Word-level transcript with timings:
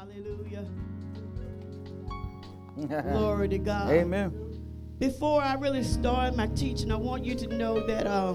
Hallelujah. 0.00 0.64
Glory 3.12 3.48
to 3.50 3.58
God. 3.58 3.90
Amen. 3.90 4.32
Before 4.98 5.42
I 5.42 5.52
really 5.56 5.84
start 5.84 6.34
my 6.34 6.46
teaching, 6.46 6.90
I 6.90 6.96
want 6.96 7.22
you 7.22 7.34
to 7.34 7.46
know 7.48 7.86
that 7.86 8.06
uh, 8.06 8.34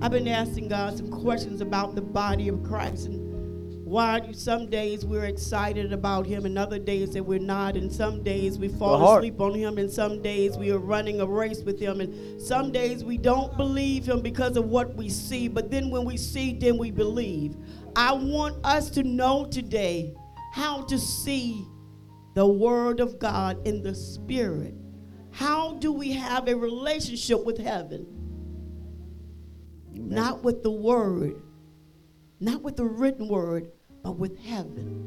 I've 0.00 0.10
been 0.10 0.26
asking 0.26 0.68
God 0.68 0.96
some 0.96 1.10
questions 1.10 1.60
about 1.60 1.96
the 1.96 2.00
body 2.00 2.48
of 2.48 2.62
Christ 2.62 3.08
and 3.08 3.84
why 3.84 4.26
some 4.32 4.70
days 4.70 5.04
we're 5.04 5.26
excited 5.26 5.92
about 5.92 6.24
Him 6.24 6.46
and 6.46 6.56
other 6.56 6.78
days 6.78 7.10
that 7.10 7.24
we're 7.24 7.38
not, 7.38 7.76
and 7.76 7.92
some 7.92 8.22
days 8.22 8.58
we 8.58 8.68
fall 8.68 9.18
asleep 9.18 9.38
on 9.38 9.52
Him, 9.52 9.76
and 9.76 9.90
some 9.90 10.22
days 10.22 10.56
we 10.56 10.70
are 10.70 10.78
running 10.78 11.20
a 11.20 11.26
race 11.26 11.60
with 11.60 11.78
Him, 11.78 12.00
and 12.00 12.40
some 12.40 12.72
days 12.72 13.04
we 13.04 13.18
don't 13.18 13.54
believe 13.58 14.08
Him 14.08 14.22
because 14.22 14.56
of 14.56 14.64
what 14.64 14.94
we 14.94 15.10
see, 15.10 15.46
but 15.46 15.70
then 15.70 15.90
when 15.90 16.06
we 16.06 16.16
see, 16.16 16.54
then 16.54 16.78
we 16.78 16.90
believe. 16.90 17.54
I 17.96 18.12
want 18.12 18.64
us 18.64 18.88
to 18.90 19.02
know 19.02 19.44
today 19.44 20.14
how 20.52 20.82
to 20.82 20.98
see 20.98 21.66
the 22.34 22.46
Word 22.46 23.00
of 23.00 23.18
God 23.18 23.66
in 23.66 23.82
the 23.82 23.94
Spirit. 23.94 24.74
How 25.32 25.74
do 25.74 25.92
we 25.92 26.12
have 26.12 26.48
a 26.48 26.56
relationship 26.56 27.44
with 27.44 27.58
heaven? 27.58 28.06
Not 29.92 30.42
with 30.42 30.62
the 30.62 30.70
Word, 30.70 31.40
not 32.40 32.62
with 32.62 32.76
the 32.76 32.84
written 32.84 33.28
Word, 33.28 33.70
but 34.02 34.12
with 34.12 34.38
heaven. 34.38 35.06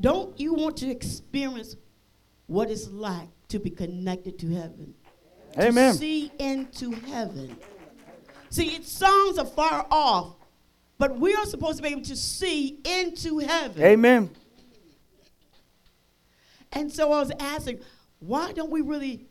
Don't 0.00 0.38
you 0.38 0.54
want 0.54 0.76
to 0.78 0.90
experience 0.90 1.76
what 2.46 2.70
it's 2.70 2.88
like 2.88 3.28
to 3.48 3.58
be 3.58 3.70
connected 3.70 4.38
to 4.38 4.50
heaven? 4.50 4.94
Amen. 5.58 5.92
To 5.92 5.98
see 5.98 6.32
into 6.38 6.90
heaven. 6.92 7.56
See, 8.50 8.74
it 8.74 8.84
sounds 8.84 9.38
are 9.38 9.46
far 9.46 9.86
off, 9.90 10.36
but 10.98 11.18
we 11.18 11.34
are 11.34 11.46
supposed 11.46 11.76
to 11.78 11.82
be 11.82 11.88
able 11.90 12.02
to 12.02 12.16
see 12.16 12.80
into 12.84 13.38
heaven. 13.38 13.82
Amen. 13.82 14.30
And 16.72 16.92
so 16.92 17.12
I 17.12 17.20
was 17.20 17.32
asking, 17.38 17.80
why 18.18 18.52
don't 18.52 18.70
we 18.70 18.80
really 18.80 19.26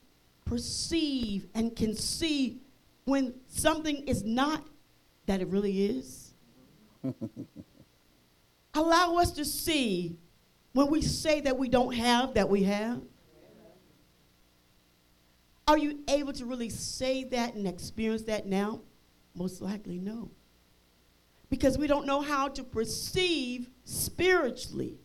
perceive 0.45 1.47
and 1.53 1.75
can 1.75 1.95
see 1.95 2.61
when 3.06 3.34
something 3.47 4.08
is 4.08 4.23
not 4.23 4.66
that 5.25 5.41
it 5.41 5.47
really 5.47 5.86
is? 5.86 6.34
Allow 8.73 9.17
us 9.17 9.31
to 9.31 9.45
see 9.45 10.17
when 10.73 10.89
we 10.89 11.02
say 11.02 11.41
that 11.41 11.58
we 11.58 11.69
don't 11.69 11.94
have, 11.94 12.34
that 12.34 12.50
we 12.50 12.64
have. 12.64 13.02
Are 15.67 15.78
you 15.78 16.00
able 16.09 16.34
to 16.34 16.45
really 16.45 16.69
say 16.69 17.23
that 17.25 17.56
and 17.56 17.67
experience 17.67 18.23
that 18.23 18.45
now? 18.45 18.81
Most 19.36 19.61
likely, 19.61 19.97
no. 19.97 20.31
Because 21.54 21.78
we 21.78 21.86
don't 21.86 22.08
know 22.08 22.20
how 22.20 22.48
to 22.48 22.64
perceive 22.64 23.70
spiritually. 23.84 24.98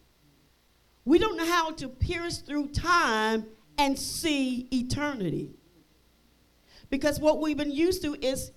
We 1.04 1.18
don't 1.18 1.36
know 1.36 1.44
how 1.44 1.72
to 1.72 1.90
pierce 1.90 2.38
through 2.38 2.68
time 2.68 3.44
and 3.76 3.98
see 3.98 4.66
eternity. 4.72 5.50
Because 6.88 7.20
what 7.20 7.38
we've 7.42 7.58
been 7.58 7.70
used 7.70 8.00
to 8.00 8.16
is 8.22 8.52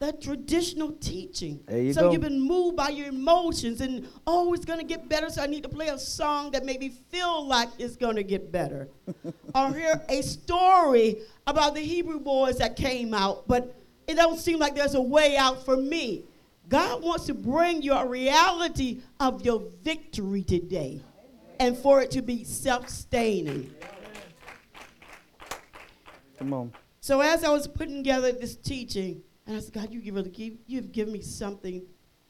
the 0.00 0.12
traditional 0.12 0.92
teaching. 0.92 1.60
There 1.66 1.80
you 1.80 1.94
so 1.94 2.02
go. 2.02 2.12
you've 2.12 2.20
been 2.20 2.42
moved 2.42 2.76
by 2.76 2.90
your 2.90 3.06
emotions 3.06 3.80
and 3.80 4.06
oh, 4.26 4.52
it's 4.52 4.66
gonna 4.66 4.84
get 4.84 5.08
better, 5.08 5.30
so 5.30 5.40
I 5.40 5.46
need 5.46 5.62
to 5.62 5.70
play 5.70 5.88
a 5.88 5.98
song 5.98 6.50
that 6.50 6.66
made 6.66 6.80
me 6.80 6.90
feel 6.90 7.46
like 7.46 7.70
it's 7.78 7.96
gonna 7.96 8.22
get 8.22 8.52
better. 8.52 8.90
or 9.54 9.72
hear 9.72 9.98
a 10.10 10.20
story 10.20 11.22
about 11.46 11.74
the 11.74 11.80
Hebrew 11.80 12.20
boys 12.20 12.58
that 12.58 12.76
came 12.76 13.14
out, 13.14 13.48
but 13.48 13.74
it 14.06 14.16
don't 14.16 14.38
seem 14.38 14.58
like 14.58 14.74
there's 14.74 14.94
a 14.94 15.00
way 15.00 15.38
out 15.38 15.64
for 15.64 15.78
me. 15.78 16.24
God 16.68 17.02
wants 17.02 17.26
to 17.26 17.34
bring 17.34 17.82
you 17.82 17.92
a 17.92 18.06
reality 18.06 19.00
of 19.20 19.44
your 19.44 19.62
victory 19.82 20.42
today 20.42 21.02
and 21.60 21.76
for 21.76 22.00
it 22.00 22.10
to 22.12 22.22
be 22.22 22.44
self 22.44 22.88
staining. 22.88 23.72
Come 26.38 26.52
on. 26.52 26.72
So 27.00 27.20
as 27.20 27.44
I 27.44 27.50
was 27.50 27.68
putting 27.68 27.96
together 27.96 28.32
this 28.32 28.56
teaching, 28.56 29.22
and 29.46 29.56
I 29.56 29.60
said, 29.60 29.74
God, 29.74 29.92
you 29.92 30.00
give, 30.00 30.14
really 30.14 30.30
give, 30.30 30.54
you've 30.66 30.92
given 30.92 31.12
me 31.12 31.20
something 31.20 31.82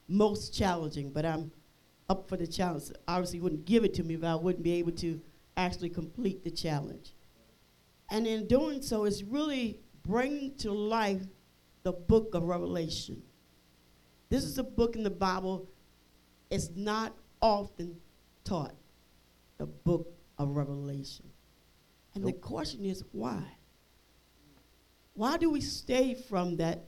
most 0.08 0.52
challenging, 0.52 1.10
but 1.10 1.24
I'm 1.24 1.52
up 2.08 2.28
for 2.28 2.36
the 2.36 2.46
challenge. 2.46 2.84
Obviously, 3.06 3.38
you 3.38 3.42
wouldn't 3.44 3.64
give 3.64 3.84
it 3.84 3.94
to 3.94 4.02
me 4.02 4.14
if 4.14 4.24
I 4.24 4.34
wouldn't 4.34 4.64
be 4.64 4.74
able 4.74 4.92
to 4.92 5.20
actually 5.56 5.90
complete 5.90 6.42
the 6.44 6.50
challenge. 6.50 7.14
And 8.10 8.26
in 8.26 8.46
doing 8.46 8.82
so, 8.82 9.04
it's 9.04 9.22
really 9.22 9.78
bringing 10.02 10.54
to 10.56 10.72
life 10.72 11.22
the 11.84 11.92
book 11.92 12.34
of 12.34 12.42
Revelation. 12.42 13.22
This 14.34 14.42
is 14.42 14.58
a 14.58 14.64
book 14.64 14.96
in 14.96 15.04
the 15.04 15.10
Bible. 15.10 15.68
It's 16.50 16.68
not 16.74 17.14
often 17.40 17.94
taught, 18.42 18.74
the 19.58 19.66
book 19.66 20.12
of 20.38 20.56
Revelation. 20.56 21.26
And 22.16 22.26
the 22.26 22.32
question 22.32 22.84
is, 22.84 23.04
why? 23.12 23.44
Why 25.12 25.36
do 25.36 25.50
we 25.50 25.60
stay 25.60 26.14
from 26.14 26.56
that 26.56 26.82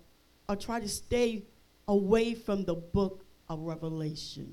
or 0.48 0.56
try 0.56 0.80
to 0.80 0.88
stay 0.88 1.44
away 1.86 2.34
from 2.34 2.64
the 2.64 2.74
book 2.74 3.24
of 3.48 3.60
Revelation? 3.60 4.52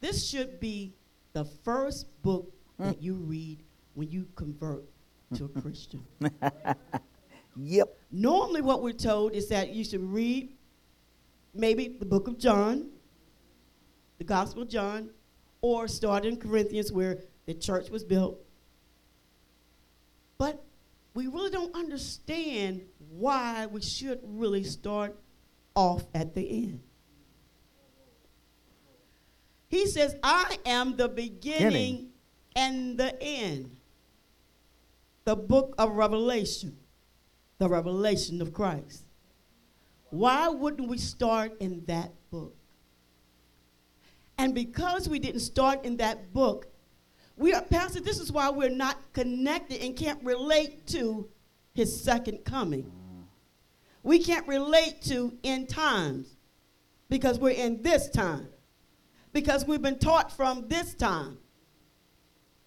This 0.00 0.28
should 0.28 0.60
be 0.60 0.92
the 1.32 1.46
first 1.46 2.04
book 2.20 2.52
that 2.78 2.96
hmm. 2.96 3.02
you 3.02 3.14
read 3.14 3.62
when 3.94 4.10
you 4.10 4.28
convert 4.36 4.84
to 5.32 5.46
a 5.46 5.48
Christian. 5.62 6.04
Yep. 7.56 7.96
Normally, 8.10 8.60
what 8.60 8.82
we're 8.82 8.92
told 8.92 9.32
is 9.32 9.48
that 9.48 9.70
you 9.70 9.82
should 9.82 10.02
read 10.02 10.50
maybe 11.54 11.88
the 11.88 12.04
book 12.04 12.28
of 12.28 12.38
John, 12.38 12.90
the 14.18 14.24
Gospel 14.24 14.62
of 14.62 14.68
John, 14.68 15.10
or 15.60 15.88
start 15.88 16.24
in 16.24 16.36
Corinthians 16.36 16.92
where 16.92 17.18
the 17.46 17.54
church 17.54 17.90
was 17.90 18.04
built. 18.04 18.38
But 20.38 20.62
we 21.14 21.26
really 21.26 21.50
don't 21.50 21.74
understand 21.74 22.82
why 23.10 23.66
we 23.66 23.80
should 23.80 24.20
really 24.22 24.64
start 24.64 25.16
off 25.74 26.04
at 26.14 26.34
the 26.34 26.48
end. 26.48 26.80
He 29.68 29.86
says, 29.86 30.14
I 30.22 30.58
am 30.66 30.96
the 30.96 31.08
beginning 31.08 31.64
Beginning. 31.70 32.08
and 32.54 32.98
the 32.98 33.20
end. 33.22 33.76
The 35.24 35.34
book 35.34 35.74
of 35.78 35.92
Revelation, 35.92 36.76
the 37.58 37.68
revelation 37.68 38.42
of 38.42 38.52
Christ. 38.52 39.03
Why 40.14 40.48
wouldn't 40.48 40.88
we 40.88 40.98
start 40.98 41.56
in 41.58 41.82
that 41.86 42.12
book? 42.30 42.54
And 44.38 44.54
because 44.54 45.08
we 45.08 45.18
didn't 45.18 45.40
start 45.40 45.84
in 45.84 45.96
that 45.96 46.32
book, 46.32 46.68
we 47.36 47.52
are, 47.52 47.62
Pastor, 47.62 47.98
this 47.98 48.20
is 48.20 48.30
why 48.30 48.48
we're 48.48 48.70
not 48.70 48.96
connected 49.12 49.82
and 49.82 49.96
can't 49.96 50.22
relate 50.22 50.86
to 50.88 51.28
his 51.74 52.00
second 52.00 52.44
coming. 52.44 52.92
We 54.04 54.20
can't 54.20 54.46
relate 54.46 55.02
to 55.06 55.36
end 55.42 55.68
times 55.68 56.36
because 57.08 57.40
we're 57.40 57.50
in 57.50 57.82
this 57.82 58.08
time. 58.08 58.46
Because 59.32 59.66
we've 59.66 59.82
been 59.82 59.98
taught 59.98 60.30
from 60.30 60.68
this 60.68 60.94
time 60.94 61.38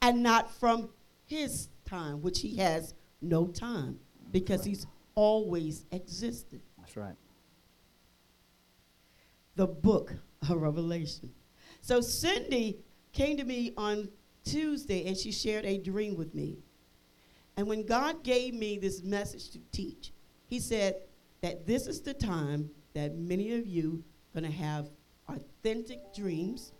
and 0.01 0.21
not 0.21 0.53
from 0.53 0.89
his 1.23 1.69
time, 1.85 2.21
which 2.21 2.41
he 2.41 2.57
has 2.57 2.93
no 3.21 3.47
time 3.47 4.01
because 4.33 4.65
he's 4.65 4.85
always 5.15 5.85
existed 5.93 6.59
That's 6.77 6.97
right. 6.97 7.15
The 9.57 9.67
book 9.67 10.13
of 10.49 10.61
Revelation. 10.61 11.33
So 11.81 11.99
Cindy 11.99 12.79
came 13.11 13.37
to 13.37 13.43
me 13.43 13.73
on 13.75 14.09
Tuesday 14.45 15.07
and 15.07 15.17
she 15.17 15.31
shared 15.31 15.65
a 15.65 15.79
dream 15.79 16.15
with 16.15 16.33
me. 16.33 16.59
And 17.57 17.67
when 17.67 17.85
God 17.85 18.23
gave 18.23 18.53
me 18.53 18.77
this 18.77 19.03
message 19.03 19.49
to 19.49 19.59
teach, 19.71 20.13
He 20.45 20.59
said 20.59 20.95
that 21.41 21.65
this 21.65 21.87
is 21.87 22.01
the 22.01 22.13
time 22.13 22.69
that 22.93 23.15
many 23.15 23.53
of 23.53 23.65
you 23.65 24.03
are 24.35 24.41
going 24.41 24.51
to 24.51 24.57
have 24.57 24.89
authentic 25.27 26.13
dreams, 26.13 26.71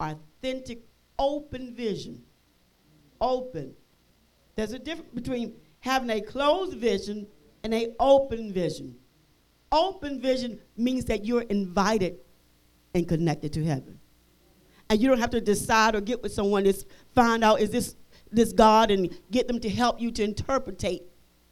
authentic 0.00 0.80
open 1.18 1.74
vision. 1.74 2.22
Open. 3.20 3.74
There's 4.56 4.72
a 4.72 4.78
difference 4.78 5.10
between 5.14 5.54
having 5.80 6.10
a 6.10 6.20
closed 6.20 6.76
vision 6.76 7.26
and 7.62 7.72
a 7.72 7.94
open 8.00 8.52
vision. 8.52 8.96
Open 9.72 10.20
vision 10.20 10.60
means 10.76 11.06
that 11.06 11.24
you're 11.24 11.42
invited 11.42 12.18
and 12.94 13.08
connected 13.08 13.52
to 13.54 13.64
heaven. 13.64 13.98
And 14.90 15.00
you 15.00 15.08
don't 15.08 15.18
have 15.18 15.30
to 15.30 15.40
decide 15.40 15.94
or 15.94 16.02
get 16.02 16.22
with 16.22 16.32
someone 16.32 16.64
to 16.64 16.74
find 17.14 17.42
out 17.42 17.60
is 17.60 17.70
this 17.70 17.96
this 18.30 18.52
God 18.52 18.90
and 18.90 19.10
get 19.30 19.48
them 19.48 19.60
to 19.60 19.68
help 19.68 20.00
you 20.00 20.10
to 20.12 20.22
interpretate 20.22 21.02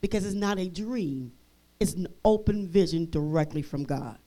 because 0.01 0.25
it's 0.25 0.35
not 0.35 0.59
a 0.59 0.69
dream. 0.69 1.33
It's 1.79 1.95
an 1.95 2.09
open 2.25 2.69
vision 2.69 3.09
directly 3.11 3.63
from 3.63 3.85
God. 3.85 4.19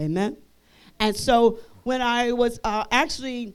Amen. 0.00 0.36
And 0.98 1.16
so 1.16 1.58
when 1.82 2.02
I 2.02 2.32
was 2.32 2.58
uh, 2.64 2.84
actually 2.90 3.54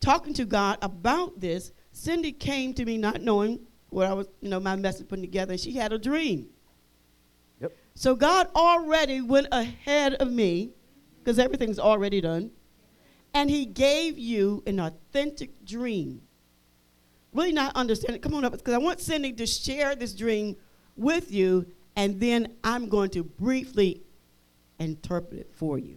talking 0.00 0.34
to 0.34 0.44
God 0.44 0.78
about 0.82 1.40
this, 1.40 1.72
Cindy 1.92 2.32
came 2.32 2.74
to 2.74 2.84
me 2.84 2.96
not 2.98 3.20
knowing 3.20 3.60
what 3.90 4.06
I 4.06 4.12
was, 4.14 4.28
you 4.40 4.48
know, 4.48 4.60
my 4.60 4.76
message 4.76 5.08
putting 5.08 5.22
together, 5.22 5.52
and 5.52 5.60
she 5.60 5.72
had 5.72 5.92
a 5.92 5.98
dream. 5.98 6.48
So 7.94 8.14
God 8.14 8.48
already 8.54 9.20
went 9.20 9.48
ahead 9.52 10.14
of 10.14 10.30
me 10.30 10.72
because 11.18 11.38
everything's 11.38 11.78
already 11.78 12.20
done. 12.20 12.50
And 13.34 13.48
he 13.48 13.64
gave 13.64 14.18
you 14.18 14.62
an 14.66 14.80
authentic 14.80 15.64
dream. 15.64 16.22
Really 17.32 17.52
not 17.52 17.74
understanding. 17.74 18.20
Come 18.20 18.34
on 18.34 18.44
up, 18.44 18.52
because 18.52 18.74
I 18.74 18.78
want 18.78 19.00
Cindy 19.00 19.32
to 19.32 19.46
share 19.46 19.94
this 19.94 20.12
dream 20.12 20.56
with 20.96 21.32
you, 21.32 21.66
and 21.96 22.20
then 22.20 22.54
I'm 22.62 22.90
going 22.90 23.08
to 23.10 23.24
briefly 23.24 24.02
interpret 24.78 25.40
it 25.40 25.50
for 25.54 25.78
you. 25.78 25.96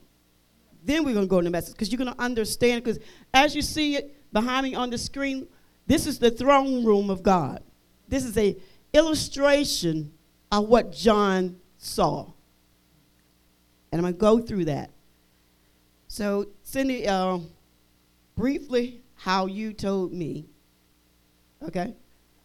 Then 0.83 1.03
we're 1.03 1.13
going 1.13 1.25
to 1.25 1.29
go 1.29 1.39
into 1.39 1.49
the 1.49 1.51
message, 1.51 1.73
because 1.73 1.91
you're 1.91 1.97
going 1.97 2.13
to 2.13 2.21
understand, 2.21 2.85
because 2.85 2.99
as 3.33 3.53
you 3.53 3.61
see 3.61 3.97
it 3.97 4.15
behind 4.31 4.63
me 4.63 4.75
on 4.75 4.89
the 4.89 4.97
screen, 4.97 5.47
this 5.87 6.07
is 6.07 6.19
the 6.19 6.31
throne 6.31 6.85
room 6.85 7.09
of 7.09 7.21
God. 7.21 7.63
This 8.07 8.23
is 8.23 8.37
a 8.37 8.55
illustration 8.93 10.13
of 10.53 10.69
what 10.69 10.93
John 10.93 11.57
saw. 11.85 12.25
And 13.91 13.99
I'm 13.99 14.01
going 14.01 14.13
to 14.13 14.19
go 14.19 14.39
through 14.39 14.65
that. 14.65 14.89
So, 16.07 16.47
Cindy, 16.63 17.07
uh, 17.07 17.39
briefly, 18.35 19.01
how 19.15 19.45
you 19.45 19.73
told 19.73 20.11
me, 20.11 20.47
okay? 21.63 21.93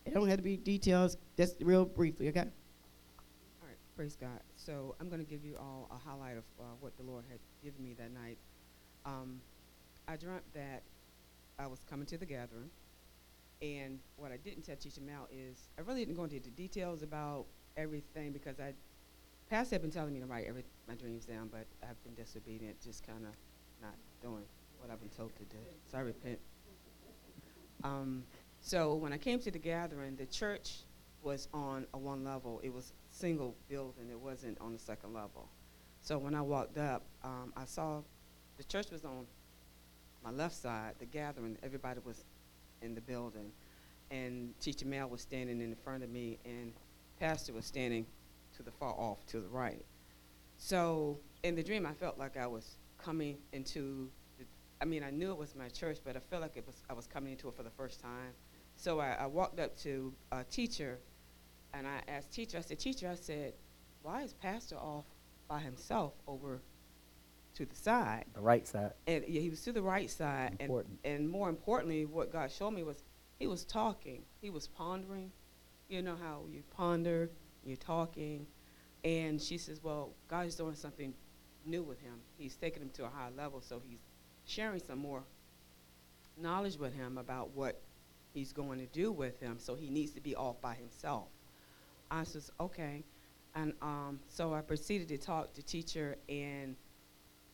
It 0.05 0.15
don't 0.15 0.29
have 0.29 0.39
to 0.39 0.43
be 0.43 0.57
details, 0.57 1.17
just 1.37 1.57
real 1.61 1.85
briefly, 1.85 2.29
okay? 2.29 2.41
All 3.61 3.67
right, 3.67 3.77
praise 3.97 4.17
God. 4.17 4.41
So 4.57 4.95
I'm 5.01 5.09
going 5.09 5.25
to 5.25 5.29
give 5.29 5.45
you 5.45 5.57
all 5.59 5.89
a 5.91 5.97
highlight 5.97 6.37
of 6.37 6.45
uh, 6.59 6.65
what 6.81 6.97
the 6.97 7.03
Lord 7.03 7.25
had 7.31 7.41
given 7.63 7.83
me 7.83 7.95
that 7.95 8.13
night. 8.13 8.39
Um, 9.05 9.41
I 10.07 10.17
dreamt 10.17 10.45
that 10.55 10.83
I 11.59 11.67
was 11.67 11.81
coming 11.89 12.07
to 12.07 12.19
the 12.19 12.27
gathering, 12.27 12.71
and 13.63 13.99
what 14.17 14.33
I 14.33 14.37
didn't 14.37 14.63
tell 14.63 14.77
Teacher 14.77 15.01
Mal 15.01 15.29
is 15.33 15.69
I 15.79 15.83
really 15.83 16.05
didn't 16.05 16.17
go 16.17 16.25
into 16.25 16.41
the 16.41 16.51
details 16.51 17.03
about 17.03 17.47
everything 17.77 18.33
because 18.33 18.59
I, 18.61 18.75
Pastor 19.51 19.75
had 19.75 19.83
been 19.83 19.91
telling 19.91 20.15
me 20.15 20.21
to 20.21 20.27
write 20.27 20.47
every 20.47 20.65
my 20.87 20.95
dreams 20.95 21.25
down, 21.25 21.49
but 21.51 21.67
I've 21.83 22.01
been 22.05 22.15
disobedient, 22.15 22.81
just 22.81 23.05
kind 23.05 23.25
of 23.27 23.33
not 23.83 23.95
doing 24.23 24.45
what 24.79 24.93
I've 24.93 25.01
been 25.01 25.09
told 25.09 25.35
to 25.37 25.43
do. 25.45 25.57
So 25.91 25.99
I 25.99 26.03
repent. 26.03 26.39
Um, 27.83 28.23
so 28.61 28.95
when 28.95 29.13
I 29.13 29.19
came 29.19 29.41
to 29.41 29.51
the 29.51 29.59
gathering, 29.59 30.15
the 30.15 30.27
church 30.27 30.83
was 31.23 31.49
on 31.53 31.85
a 31.95 31.99
one 31.99 32.23
level. 32.23 32.61
It 32.63 32.73
was 32.73 32.93
single 33.11 33.57
building. 33.69 34.09
It 34.09 34.21
wasn't 34.21 34.57
on 34.61 34.73
the 34.73 34.79
second 34.79 35.15
level. 35.15 35.49
So 36.01 36.17
when 36.17 36.37
I 36.37 36.43
walked 36.43 36.79
up, 36.79 37.03
um, 37.25 37.53
I 37.57 37.65
saw 37.65 38.03
the 38.57 38.65
church 38.65 38.93
was 38.93 39.05
on 39.05 39.27
my 40.23 40.31
left 40.31 40.55
side. 40.55 40.95
The 41.01 41.07
gathering, 41.07 41.59
everybody 41.65 41.99
was 42.05 42.25
in 42.83 42.95
the 42.95 43.01
building, 43.01 43.51
and 44.13 44.55
Teacher 44.61 44.87
Mel 44.87 45.09
was 45.09 45.23
standing 45.23 45.61
in 45.61 45.75
front 45.75 46.05
of 46.05 46.11
me, 46.11 46.39
and 46.45 46.73
Pastor 47.19 47.53
was 47.53 47.67
standing 47.67 48.07
to 48.61 48.65
the 48.65 48.77
far 48.77 48.93
off 48.93 49.25
to 49.27 49.41
the 49.41 49.49
right. 49.49 49.85
So 50.59 51.19
in 51.43 51.55
the 51.55 51.63
dream, 51.63 51.87
I 51.87 51.95
felt 51.95 52.19
like 52.19 52.37
I 52.37 52.47
was 52.47 52.77
coming 52.99 53.39
into. 53.53 54.11
The, 54.39 54.45
I 54.81 54.85
mean, 54.85 55.03
I 55.03 55.11
knew 55.11 55.31
it 55.31 55.39
was 55.39 55.55
my 55.55 55.69
church, 55.69 55.99
but 56.05 56.17
I 56.17 56.21
felt 56.21 56.43
like 56.43 56.57
it 56.57 56.67
was 56.67 56.77
I 56.89 56.93
was 56.93 57.07
coming 57.07 57.33
into 57.33 57.49
it 57.49 57.57
for 57.57 57.63
the 57.63 57.71
first 57.71 58.01
time. 58.01 58.33
So 58.77 59.01
I, 59.01 59.13
I 59.21 59.27
walked 59.27 59.59
up 59.61 59.77
to 59.79 60.13
a 60.33 60.45
teacher, 60.45 60.99
and 61.73 61.87
I 61.87 62.01
asked 62.09 62.33
teacher. 62.33 62.59
I 62.59 62.61
said, 62.61 62.79
"Teacher," 62.79 63.09
I 63.09 63.15
said, 63.15 63.55
"Why 64.03 64.23
is 64.23 64.35
Pastor 64.35 64.77
off 64.77 65.07
by 65.49 65.61
himself 65.61 66.13
over 66.27 66.61
to 67.55 67.65
the 67.65 67.77
side?" 67.77 68.27
The 68.35 68.41
right 68.41 68.69
side. 68.69 68.93
And 69.07 69.25
yeah, 69.27 69.41
he 69.41 69.49
was 69.49 69.63
to 69.63 69.73
the 69.73 69.83
right 69.83 70.11
side, 70.11 70.57
Important. 70.61 70.99
and 71.05 71.21
and 71.21 71.31
more 71.31 71.49
importantly, 71.49 72.05
what 72.05 72.31
God 72.31 72.51
showed 72.51 72.73
me 72.73 72.83
was 72.83 73.03
he 73.39 73.47
was 73.47 73.65
talking. 73.65 74.23
He 74.43 74.51
was 74.51 74.69
pondering. 74.69 75.33
You 75.89 76.03
know 76.03 76.15
how 76.15 76.45
you 76.49 76.63
ponder, 76.77 77.31
you're 77.65 77.77
talking, 77.77 78.47
and 79.05 79.41
she 79.41 79.59
says, 79.59 79.83
"Well, 79.83 80.15
God 80.29 80.47
is 80.47 80.55
doing 80.55 80.75
something 80.75 81.15
new 81.65 81.83
with 81.83 82.01
him. 82.01 82.21
He's 82.39 82.57
taking 82.57 82.83
him 82.83 82.91
to 82.91 83.05
a 83.05 83.09
higher 83.09 83.31
level, 83.31 83.61
so 83.61 83.81
he's 83.87 84.01
sharing 84.47 84.81
some 84.81 84.99
more 84.99 85.25
knowledge 86.37 86.79
with 86.79 86.95
him 86.95 87.19
about 87.19 87.51
what 87.51 87.81
he's 88.33 88.53
going 88.53 88.79
to 88.79 88.87
do 88.87 89.13
with 89.13 89.39
him. 89.41 89.59
So 89.59 89.75
he 89.75 89.91
needs 89.91 90.13
to 90.13 90.21
be 90.21 90.35
off 90.35 90.61
by 90.61 90.75
himself." 90.75 91.29
I 92.11 92.25
says, 92.25 92.51
"Okay," 92.59 93.05
and 93.55 93.75
um, 93.83 94.21
so 94.29 94.53
I 94.55 94.63
proceeded 94.63 95.09
to 95.09 95.19
talk 95.19 95.53
to 95.55 95.63
teacher, 95.63 96.17
and 96.29 96.77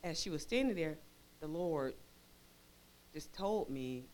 as 0.02 0.20
she 0.20 0.30
was 0.30 0.42
standing 0.42 0.76
there, 0.76 0.98
the 1.40 1.48
Lord 1.48 1.94
just 3.12 3.32
told 3.32 3.70
me 3.70 4.04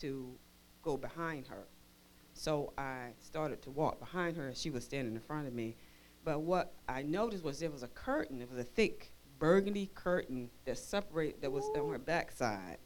to 0.00 0.34
go 0.82 0.96
behind 0.96 1.46
her. 1.48 1.66
So 2.34 2.72
I 2.76 3.10
started 3.20 3.62
to 3.62 3.70
walk 3.70 4.00
behind 4.00 4.36
her, 4.36 4.48
and 4.48 4.56
she 4.56 4.70
was 4.70 4.84
standing 4.84 5.14
in 5.14 5.20
front 5.20 5.46
of 5.46 5.54
me. 5.54 5.76
But 6.24 6.40
what 6.40 6.74
I 6.88 7.02
noticed 7.02 7.44
was 7.44 7.60
there 7.60 7.70
was 7.70 7.82
a 7.82 7.88
curtain. 7.88 8.40
It 8.42 8.50
was 8.50 8.58
a 8.58 8.64
thick 8.64 9.12
burgundy 9.38 9.90
curtain 9.94 10.50
that 10.64 10.78
separated 10.78 11.40
that 11.42 11.52
was 11.52 11.64
on 11.76 11.90
her 11.90 11.98
backside. 11.98 12.78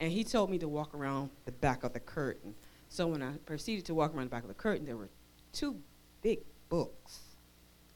And 0.00 0.12
he 0.12 0.24
told 0.24 0.50
me 0.50 0.58
to 0.58 0.68
walk 0.68 0.94
around 0.94 1.30
the 1.46 1.52
back 1.52 1.84
of 1.84 1.92
the 1.92 2.00
curtain. 2.00 2.54
So 2.88 3.06
when 3.06 3.22
I 3.22 3.32
proceeded 3.44 3.84
to 3.86 3.94
walk 3.94 4.14
around 4.14 4.26
the 4.26 4.30
back 4.30 4.42
of 4.42 4.48
the 4.48 4.54
curtain, 4.54 4.84
there 4.84 4.96
were 4.96 5.10
two 5.52 5.76
big 6.22 6.40
books. 6.68 7.20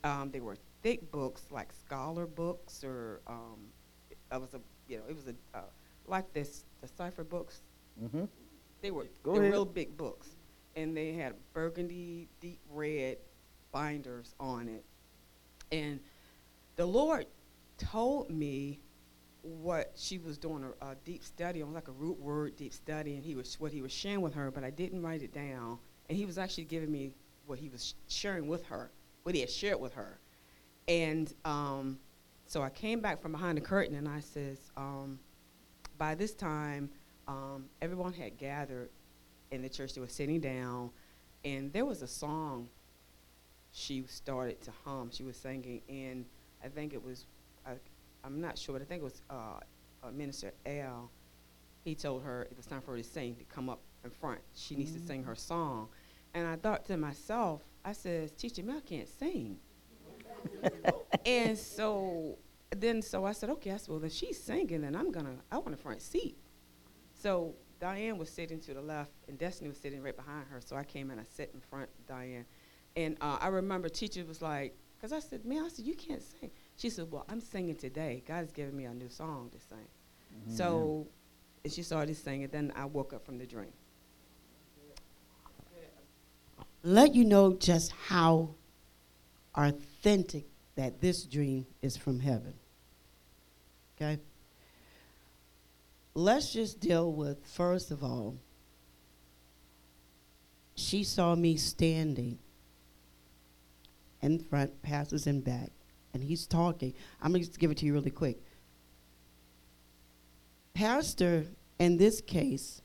Um, 0.03 0.31
they 0.31 0.41
were 0.41 0.57
thick 0.83 1.11
books, 1.11 1.43
like 1.51 1.73
scholar 1.73 2.27
books, 2.27 2.83
or 2.83 3.21
um, 3.27 3.69
it 4.11 4.41
was 4.41 4.55
a 4.55 4.61
you 4.89 4.97
know 4.97 5.05
it 5.09 5.15
was 5.15 5.27
a 5.29 5.35
uh, 5.57 5.63
like 6.07 6.33
this 6.33 6.65
the 6.81 6.89
cipher 6.89 7.23
books. 7.23 7.63
Mm-hmm. 8.03 8.25
They 8.81 8.91
were 8.91 9.09
Go 9.23 9.35
they 9.35 9.41
were 9.41 9.51
real 9.51 9.65
big 9.65 9.97
books, 9.97 10.29
and 10.77 10.97
they 10.97 11.13
had 11.13 11.35
burgundy, 11.53 12.29
deep 12.41 12.61
red 12.71 13.19
binders 13.73 14.35
on 14.39 14.69
it. 14.69 14.85
And 15.73 16.01
the 16.77 16.87
Lord 16.87 17.27
told 17.79 18.31
me 18.31 18.81
what 19.43 19.93
she 19.97 20.19
was 20.19 20.37
doing 20.37 20.65
a, 20.65 20.87
a 20.87 20.95
deep 21.05 21.25
study 21.25 21.63
on, 21.63 21.73
like 21.73 21.89
a 21.89 21.93
root 21.93 22.19
word 22.19 22.57
deep 22.57 22.73
study, 22.73 23.15
and 23.15 23.25
he 23.25 23.35
was 23.35 23.59
what 23.59 23.73
he 23.73 23.83
was 23.83 23.93
sharing 23.93 24.21
with 24.21 24.35
her, 24.35 24.51
but 24.51 24.65
I 24.65 24.71
didn't 24.71 25.03
write 25.03 25.23
it 25.23 25.33
down. 25.33 25.79
And 26.09 26.19
he 26.19 26.27
was 26.27 26.39
actually 26.39 26.65
giving 26.65 26.91
me 26.91 27.13
what 27.47 27.59
he 27.59 27.69
was 27.69 27.95
sharing 28.09 28.49
with 28.49 28.65
her, 28.67 28.91
what 29.23 29.35
he 29.35 29.41
had 29.41 29.51
shared 29.51 29.81
with 29.81 29.95
her. 29.95 30.19
And 30.89 31.33
um, 31.45 31.99
so 32.47 32.63
I 32.63 32.71
came 32.71 33.01
back 33.01 33.23
from 33.23 33.33
behind 33.33 33.57
the 33.57 33.63
curtain, 33.63 33.95
and 33.95 34.09
I 34.09 34.21
says, 34.21 34.59
um, 34.77 35.21
by 35.99 36.15
this 36.15 36.35
time, 36.35 36.91
um, 37.29 37.67
everyone 37.81 38.13
had 38.13 38.37
gathered 38.37 38.91
in 39.51 39.63
the 39.63 39.69
church. 39.69 39.95
They 39.95 40.01
were 40.01 40.09
sitting 40.09 40.41
down, 40.41 40.91
and 41.45 41.73
there 41.73 41.85
was 41.85 42.03
a 42.03 42.07
song 42.07 42.69
she 43.73 44.05
started 44.07 44.61
to 44.63 44.73
hum. 44.85 45.11
She 45.13 45.23
was 45.23 45.37
singing, 45.37 45.83
and 45.89 46.25
I 46.65 46.69
think 46.69 46.93
it 46.93 47.03
was, 47.03 47.27
I, 47.67 47.73
I'm 48.25 48.41
not 48.41 48.59
sure, 48.59 48.75
but 48.75 48.83
I 48.83 48.85
think 48.85 49.01
it 49.01 49.05
was 49.05 49.23
uh, 49.31 49.61
uh, 50.03 50.11
Minister 50.13 50.53
Al. 50.67 51.11
He 51.85 51.95
told 51.95 52.23
her 52.23 52.43
it 52.43 52.57
was 52.57 52.67
time 52.67 52.81
for 52.81 52.93
her 52.93 52.99
to 52.99 53.05
sing, 53.05 53.37
to 53.37 53.45
come 53.45 53.69
up 53.69 53.81
in 54.05 54.11
front. 54.11 54.41
She 54.55 54.75
needs 54.75 54.93
to 54.93 55.01
sing 55.01 55.23
her 55.25 55.35
song. 55.35 55.89
And 56.35 56.47
I 56.47 56.57
thought 56.57 56.85
to 56.87 56.97
myself, 56.97 57.63
I 57.85 57.93
says, 57.93 58.33
Teacher 58.33 58.63
Mel 58.63 58.81
can't 58.81 59.09
sing. 59.09 59.57
and 61.27 61.57
so 61.57 62.39
then, 62.71 63.03
so 63.03 63.25
I 63.25 63.33
said, 63.33 63.51
okay, 63.51 63.73
I 63.73 63.77
said, 63.79 63.89
well, 63.89 63.99
then 63.99 64.11
she's 64.11 64.41
singing, 64.41 64.83
then 64.83 64.95
I'm 64.95 65.11
gonna, 65.11 65.37
I 65.51 65.59
want 65.59 65.75
a 65.75 65.77
front 65.77 66.03
seat. 66.03 66.37
So 67.15 67.55
Diane 67.81 68.19
was 68.19 68.29
sitting 68.29 68.61
to 68.61 68.75
the 68.75 68.81
left, 68.83 69.13
and 69.27 69.39
Destiny 69.39 69.69
was 69.69 69.79
sitting 69.79 70.03
right 70.03 70.17
behind 70.17 70.47
her. 70.51 70.61
So 70.61 70.77
I 70.77 70.85
came 70.85 71.11
and 71.11 71.21
I 71.21 71.25
sat 71.25 71.51
in 71.55 71.61
front 71.61 71.89
of 71.99 72.07
Diane. 72.07 72.45
And 72.97 73.17
uh, 73.21 73.39
I 73.41 73.49
remember 73.49 73.89
teacher 73.89 74.25
was 74.25 74.43
like, 74.43 74.77
because 74.97 75.13
I 75.13 75.21
said, 75.21 75.45
man, 75.45 75.65
I 75.65 75.69
said, 75.69 75.87
you 75.87 75.95
can't 75.95 76.23
sing. 76.23 76.51
She 76.77 76.91
said, 76.91 77.11
well, 77.11 77.25
I'm 77.29 77.41
singing 77.41 77.77
today. 77.77 78.23
God's 78.27 78.53
giving 78.53 78.77
me 78.77 78.85
a 78.85 78.93
new 78.93 79.09
song 79.09 79.51
to 79.53 79.59
sing. 79.59 79.89
So 80.57 81.07
and 81.65 81.73
she 81.73 81.83
started 81.83 82.17
singing. 82.17 82.49
Then 82.49 82.73
I 82.77 82.85
woke 82.85 83.13
up 83.13 83.25
from 83.25 83.39
the 83.39 83.47
dream. 83.47 83.73
Let 86.83 87.15
you 87.15 87.25
know 87.25 87.55
just 87.55 87.93
how 87.93 88.55
authentic 89.55 90.47
that 90.77 91.01
this 91.01 91.25
dream 91.25 91.67
is 91.83 91.97
from 91.97 92.21
heaven. 92.21 92.55
Okay? 93.97 94.19
Let's 96.15 96.53
just 96.53 96.81
deal 96.81 97.13
with, 97.13 97.45
first 97.47 97.91
of 97.91 98.03
all, 98.03 98.37
she 100.75 101.05
saw 101.05 101.35
me 101.35 101.57
standing 101.57 102.39
in 104.23 104.39
front, 104.39 104.83
passes 104.83 105.27
in 105.27 105.41
back, 105.41 105.71
and 106.13 106.23
he's 106.23 106.47
talking. 106.47 106.95
I'm 107.23 107.33
going 107.33 107.45
to 107.45 107.59
give 107.59 107.71
it 107.71 107.79
to 107.79 107.87
you 107.87 107.93
really 107.93 108.11
quick. 108.11 108.39
Pastor, 110.75 111.45
in 111.79 111.97
this 111.97 112.21
case, 112.21 112.83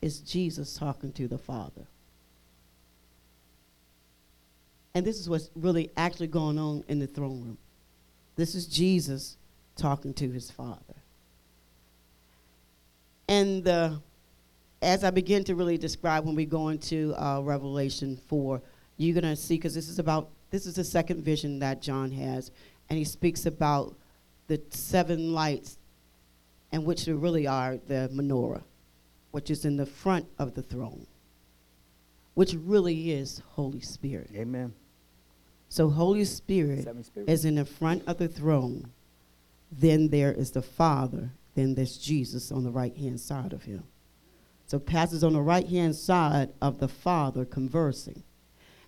is 0.00 0.20
Jesus 0.20 0.74
talking 0.74 1.12
to 1.12 1.28
the 1.28 1.38
Father. 1.38 1.86
And 4.94 5.06
this 5.06 5.20
is 5.20 5.28
what's 5.28 5.50
really 5.54 5.90
actually 5.96 6.28
going 6.28 6.58
on 6.58 6.84
in 6.88 6.98
the 6.98 7.06
throne 7.06 7.42
room. 7.42 7.58
This 8.36 8.54
is 8.54 8.66
Jesus 8.66 9.36
talking 9.76 10.14
to 10.14 10.30
his 10.30 10.50
Father. 10.50 10.94
And 13.28 13.68
uh, 13.68 13.92
as 14.80 15.04
I 15.04 15.10
begin 15.10 15.44
to 15.44 15.54
really 15.54 15.78
describe 15.78 16.24
when 16.24 16.34
we 16.34 16.46
go 16.46 16.68
into 16.68 17.14
uh, 17.16 17.40
Revelation 17.40 18.18
4, 18.28 18.60
you're 18.96 19.20
going 19.20 19.34
to 19.34 19.40
see, 19.40 19.56
because 19.56 19.74
this 19.74 19.88
is 19.88 19.98
about, 19.98 20.30
this 20.50 20.66
is 20.66 20.74
the 20.74 20.84
second 20.84 21.22
vision 21.22 21.58
that 21.58 21.82
John 21.82 22.10
has, 22.12 22.50
and 22.88 22.98
he 22.98 23.04
speaks 23.04 23.46
about 23.46 23.94
the 24.46 24.60
seven 24.70 25.32
lights, 25.34 25.78
and 26.72 26.84
which 26.84 27.04
they 27.04 27.12
really 27.12 27.46
are 27.46 27.76
the 27.86 28.10
menorah, 28.12 28.62
which 29.30 29.50
is 29.50 29.64
in 29.64 29.76
the 29.76 29.86
front 29.86 30.26
of 30.38 30.54
the 30.54 30.62
throne, 30.62 31.06
which 32.34 32.54
really 32.54 33.12
is 33.12 33.42
Holy 33.50 33.80
Spirit. 33.80 34.30
Amen. 34.34 34.72
So 35.68 35.90
Holy 35.90 36.24
Spirit 36.24 36.84
Seven 36.84 37.04
spirits. 37.04 37.30
is 37.30 37.44
in 37.44 37.56
the 37.56 37.64
front 37.64 38.04
of 38.06 38.16
the 38.16 38.28
throne. 38.28 38.90
Then 39.70 40.08
there 40.08 40.32
is 40.32 40.52
the 40.52 40.62
Father. 40.62 41.30
Then 41.58 41.74
there's 41.74 41.96
Jesus 41.96 42.52
on 42.52 42.62
the 42.62 42.70
right 42.70 42.96
hand 42.96 43.18
side 43.18 43.52
of 43.52 43.64
him. 43.64 43.82
So 44.66 44.78
pastors 44.78 45.24
on 45.24 45.32
the 45.32 45.42
right 45.42 45.66
hand 45.66 45.96
side 45.96 46.50
of 46.62 46.78
the 46.78 46.86
Father 46.86 47.44
conversing. 47.44 48.22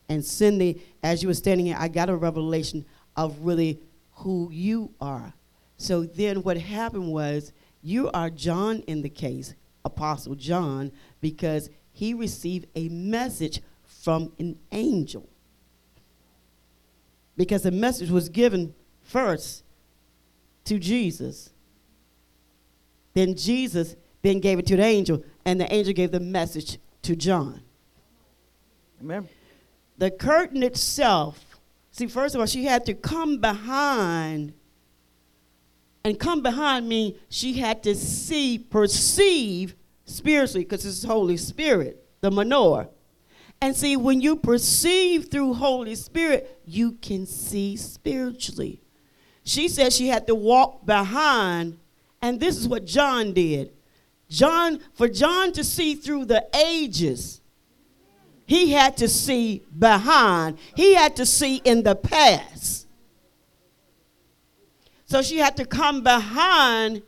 And 0.09 0.25
Cindy, 0.25 0.81
as 1.03 1.21
you 1.21 1.29
were 1.29 1.35
standing 1.35 1.67
here, 1.67 1.77
I 1.77 1.89
got 1.89 2.09
a 2.09 2.15
revelation 2.15 2.87
of 3.17 3.41
really 3.41 3.81
who 4.13 4.51
you 4.53 4.95
are. 5.01 5.33
So 5.79 6.05
then 6.05 6.45
what 6.45 6.59
happened 6.59 7.11
was 7.11 7.53
you 7.83 8.09
are 8.13 8.31
John 8.31 8.85
in 8.87 9.03
the 9.03 9.11
case, 9.11 9.53
Apostle 9.85 10.37
John, 10.37 10.93
because 11.21 11.71
he 11.91 12.15
received 12.15 12.69
a 12.77 12.89
message 12.89 13.63
from 13.83 14.33
an 14.39 14.57
angel 14.71 15.29
because 17.37 17.65
the 17.65 17.73
message 17.73 18.11
was 18.11 18.29
given 18.29 18.77
first 19.03 19.65
to 20.67 20.79
Jesus. 20.79 21.51
Then 23.21 23.35
Jesus 23.35 23.97
then 24.23 24.41
gave 24.41 24.59
it 24.59 24.67
to 24.69 24.77
the 24.77 24.83
angel, 24.83 25.23
and 25.45 25.61
the 25.61 25.71
angel 25.71 25.93
gave 25.93 26.11
the 26.11 26.21
message 26.21 26.79
to 27.03 27.15
John. 27.15 27.61
Amen. 28.99 29.29
The 29.99 30.11
curtain 30.11 30.63
itself, 30.63 31.61
see, 31.91 32.07
first 32.07 32.35
of 32.35 32.41
all, 32.41 32.47
she 32.47 32.65
had 32.65 32.87
to 32.87 32.95
come 32.95 33.37
behind, 33.37 34.55
and 36.03 36.19
come 36.19 36.43
behind 36.43 36.89
me, 36.89 37.19
she 37.29 37.59
had 37.59 37.83
to 37.83 37.95
see, 37.95 38.57
perceive 38.59 39.75
spiritually, 40.07 40.65
because 40.65 40.87
it's 40.87 41.05
Holy 41.05 41.37
Spirit, 41.37 42.03
the 42.23 42.31
menorah. 42.31 42.89
And 43.61 43.77
see, 43.77 43.99
when 43.99 44.23
you 44.23 44.35
perceive 44.35 45.31
through 45.31 45.53
Holy 45.53 45.95
Spirit, 45.95 46.59
you 46.65 46.93
can 46.93 47.27
see 47.27 47.77
spiritually. 47.77 48.81
She 49.45 49.69
said 49.69 49.93
she 49.93 50.09
had 50.09 50.27
to 50.27 50.35
walk 50.35 50.87
behind, 50.87 51.77
and 52.23 52.39
this 52.41 52.57
is 52.57 52.69
what 52.69 52.85
John 52.85 53.33
did. 53.33 53.73
John, 54.29 54.81
for 54.95 55.09
John 55.09 55.53
to 55.53 55.65
see 55.65 55.95
through 55.95 56.27
the 56.27 56.47
ages, 56.55 57.41
he 58.47 58.73
had 58.73 58.97
to 58.99 59.09
see 59.09 59.65
behind. 59.77 60.59
He 60.77 60.95
had 60.95 61.17
to 61.17 61.27
see 61.27 61.57
in 61.57 61.83
the 61.83 61.95
past. 61.97 62.87
So 65.07 65.23
she 65.23 65.39
had 65.39 65.57
to 65.57 65.65
come 65.65 66.03
behind 66.03 67.03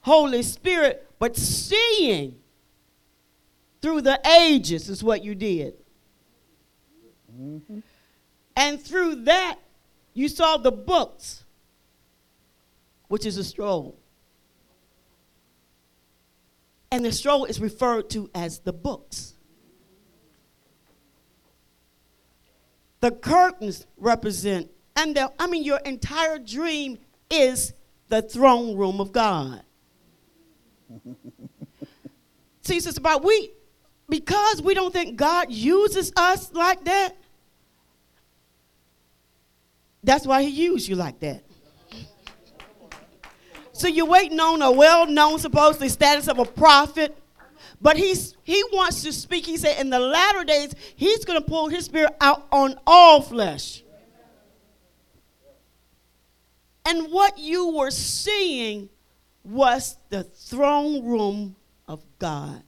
Holy 0.00 0.42
Spirit, 0.42 1.08
but 1.18 1.36
seeing 1.36 2.36
through 3.80 4.00
the 4.00 4.20
ages 4.28 4.88
is 4.88 5.04
what 5.04 5.22
you 5.22 5.34
did. 5.34 5.74
Mm-hmm. 7.36 7.78
And 8.56 8.80
through 8.80 9.24
that, 9.24 9.56
you 10.14 10.28
saw 10.28 10.56
the 10.56 10.72
books, 10.72 11.44
which 13.08 13.24
is 13.24 13.36
a 13.36 13.44
scroll. 13.44 13.96
And 16.92 17.02
the 17.06 17.10
scroll 17.10 17.46
is 17.46 17.58
referred 17.58 18.10
to 18.10 18.30
as 18.34 18.58
the 18.58 18.72
books. 18.74 19.32
The 23.00 23.10
curtains 23.10 23.86
represent, 23.96 24.70
and 24.94 25.16
the, 25.16 25.32
I 25.38 25.46
mean, 25.46 25.64
your 25.64 25.78
entire 25.78 26.38
dream 26.38 26.98
is 27.30 27.72
the 28.08 28.20
throne 28.20 28.76
room 28.76 29.00
of 29.00 29.10
God. 29.10 29.62
See, 32.60 32.76
it's 32.76 32.98
about 32.98 33.24
we, 33.24 33.52
because 34.10 34.60
we 34.60 34.74
don't 34.74 34.92
think 34.92 35.16
God 35.16 35.50
uses 35.50 36.12
us 36.14 36.52
like 36.52 36.84
that, 36.84 37.16
that's 40.04 40.26
why 40.26 40.42
He 40.42 40.50
used 40.50 40.86
you 40.88 40.96
like 40.96 41.20
that. 41.20 41.42
So 43.82 43.88
you're 43.88 44.06
waiting 44.06 44.38
on 44.38 44.62
a 44.62 44.70
well-known, 44.70 45.40
supposedly 45.40 45.88
status 45.88 46.28
of 46.28 46.38
a 46.38 46.44
prophet, 46.44 47.18
but 47.80 47.96
he's 47.96 48.36
he 48.44 48.62
wants 48.72 49.02
to 49.02 49.12
speak. 49.12 49.44
He 49.44 49.56
said, 49.56 49.80
in 49.80 49.90
the 49.90 49.98
latter 49.98 50.44
days, 50.44 50.72
he's 50.94 51.24
going 51.24 51.42
to 51.42 51.44
pour 51.44 51.68
his 51.68 51.86
spirit 51.86 52.14
out 52.20 52.46
on 52.52 52.78
all 52.86 53.20
flesh. 53.20 53.82
And 56.86 57.10
what 57.10 57.38
you 57.38 57.72
were 57.72 57.90
seeing 57.90 58.88
was 59.42 59.96
the 60.10 60.22
throne 60.22 61.04
room 61.04 61.56
of 61.88 62.04
God. 62.20 62.62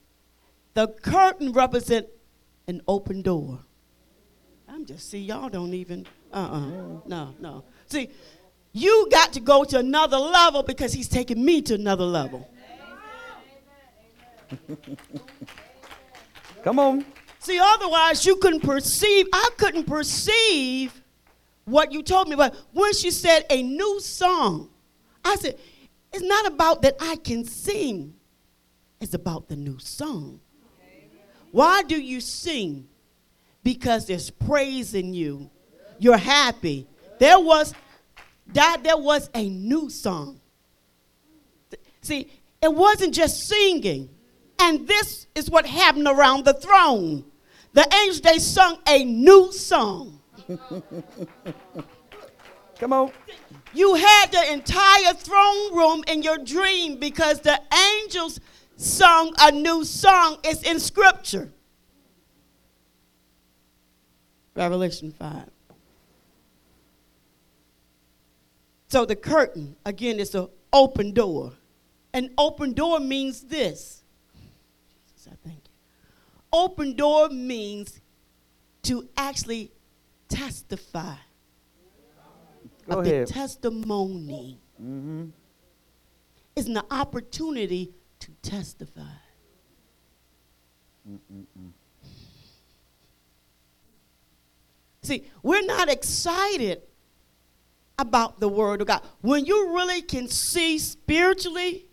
The 0.72 0.88
curtain 0.88 1.52
represent 1.52 2.08
an 2.66 2.82
open 2.88 3.22
door. 3.22 3.60
I'm 4.68 4.84
just 4.84 5.10
see 5.10 5.20
y'all 5.20 5.48
don't 5.48 5.74
even 5.74 6.06
uh-uh. 6.32 6.70
No, 7.06 7.34
no. 7.38 7.62
See, 7.86 8.08
you 8.74 9.08
got 9.10 9.32
to 9.32 9.40
go 9.40 9.64
to 9.64 9.78
another 9.78 10.18
level 10.18 10.64
because 10.64 10.92
he's 10.92 11.08
taking 11.08 11.42
me 11.42 11.62
to 11.62 11.74
another 11.74 12.04
level. 12.04 12.50
Come 16.64 16.80
on. 16.80 17.06
See, 17.38 17.60
otherwise 17.62 18.26
you 18.26 18.34
couldn't 18.36 18.62
perceive. 18.62 19.28
I 19.32 19.50
couldn't 19.56 19.84
perceive 19.84 20.92
what 21.66 21.92
you 21.92 22.02
told 22.02 22.28
me. 22.28 22.34
But 22.34 22.56
when 22.72 22.92
she 22.94 23.12
said 23.12 23.46
a 23.48 23.62
new 23.62 24.00
song, 24.00 24.70
I 25.24 25.36
said, 25.36 25.56
it's 26.12 26.24
not 26.24 26.46
about 26.46 26.82
that 26.82 26.96
I 26.98 27.14
can 27.16 27.44
sing. 27.44 28.14
It's 29.00 29.14
about 29.14 29.48
the 29.48 29.56
new 29.56 29.78
song. 29.78 30.40
Why 31.52 31.84
do 31.84 32.00
you 32.00 32.20
sing? 32.20 32.88
Because 33.62 34.06
there's 34.06 34.30
praise 34.30 34.94
in 34.94 35.14
you. 35.14 35.48
You're 36.00 36.16
happy. 36.16 36.88
There 37.20 37.38
was 37.38 37.72
that 38.52 38.82
there 38.82 38.96
was 38.96 39.30
a 39.34 39.48
new 39.48 39.88
song. 39.90 40.40
See, 42.02 42.30
it 42.60 42.72
wasn't 42.72 43.14
just 43.14 43.48
singing. 43.48 44.10
And 44.58 44.86
this 44.86 45.26
is 45.34 45.50
what 45.50 45.66
happened 45.66 46.06
around 46.06 46.44
the 46.44 46.54
throne. 46.54 47.24
The 47.72 47.86
angels, 48.02 48.20
they 48.20 48.38
sung 48.38 48.78
a 48.86 49.04
new 49.04 49.52
song. 49.52 50.20
Come 52.78 52.92
on. 52.92 53.10
You 53.72 53.94
had 53.94 54.26
the 54.30 54.52
entire 54.52 55.14
throne 55.14 55.74
room 55.74 56.04
in 56.06 56.22
your 56.22 56.38
dream 56.38 56.98
because 56.98 57.40
the 57.40 57.60
angels 58.02 58.38
sung 58.76 59.34
a 59.40 59.50
new 59.50 59.84
song. 59.84 60.38
It's 60.44 60.62
in 60.62 60.78
scripture. 60.78 61.50
Revelation 64.54 65.10
5. 65.10 65.50
So 68.94 69.04
the 69.04 69.16
curtain, 69.16 69.74
again, 69.84 70.20
is 70.20 70.36
an 70.36 70.46
open 70.72 71.10
door. 71.10 71.52
An 72.12 72.30
open 72.38 72.74
door 72.74 73.00
means 73.00 73.42
this. 73.42 74.04
Jesus, 74.86 75.26
I 75.32 75.34
thank 75.44 75.62
you. 75.64 75.72
Open 76.52 76.94
door 76.94 77.28
means 77.28 78.00
to 78.82 79.08
actually 79.16 79.72
testify. 80.28 81.16
Go 82.88 83.00
of 83.00 83.04
ahead. 83.04 83.26
the 83.26 83.32
testimony. 83.32 84.60
Mm-hmm. 84.80 85.24
It's 86.54 86.68
an 86.68 86.80
opportunity 86.88 87.90
to 88.20 88.30
testify. 88.42 89.02
See, 95.02 95.24
we're 95.42 95.66
not 95.66 95.88
excited 95.88 96.82
about 97.98 98.40
the 98.40 98.48
Word 98.48 98.80
of 98.80 98.86
God. 98.86 99.02
When 99.20 99.44
you 99.44 99.74
really 99.74 100.02
can 100.02 100.28
see 100.28 100.78
spiritually, 100.78 101.86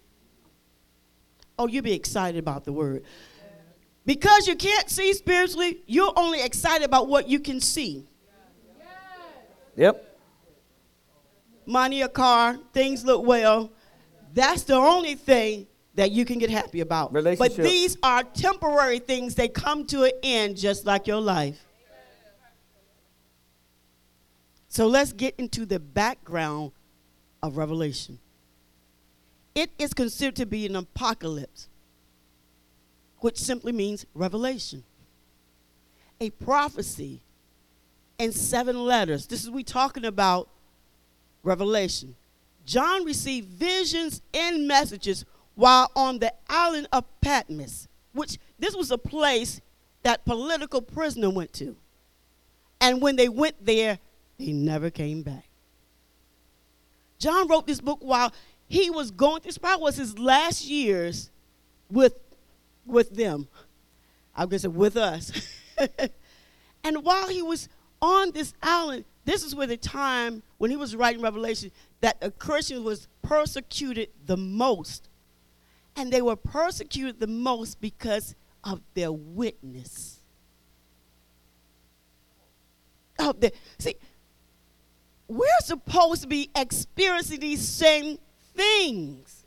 oh, 1.60 1.68
you'll 1.68 1.84
be 1.84 1.94
excited 1.94 2.40
about 2.40 2.66
the 2.66 2.74
Word. 2.74 3.04
Because 4.06 4.48
you 4.48 4.56
can't 4.56 4.90
see 4.90 5.14
spiritually, 5.14 5.82
you're 5.86 6.12
only 6.16 6.44
excited 6.44 6.84
about 6.84 7.08
what 7.08 7.28
you 7.30 7.40
can 7.40 7.60
see. 7.62 8.08
Yep. 9.78 10.18
money, 11.66 12.02
a 12.02 12.10
car, 12.10 12.58
things 12.74 13.06
look 13.06 13.26
well. 13.26 13.72
That's 14.34 14.64
the 14.64 14.76
only 14.76 15.16
thing 15.16 15.68
that 15.96 16.12
you 16.12 16.26
can 16.26 16.40
get 16.40 16.50
happy 16.50 16.82
about. 16.82 17.14
But 17.38 17.56
these 17.64 17.98
are 18.04 18.24
temporary 18.24 19.00
things. 19.00 19.36
They 19.36 19.48
come 19.48 19.86
to 19.88 20.04
an 20.04 20.12
end 20.24 20.58
just 20.58 20.86
like 20.86 21.08
your 21.08 21.22
life. 21.22 21.64
So 24.72 24.88
let's 24.88 25.12
get 25.12 25.36
into 25.38 25.66
the 25.66 25.82
background 25.82 26.72
of 27.44 27.58
Revelation. 27.58 28.20
It 29.54 29.70
is 29.78 29.94
considered 29.94 30.38
to 30.38 30.46
be 30.46 30.66
an 30.66 30.78
apocalypse, 30.78 31.68
which 33.18 33.38
simply 33.38 33.74
means 33.74 34.06
revelation. 34.14 34.86
A 36.22 36.30
prophecy 36.30 37.20
in 38.18 38.32
seven 38.32 38.86
letters. 38.86 39.28
This 39.28 39.44
is 39.44 39.50
we 39.50 39.66
talking 39.66 40.06
about 40.06 40.48
Revelation. 41.44 42.16
John 42.66 43.04
received 43.04 43.50
visions 43.50 44.22
and 44.34 44.70
messages 44.70 45.26
while 45.56 45.92
on 45.98 46.20
the 46.20 46.34
island 46.48 46.88
of 46.94 47.04
Patmos, 47.20 47.90
which 48.14 48.38
this 48.58 48.74
was 48.74 48.90
a 48.90 48.98
place 48.98 49.60
that 50.04 50.24
political 50.24 50.82
prisoner 50.82 51.30
went 51.30 51.52
to. 51.56 51.76
And 52.80 53.02
when 53.02 53.18
they 53.18 53.28
went 53.28 53.66
there, 53.66 54.00
they 54.42 54.52
never 54.52 54.90
came 54.90 55.22
back. 55.22 55.48
John 57.20 57.48
wrote 57.48 57.68
this 57.68 57.80
book 57.80 58.00
while 58.02 58.34
he 58.68 58.90
was 58.90 59.12
going, 59.12 59.42
this 59.44 59.60
probably 59.60 59.84
was 59.84 59.98
his 59.98 60.18
last 60.18 60.66
years 60.66 61.30
with, 61.92 62.16
with 62.86 63.16
them. 63.16 63.48
I'm 64.36 64.50
gonna 64.50 64.60
say 64.60 64.68
with 64.68 64.98
us. 64.98 65.32
and 66.84 67.04
while 67.04 67.28
he 67.28 67.44
was 67.44 67.70
on 68.02 68.32
this 68.32 68.54
island, 68.64 69.06
this 69.26 69.44
is 69.44 69.54
where 69.54 69.68
the 69.68 69.78
time 69.78 70.42
when 70.58 70.72
he 70.72 70.78
was 70.78 70.96
writing 70.96 71.22
Revelation 71.22 71.72
that 72.00 72.20
the 72.20 72.32
Christian 72.32 72.84
was 72.84 73.08
persecuted 73.22 74.10
the 74.26 74.38
most. 74.38 75.08
And 75.96 76.12
they 76.12 76.22
were 76.24 76.36
persecuted 76.36 77.20
the 77.20 77.28
most 77.28 77.80
because 77.80 78.34
of 78.64 78.82
their 78.96 79.12
witness. 79.12 80.20
Of 83.20 83.40
the, 83.40 83.52
see, 83.78 83.96
we're 85.32 85.48
supposed 85.64 86.24
to 86.24 86.28
be 86.28 86.50
experiencing 86.56 87.40
these 87.40 87.66
same 87.66 88.18
things. 88.54 89.46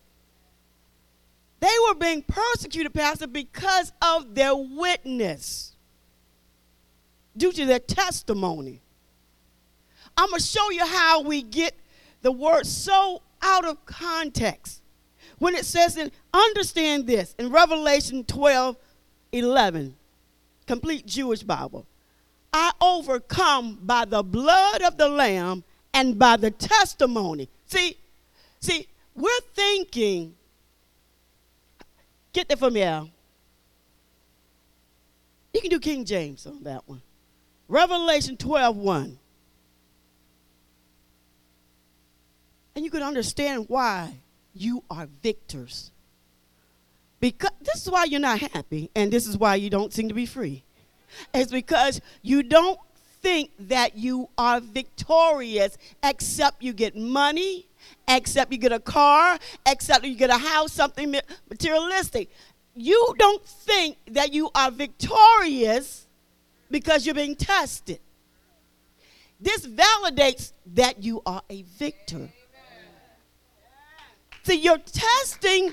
They 1.61 1.69
were 1.87 1.95
being 1.95 2.23
persecuted, 2.23 2.95
Pastor, 2.95 3.26
because 3.26 3.93
of 4.00 4.35
their 4.35 4.55
witness, 4.55 5.76
due 7.37 7.53
to 7.53 7.67
their 7.67 7.81
testimony. 7.81 8.81
I'm 10.17 10.31
going 10.31 10.41
to 10.41 10.47
show 10.47 10.71
you 10.71 10.87
how 10.87 11.21
we 11.21 11.43
get 11.43 11.75
the 12.23 12.33
word 12.33 12.67
so 12.67 13.21
out 13.43 13.67
of 13.67 13.85
context. 13.85 14.81
When 15.38 15.55
it 15.55 15.67
says, 15.67 15.99
and 15.99 16.11
understand 16.33 17.07
this 17.07 17.35
in 17.38 17.50
Revelation 17.50 18.25
12 18.25 18.76
11, 19.33 19.97
complete 20.67 21.05
Jewish 21.07 21.43
Bible. 21.43 21.87
I 22.53 22.71
overcome 22.81 23.81
by 23.83 24.07
the 24.07 24.23
blood 24.23 24.81
of 24.81 24.97
the 24.97 25.09
Lamb 25.09 25.64
and 25.95 26.19
by 26.19 26.37
the 26.37 26.51
testimony. 26.51 27.49
See, 27.67 27.97
see, 28.61 28.89
we're 29.15 29.31
thinking, 29.55 30.35
get 32.33 32.49
that 32.49 32.59
from 32.59 32.75
me, 32.75 32.83
Al. 32.83 33.09
You 35.55 35.61
can 35.61 35.71
do 35.71 35.79
King 35.79 36.05
James 36.05 36.47
on 36.47 36.65
that 36.65 36.87
one. 36.87 37.01
Revelation 37.69 38.37
12 38.37 38.77
1. 38.77 39.19
And 42.75 42.85
you 42.85 42.91
can 42.91 43.03
understand 43.03 43.67
why 43.69 44.19
you 44.53 44.83
are 44.91 45.07
victors. 45.23 45.93
Because 47.21 47.53
this 47.61 47.83
is 47.83 47.91
why 47.91 48.05
you're 48.05 48.21
not 48.21 48.41
happy, 48.41 48.91
and 48.97 49.13
this 49.13 49.29
is 49.29 49.39
why 49.39 49.55
you 49.55 49.71
don't 49.71 49.93
seem 49.93 50.09
to 50.09 50.15
be 50.15 50.27
free. 50.27 50.65
It's 51.33 51.53
because 51.53 52.01
you 52.23 52.43
don't 52.43 52.79
think 53.25 53.50
that 53.59 53.97
you 53.97 54.28
are 54.37 54.61
victorious 54.61 55.78
except 56.02 56.62
you 56.62 56.75
get 56.75 56.95
money, 56.95 57.66
except 58.07 58.52
you 58.52 58.59
get 58.59 58.71
a 58.71 58.78
car, 58.78 59.38
except 59.66 60.04
you 60.04 60.14
get 60.14 60.28
a 60.28 60.37
house, 60.37 60.73
something 60.73 61.16
materialistic. 61.49 62.28
You 62.76 63.14
don't 63.19 63.45
think 63.45 63.97
that 64.11 64.35
you 64.35 64.50
are 64.54 64.71
victorious 64.71 66.07
because 66.71 67.07
you're 67.07 67.14
being 67.14 67.35
tested. 67.35 67.99
This 69.40 69.66
validates 69.66 70.52
that 70.75 71.02
you 71.02 71.23
are 71.25 71.43
a 71.49 71.62
victor. 71.62 72.28
See, 74.43 74.57
your 74.57 74.76
testing, 74.78 75.73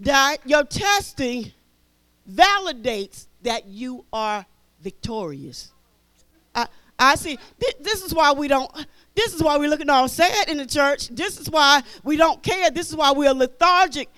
that 0.00 0.38
your 0.44 0.64
testing 0.64 1.52
validates 2.28 3.26
that 3.42 3.66
you 3.66 4.04
are 4.12 4.44
victorious. 4.80 5.72
I, 7.00 7.14
see. 7.14 7.38
This 7.80 8.02
is 8.02 8.14
why 8.14 8.32
we 8.32 8.46
don't. 8.46 8.70
This 9.14 9.34
is 9.34 9.42
why 9.42 9.56
we're 9.56 9.70
looking 9.70 9.88
all 9.88 10.06
sad 10.06 10.48
in 10.48 10.58
the 10.58 10.66
church. 10.66 11.08
This 11.08 11.40
is 11.40 11.50
why 11.50 11.82
we 12.04 12.16
don't 12.16 12.42
care. 12.42 12.70
This 12.70 12.90
is 12.90 12.96
why 12.96 13.10
we're 13.12 13.32
lethargic, 13.32 14.08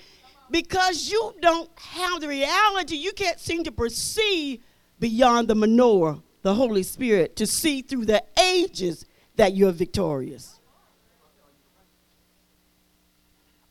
because 0.51 1.09
you 1.09 1.33
don't 1.41 1.69
have 1.79 2.19
the 2.21 2.27
reality. 2.27 2.97
You 2.97 3.13
can't 3.13 3.39
seem 3.39 3.63
to 3.63 3.71
perceive 3.71 4.59
beyond 4.99 5.47
the 5.47 5.55
menorah, 5.55 6.21
the 6.41 6.53
Holy 6.53 6.83
Spirit, 6.83 7.37
to 7.37 7.47
see 7.47 7.81
through 7.81 8.05
the 8.05 8.23
ages 8.37 9.05
that 9.37 9.55
you're 9.55 9.71
victorious. 9.71 10.59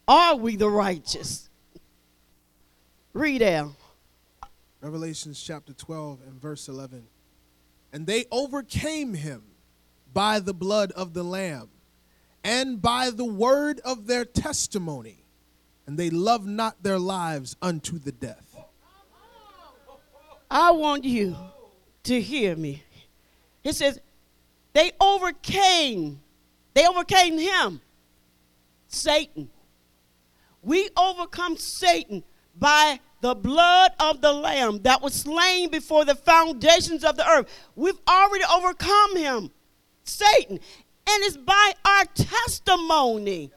Are 0.08 0.36
we 0.36 0.56
the 0.56 0.68
righteous? 0.68 1.48
Read 3.12 3.42
out. 3.42 3.72
Revelations 4.80 5.40
chapter 5.40 5.72
12 5.74 6.20
and 6.26 6.40
verse 6.40 6.68
11. 6.68 7.06
And 7.92 8.06
they 8.06 8.24
overcame 8.30 9.14
him 9.14 9.42
by 10.12 10.40
the 10.40 10.54
blood 10.54 10.92
of 10.92 11.14
the 11.14 11.22
Lamb 11.22 11.68
and 12.44 12.80
by 12.80 13.10
the 13.10 13.24
word 13.24 13.80
of 13.84 14.06
their 14.06 14.24
testimony, 14.24 15.24
and 15.86 15.98
they 15.98 16.10
loved 16.10 16.46
not 16.46 16.82
their 16.82 16.98
lives 16.98 17.56
unto 17.62 17.98
the 17.98 18.12
death. 18.12 18.56
I 20.50 20.70
want 20.72 21.04
you 21.04 21.36
to 22.04 22.20
hear 22.20 22.56
me. 22.56 22.82
It 23.62 23.74
says, 23.74 24.00
they 24.72 24.92
overcame, 25.00 26.20
they 26.74 26.86
overcame 26.86 27.38
him, 27.38 27.80
Satan. 28.88 29.48
We 30.62 30.88
overcome 30.96 31.56
Satan 31.56 32.24
by 32.58 33.00
the 33.22 33.34
blood 33.36 33.92
of 34.00 34.20
the 34.20 34.32
Lamb 34.32 34.80
that 34.82 35.00
was 35.00 35.14
slain 35.14 35.70
before 35.70 36.04
the 36.04 36.16
foundations 36.16 37.04
of 37.04 37.16
the 37.16 37.26
earth. 37.26 37.48
We've 37.76 37.98
already 38.06 38.44
overcome 38.52 39.16
him, 39.16 39.50
Satan. 40.04 40.58
And 40.58 41.24
it's 41.24 41.36
by 41.36 41.72
our 41.84 42.04
testimony. 42.14 43.50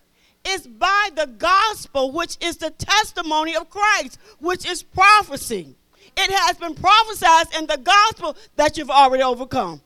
It's 0.45 0.67
by 0.67 1.09
the 1.15 1.25
gospel, 1.25 2.11
which 2.11 2.37
is 2.39 2.57
the 2.57 2.69
testimony 2.69 3.55
of 3.55 3.71
Christ, 3.71 4.19
which 4.39 4.69
is 4.69 4.83
prophecy. 4.83 5.75
It 6.15 6.31
has 6.31 6.57
been 6.57 6.75
prophesied 6.75 7.47
in 7.57 7.65
the 7.65 7.77
gospel 7.77 8.37
that 8.55 8.77
you've 8.77 8.91
already 8.91 9.23
overcome. 9.23 9.81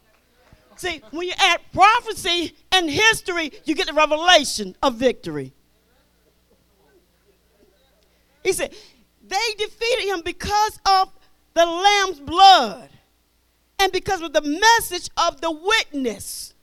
See, 0.76 1.02
when 1.12 1.28
you 1.28 1.34
add 1.38 1.62
prophecy 1.74 2.54
and 2.74 2.90
history, 2.90 3.54
you 3.64 3.76
get 3.76 3.88
the 3.88 3.94
revelation 3.94 4.76
of 4.84 4.96
victory. 4.96 5.54
He 8.44 8.52
said, 8.52 8.74
they 9.30 9.54
defeated 9.58 10.06
him 10.06 10.22
because 10.24 10.80
of 10.86 11.12
the 11.54 11.66
Lamb's 11.66 12.20
blood 12.20 12.90
and 13.80 13.92
because 13.92 14.22
of 14.22 14.34
the 14.34 14.42
message 14.42 15.10
of 15.18 15.40
the 15.42 15.52
witness. 15.52 16.54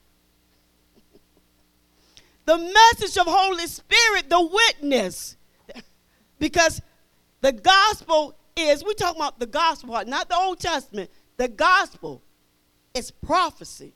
The 2.44 2.58
message 2.58 3.16
of 3.18 3.26
Holy 3.26 3.66
Spirit, 3.66 4.28
the 4.28 4.40
witness. 4.40 5.36
Because 6.38 6.80
the 7.40 7.52
gospel 7.52 8.36
is, 8.56 8.84
we 8.84 8.94
talk 8.94 9.16
about 9.16 9.40
the 9.40 9.46
gospel, 9.46 10.00
not 10.06 10.28
the 10.28 10.36
Old 10.36 10.60
Testament. 10.60 11.10
The 11.36 11.48
gospel 11.48 12.22
is 12.94 13.10
prophecy. 13.10 13.94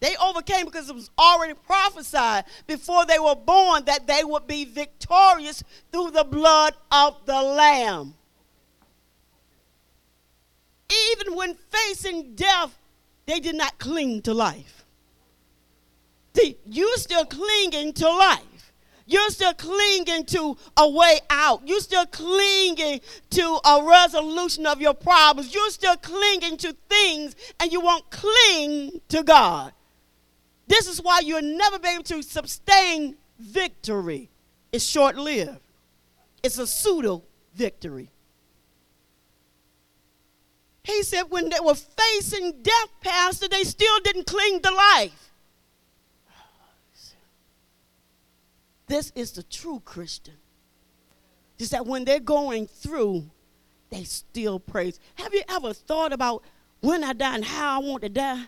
They 0.00 0.16
overcame 0.16 0.64
because 0.64 0.88
it 0.88 0.94
was 0.94 1.10
already 1.18 1.54
prophesied 1.54 2.44
before 2.66 3.04
they 3.04 3.18
were 3.18 3.34
born 3.34 3.84
that 3.84 4.06
they 4.06 4.24
would 4.24 4.46
be 4.46 4.64
victorious 4.64 5.62
through 5.92 6.12
the 6.12 6.24
blood 6.24 6.74
of 6.90 7.16
the 7.26 7.40
Lamb. 7.40 8.14
Even 11.12 11.36
when 11.36 11.54
facing 11.54 12.34
death, 12.34 12.76
they 13.26 13.40
did 13.40 13.54
not 13.54 13.78
cling 13.78 14.22
to 14.22 14.32
life. 14.32 14.84
See, 16.34 16.56
you're 16.66 16.96
still 16.96 17.26
clinging 17.26 17.92
to 17.94 18.08
life. 18.08 18.72
You're 19.06 19.30
still 19.30 19.54
clinging 19.54 20.24
to 20.26 20.56
a 20.76 20.88
way 20.88 21.18
out. 21.28 21.62
You're 21.66 21.80
still 21.80 22.06
clinging 22.06 23.00
to 23.30 23.58
a 23.64 23.82
resolution 23.84 24.66
of 24.66 24.80
your 24.80 24.94
problems. 24.94 25.52
You're 25.52 25.70
still 25.70 25.96
clinging 25.96 26.56
to 26.58 26.74
things, 26.88 27.34
and 27.58 27.72
you 27.72 27.80
won't 27.80 28.08
cling 28.10 29.00
to 29.08 29.22
God. 29.22 29.72
This 30.70 30.86
is 30.86 31.02
why 31.02 31.18
you'll 31.18 31.42
never 31.42 31.80
be 31.80 31.88
able 31.88 32.04
to 32.04 32.22
sustain 32.22 33.16
victory. 33.40 34.30
It's 34.70 34.84
short 34.84 35.16
lived, 35.16 35.58
it's 36.44 36.58
a 36.58 36.66
pseudo 36.66 37.24
victory. 37.56 38.08
He 40.84 41.02
said 41.02 41.24
when 41.28 41.48
they 41.48 41.58
were 41.60 41.74
facing 41.74 42.62
death, 42.62 42.88
Pastor, 43.00 43.48
they 43.48 43.64
still 43.64 43.98
didn't 44.04 44.28
cling 44.28 44.60
to 44.60 44.70
life. 44.70 45.32
This 48.86 49.10
is 49.16 49.32
the 49.32 49.42
true 49.42 49.82
Christian. 49.84 50.36
Is 51.58 51.70
that 51.70 51.84
when 51.84 52.04
they're 52.04 52.20
going 52.20 52.68
through, 52.68 53.28
they 53.90 54.04
still 54.04 54.60
praise. 54.60 55.00
Have 55.16 55.34
you 55.34 55.42
ever 55.48 55.72
thought 55.72 56.12
about 56.12 56.44
when 56.80 57.02
I 57.02 57.12
die 57.12 57.34
and 57.34 57.44
how 57.44 57.80
I 57.80 57.84
want 57.84 58.02
to 58.02 58.08
die? 58.08 58.46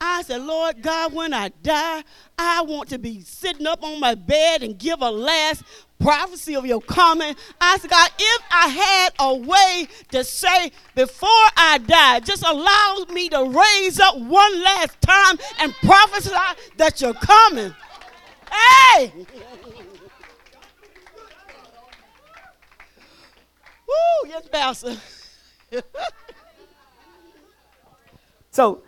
I 0.00 0.22
said, 0.22 0.40
Lord 0.42 0.82
God, 0.82 1.12
when 1.12 1.34
I 1.34 1.50
die, 1.62 2.02
I 2.38 2.62
want 2.62 2.88
to 2.88 2.98
be 2.98 3.20
sitting 3.20 3.66
up 3.66 3.82
on 3.82 4.00
my 4.00 4.14
bed 4.14 4.62
and 4.62 4.78
give 4.78 5.02
a 5.02 5.10
last 5.10 5.62
prophecy 5.98 6.56
of 6.56 6.64
your 6.64 6.80
coming. 6.80 7.36
I 7.60 7.76
said, 7.76 7.90
God, 7.90 8.10
if 8.18 8.42
I 8.50 8.68
had 8.68 9.12
a 9.18 9.34
way 9.34 9.88
to 10.12 10.24
say 10.24 10.72
before 10.94 11.28
I 11.56 11.78
die, 11.78 12.20
just 12.20 12.42
allow 12.46 13.04
me 13.12 13.28
to 13.28 13.44
raise 13.44 14.00
up 14.00 14.16
one 14.16 14.62
last 14.62 15.00
time 15.02 15.38
and 15.58 15.74
prophesy 15.74 16.30
that 16.78 17.00
you're 17.00 17.12
coming. 17.12 17.74
Hey! 18.50 19.12
Woo, 23.86 24.28
yes, 24.28 24.48
Pastor. 24.48 24.96
So, 28.52 28.82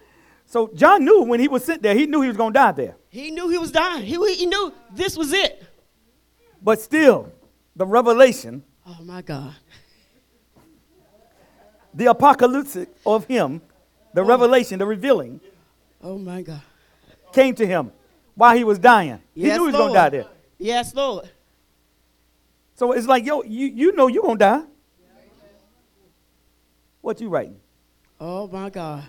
so 0.53 0.71
John 0.75 1.03
knew 1.03 1.23
when 1.23 1.41
he 1.41 1.49
was 1.49 1.65
sitting 1.65 1.81
there, 1.81 1.95
he 1.95 2.05
knew 2.05 2.21
he 2.21 2.29
was 2.29 2.37
going 2.37 2.53
to 2.53 2.59
die 2.59 2.73
there. 2.73 2.97
He 3.09 3.31
knew 3.31 3.49
he 3.49 3.57
was 3.57 3.73
dying. 3.73 4.05
He, 4.05 4.17
he 4.35 4.45
knew 4.45 4.71
this 4.95 5.17
was 5.17 5.33
it. 5.33 5.65
But 6.62 6.79
still, 6.79 7.33
the 7.75 7.87
revelation, 7.87 8.62
Oh, 8.87 8.99
my 9.03 9.23
God. 9.23 9.55
the 11.95 12.05
apocalypse 12.05 12.77
of 13.07 13.25
him, 13.25 13.62
the 14.12 14.21
oh. 14.21 14.25
revelation, 14.27 14.79
the 14.79 14.85
revealing, 14.85 15.41
Oh, 16.03 16.19
my 16.19 16.43
God. 16.43 16.61
came 17.33 17.55
to 17.55 17.67
him 17.67 17.91
while 18.35 18.55
he 18.55 18.62
was 18.62 18.79
dying. 18.79 19.23
he 19.35 19.45
knew 19.45 19.53
he 19.53 19.59
was 19.61 19.73
going 19.75 19.88
to 19.88 19.95
die 19.95 20.11
there. 20.11 20.27
Yes, 20.59 20.95
Lord. 20.95 21.31
So 22.75 22.93
it's 22.93 23.07
like, 23.07 23.25
yo, 23.25 23.43
you, 23.43 23.69
you 23.69 23.93
know 23.93 24.09
you're 24.09 24.23
going 24.23 24.37
to 24.37 24.45
die. 24.45 24.62
What 27.01 27.23
you 27.23 27.31
writing? 27.31 27.59
Oh, 28.21 28.49
my 28.49 28.69
God. 28.69 29.05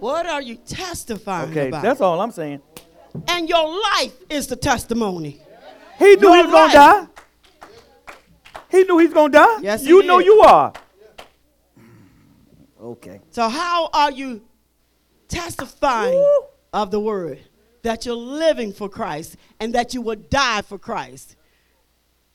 What 0.00 0.26
are 0.26 0.42
you 0.42 0.56
testifying 0.56 1.50
Okay, 1.50 1.68
about? 1.68 1.82
that's 1.82 2.00
all 2.00 2.20
I'm 2.20 2.30
saying. 2.32 2.60
and 3.28 3.48
your 3.48 3.68
life 3.92 4.12
is 4.28 4.46
the 4.48 4.56
testimony. 4.56 5.40
He 5.98 6.16
knew 6.16 6.28
Your 6.28 6.36
he 6.36 6.42
was 6.42 6.52
going 6.52 6.70
to 6.70 6.76
die. 6.76 7.06
He 8.70 8.82
knew 8.84 8.98
he's 8.98 9.12
going 9.14 9.30
to 9.32 9.38
die. 9.38 9.58
Yes, 9.62 9.84
you 9.84 10.02
know 10.02 10.18
did. 10.18 10.26
you 10.26 10.40
are. 10.40 10.72
Okay. 12.80 13.20
So, 13.30 13.48
how 13.48 13.88
are 13.94 14.10
you 14.10 14.42
testifying 15.28 16.22
of 16.72 16.90
the 16.90 17.00
word? 17.00 17.38
That 17.82 18.04
you're 18.04 18.14
living 18.14 18.72
for 18.74 18.88
Christ 18.90 19.36
and 19.58 19.74
that 19.74 19.94
you 19.94 20.02
will 20.02 20.16
die 20.16 20.60
for 20.62 20.78
Christ. 20.78 21.36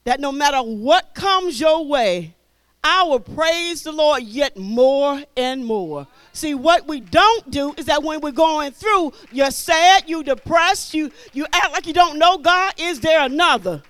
That 0.06 0.20
no 0.20 0.32
matter 0.32 0.58
what 0.60 1.14
comes 1.14 1.60
your 1.60 1.86
way, 1.86 2.36
I 2.84 3.04
will 3.04 3.20
praise 3.20 3.84
the 3.84 3.92
Lord 3.92 4.24
yet 4.24 4.58
more 4.58 5.22
and 5.36 5.66
more. 5.66 6.08
See, 6.32 6.56
what 6.56 6.88
we 6.88 7.02
don't 7.02 7.52
do 7.52 7.74
is 7.78 7.86
that 7.86 8.04
when 8.04 8.22
we're 8.22 8.32
going 8.32 8.72
through, 8.72 9.14
you're 9.32 9.52
sad, 9.52 10.04
you're 10.08 10.24
depressed, 10.24 10.94
you, 10.94 11.12
you 11.34 11.46
act 11.52 11.74
like 11.74 11.88
you 11.88 11.94
don't 11.94 12.18
know 12.18 12.38
God. 12.38 12.74
Is 12.78 13.02
there 13.02 13.22
another? 13.26 13.84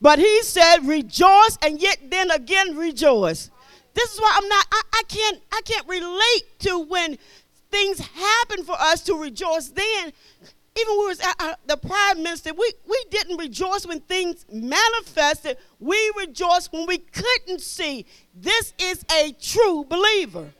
But 0.00 0.18
he 0.18 0.42
said, 0.42 0.86
rejoice 0.86 1.58
and 1.62 1.80
yet 1.80 1.98
then 2.08 2.30
again 2.30 2.76
rejoice. 2.76 3.50
This 3.94 4.14
is 4.14 4.20
why 4.20 4.38
I'm 4.40 4.48
not, 4.48 4.66
I, 4.70 4.82
I 4.94 5.02
can't, 5.08 5.40
I 5.52 5.60
can't 5.64 5.88
relate 5.88 6.60
to 6.60 6.78
when 6.78 7.18
things 7.70 7.98
happen 7.98 8.64
for 8.64 8.76
us 8.78 9.02
to 9.02 9.14
rejoice 9.14 9.68
then. 9.68 10.12
Even 10.80 10.98
we 10.98 11.06
was 11.06 11.20
at 11.20 11.34
uh, 11.38 11.54
the 11.66 11.76
prime 11.76 12.22
minister, 12.22 12.52
we, 12.52 12.72
we 12.88 13.04
didn't 13.10 13.38
rejoice 13.38 13.86
when 13.86 14.00
things 14.00 14.44
manifested. 14.52 15.56
We 15.80 16.12
rejoiced 16.16 16.72
when 16.72 16.86
we 16.86 16.98
couldn't 16.98 17.60
see. 17.60 18.06
This 18.34 18.74
is 18.78 19.04
a 19.10 19.32
true 19.40 19.84
believer. 19.84 20.52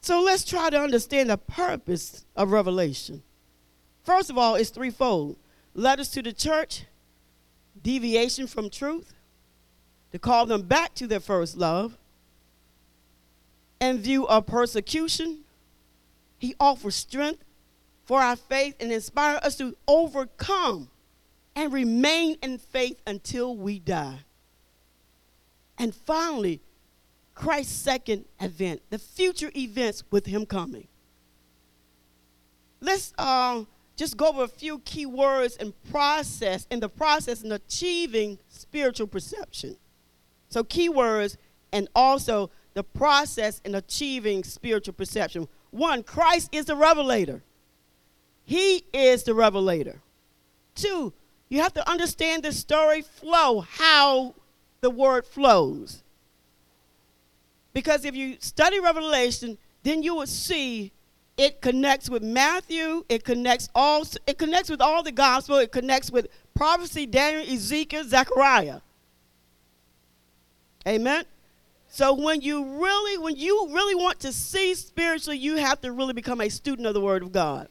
So 0.00 0.22
let's 0.22 0.44
try 0.44 0.70
to 0.70 0.80
understand 0.80 1.28
the 1.28 1.36
purpose 1.36 2.24
of 2.34 2.50
revelation. 2.50 3.22
First 4.04 4.30
of 4.30 4.38
all, 4.38 4.54
it's 4.54 4.70
threefold 4.70 5.36
letters 5.74 6.08
to 6.10 6.22
the 6.22 6.32
church, 6.32 6.84
deviation 7.82 8.46
from 8.46 8.70
truth, 8.70 9.12
to 10.12 10.18
call 10.18 10.46
them 10.46 10.62
back 10.62 10.94
to 10.94 11.06
their 11.06 11.20
first 11.20 11.58
love, 11.58 11.98
and 13.80 14.00
view 14.00 14.26
of 14.26 14.46
persecution, 14.46 15.40
he 16.38 16.54
offers 16.58 16.94
strength 16.94 17.44
for 18.04 18.20
our 18.20 18.36
faith 18.36 18.74
and 18.80 18.90
inspire 18.90 19.38
us 19.42 19.56
to 19.56 19.76
overcome 19.86 20.88
and 21.54 21.72
remain 21.72 22.36
in 22.42 22.58
faith 22.58 23.00
until 23.06 23.56
we 23.56 23.78
die. 23.78 24.20
And 25.76 25.94
finally, 25.94 26.60
Christ's 27.34 27.74
second 27.74 28.24
event, 28.40 28.82
the 28.90 28.98
future 28.98 29.50
events 29.56 30.02
with 30.10 30.26
him 30.26 30.46
coming. 30.46 30.88
Let's 32.80 33.12
uh, 33.18 33.64
just 33.96 34.16
go 34.16 34.28
over 34.28 34.44
a 34.44 34.48
few 34.48 34.78
key 34.80 35.06
words 35.06 35.56
and 35.56 35.72
process 35.90 36.66
in 36.70 36.80
the 36.80 36.88
process 36.88 37.42
in 37.42 37.52
achieving 37.52 38.38
spiritual 38.48 39.08
perception. 39.08 39.76
So, 40.48 40.64
key 40.64 40.88
words 40.88 41.36
and 41.72 41.88
also 41.94 42.50
the 42.74 42.84
process 42.84 43.60
in 43.64 43.74
achieving 43.74 44.44
spiritual 44.44 44.94
perception. 44.94 45.48
One, 45.70 46.02
Christ 46.02 46.50
is 46.52 46.66
the 46.66 46.76
revelator. 46.76 47.42
He 48.44 48.84
is 48.92 49.24
the 49.24 49.34
revelator. 49.34 50.00
Two, 50.74 51.12
you 51.48 51.60
have 51.60 51.74
to 51.74 51.90
understand 51.90 52.42
the 52.42 52.52
story 52.52 53.02
flow, 53.02 53.60
how 53.60 54.34
the 54.80 54.90
word 54.90 55.26
flows. 55.26 56.02
Because 57.72 58.04
if 58.04 58.14
you 58.14 58.36
study 58.40 58.80
Revelation, 58.80 59.58
then 59.82 60.02
you 60.02 60.14
will 60.14 60.26
see 60.26 60.92
it 61.36 61.60
connects 61.60 62.10
with 62.10 62.22
Matthew, 62.22 63.04
it 63.08 63.24
connects 63.24 63.68
all 63.74 64.04
it 64.26 64.38
connects 64.38 64.68
with 64.68 64.80
all 64.80 65.02
the 65.02 65.12
gospel, 65.12 65.56
it 65.58 65.70
connects 65.70 66.10
with 66.10 66.26
prophecy, 66.54 67.06
Daniel, 67.06 67.42
Ezekiel, 67.42 68.04
Zechariah. 68.04 68.80
Amen. 70.86 71.24
So 71.98 72.14
when 72.14 72.42
you 72.42 72.64
really 72.80 73.18
when 73.18 73.34
you 73.34 73.70
really 73.72 73.96
want 73.96 74.20
to 74.20 74.32
see 74.32 74.72
spiritually, 74.76 75.36
you 75.36 75.56
have 75.56 75.80
to 75.80 75.90
really 75.90 76.12
become 76.12 76.40
a 76.40 76.48
student 76.48 76.86
of 76.86 76.94
the 76.94 77.00
word 77.00 77.24
of 77.24 77.32
God. 77.32 77.66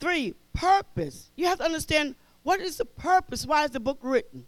Three, 0.00 0.34
purpose. 0.54 1.30
You 1.36 1.44
have 1.44 1.58
to 1.58 1.64
understand 1.66 2.14
what 2.42 2.62
is 2.62 2.78
the 2.78 2.86
purpose? 2.86 3.44
Why 3.44 3.66
is 3.66 3.72
the 3.72 3.80
book 3.80 3.98
written? 4.00 4.46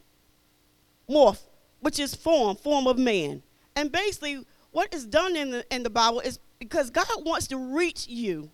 morph, 1.10 1.40
which 1.80 1.98
is 1.98 2.14
form, 2.14 2.54
form 2.54 2.86
of 2.86 2.98
man. 2.98 3.42
And 3.74 3.90
basically, 3.90 4.46
what 4.76 4.92
is 4.92 5.06
done 5.06 5.36
in 5.36 5.52
the, 5.52 5.74
in 5.74 5.82
the 5.82 5.88
Bible 5.88 6.20
is 6.20 6.38
because 6.58 6.90
God 6.90 7.06
wants 7.24 7.46
to 7.46 7.56
reach 7.56 8.06
you, 8.08 8.50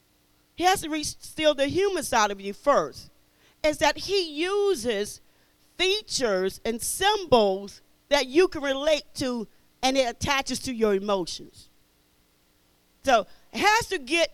He 0.54 0.62
has 0.62 0.82
to 0.82 0.88
reach 0.88 1.16
still 1.18 1.52
the 1.52 1.66
human 1.66 2.04
side 2.04 2.30
of 2.30 2.40
you 2.40 2.52
first. 2.52 3.10
Is 3.64 3.78
that 3.78 3.98
He 3.98 4.30
uses 4.30 5.20
features 5.76 6.60
and 6.64 6.80
symbols 6.80 7.82
that 8.08 8.28
you 8.28 8.46
can 8.46 8.62
relate 8.62 9.02
to 9.14 9.48
and 9.82 9.96
it 9.96 10.08
attaches 10.08 10.60
to 10.60 10.72
your 10.72 10.94
emotions. 10.94 11.68
So 13.02 13.26
it 13.52 13.58
has 13.58 13.88
to 13.88 13.98
get 13.98 14.32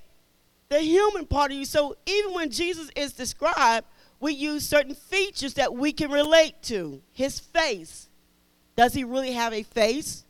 the 0.68 0.80
human 0.80 1.24
part 1.24 1.52
of 1.52 1.56
you. 1.56 1.64
So 1.64 1.96
even 2.04 2.34
when 2.34 2.50
Jesus 2.50 2.90
is 2.96 3.14
described, 3.14 3.86
we 4.20 4.34
use 4.34 4.68
certain 4.68 4.94
features 4.94 5.54
that 5.54 5.72
we 5.72 5.92
can 5.92 6.10
relate 6.10 6.62
to. 6.64 7.00
His 7.14 7.40
face. 7.40 8.10
Does 8.76 8.92
he 8.92 9.04
really 9.04 9.32
have 9.32 9.54
a 9.54 9.62
face? 9.62 10.26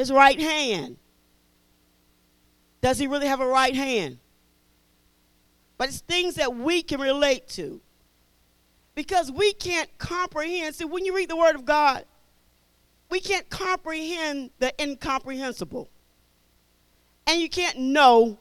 His 0.00 0.10
right 0.10 0.40
hand. 0.40 0.96
Does 2.80 2.98
he 2.98 3.06
really 3.06 3.26
have 3.26 3.40
a 3.40 3.46
right 3.46 3.74
hand? 3.74 4.16
But 5.76 5.90
it's 5.90 6.00
things 6.00 6.36
that 6.36 6.56
we 6.56 6.82
can 6.82 7.02
relate 7.02 7.46
to. 7.50 7.82
Because 8.94 9.30
we 9.30 9.52
can't 9.52 9.90
comprehend. 9.98 10.74
See, 10.74 10.86
when 10.86 11.04
you 11.04 11.14
read 11.14 11.28
the 11.28 11.36
Word 11.36 11.54
of 11.54 11.66
God, 11.66 12.06
we 13.10 13.20
can't 13.20 13.46
comprehend 13.50 14.52
the 14.58 14.72
incomprehensible. 14.82 15.90
And 17.26 17.38
you 17.38 17.50
can't 17.50 17.78
know 17.78 18.38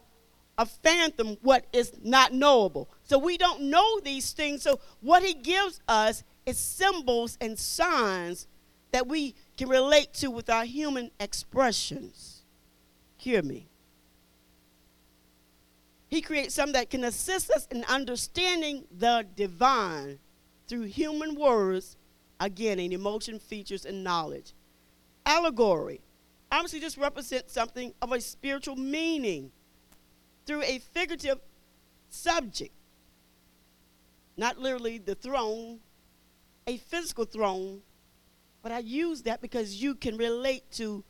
a 0.58 0.65
phantom 0.65 1.36
what 1.41 1.65
is 1.74 1.91
not 2.02 2.32
knowable. 2.32 2.89
So 3.04 3.19
we 3.19 3.38
don't 3.38 3.63
know 3.63 4.00
these 4.00 4.32
things. 4.32 4.62
So 4.62 4.80
what 5.02 5.24
he 5.24 5.34
gives 5.34 5.82
us 5.89 6.24
is 6.45 6.58
symbols 6.58 7.38
and 7.41 7.60
signs 7.60 8.48
that 8.93 9.08
we 9.08 9.36
can 9.60 9.67
relate 9.67 10.13
to 10.13 10.32
with 10.32 10.50
our 10.50 10.63
human 10.63 11.12
expressions. 11.19 12.43
Hear 13.17 13.43
me. 13.43 13.67
He 16.08 16.22
creates 16.22 16.56
something 16.56 16.72
that 16.72 16.89
can 16.89 17.04
assist 17.04 17.52
us 17.52 17.67
in 17.69 17.84
understanding 17.84 18.86
the 18.89 19.26
divine 19.36 20.19
through 20.69 20.84
human 20.84 21.36
words, 21.36 21.98
again, 22.39 22.80
in 22.80 22.93
emotion, 22.93 23.38
features, 23.38 23.86
and 23.86 24.02
knowledge. 24.02 24.54
Allegory 25.26 26.00
obviously 26.50 26.80
just 26.80 26.95
represents 26.98 27.52
something 27.52 27.93
of 28.02 28.13
a 28.13 28.22
spiritual 28.22 28.78
meaning 28.78 29.52
through 30.45 30.63
a 30.63 30.80
figurative 30.93 31.39
subject. 32.08 32.72
Not 34.38 34.58
literally 34.58 35.00
the 35.00 35.15
throne, 35.15 35.82
a 36.65 36.78
physical 36.78 37.26
throne, 37.26 37.82
but 38.62 38.72
I 38.72 38.80
use 38.80 39.22
that 39.24 39.41
because 39.41 39.82
you 39.82 39.95
can 39.95 40.17
relate 40.17 40.69
to 40.74 41.04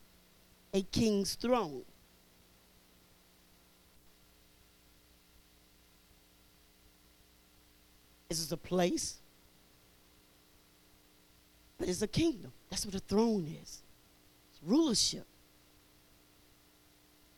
a 0.74 0.82
king's 0.82 1.36
throne. 1.36 1.84
This 8.30 8.40
is 8.40 8.52
a 8.52 8.58
place, 8.58 9.18
but 11.80 11.90
it's 11.90 12.04
a 12.04 12.08
kingdom. 12.08 12.52
That's 12.70 12.86
what 12.86 12.94
a 12.94 13.00
throne 13.00 13.48
is. 13.62 13.82
It's 14.52 14.62
rulership. 14.64 15.26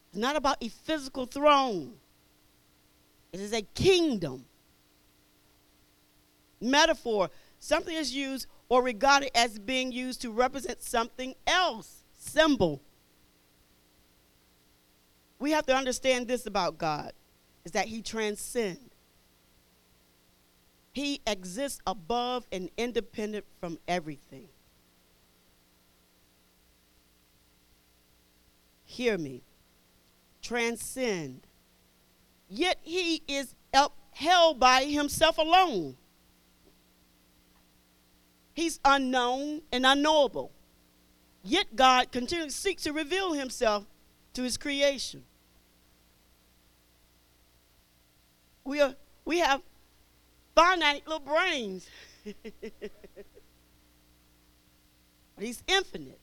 It's 0.10 0.20
not 0.20 0.36
about 0.36 0.58
a 0.62 0.68
physical 0.68 1.26
throne. 1.26 1.94
It 3.32 3.40
is 3.40 3.54
a 3.54 3.62
kingdom. 3.62 4.44
Metaphor. 6.60 7.30
Something 7.60 7.96
is 7.96 8.14
used 8.14 8.48
or 8.72 8.82
regarded 8.82 9.30
as 9.36 9.60
being 9.60 9.92
used 9.92 10.22
to 10.22 10.32
represent 10.32 10.82
something 10.82 11.36
else. 11.46 12.04
Symbol. 12.18 12.82
We 15.40 15.52
have 15.52 15.66
to 15.66 15.76
understand 15.76 16.30
this 16.30 16.46
about 16.46 16.78
God 16.78 17.12
is 17.66 17.74
that 17.74 17.88
he 17.88 18.02
transcends. 18.02 18.80
He 20.94 21.20
exists 21.28 21.82
above 21.86 22.48
and 22.50 22.70
independent 22.78 23.44
from 23.60 23.78
everything. 23.90 24.48
Hear 28.86 29.18
me. 29.18 29.44
Transcend. 30.42 31.46
Yet 32.48 32.78
he 32.82 33.22
is 33.28 33.54
upheld 33.74 34.62
by 34.62 34.86
himself 34.86 35.38
alone. 35.38 35.98
He's 38.62 38.80
unknown 38.86 39.64
and 39.72 39.88
unknowable. 39.88 40.52
Yet 41.44 41.76
God 41.76 42.12
continually 42.12 42.52
seeks 42.52 42.84
to 42.84 42.94
reveal 42.94 43.34
himself 43.34 43.86
to 44.34 44.44
his 44.44 44.56
creation. 44.56 45.24
We, 48.64 48.80
are, 48.80 48.94
we 49.26 49.40
have 49.40 49.64
finite 50.54 51.08
little 51.08 51.26
brains. 51.26 51.90
he's 55.40 55.64
infinite. 55.66 56.20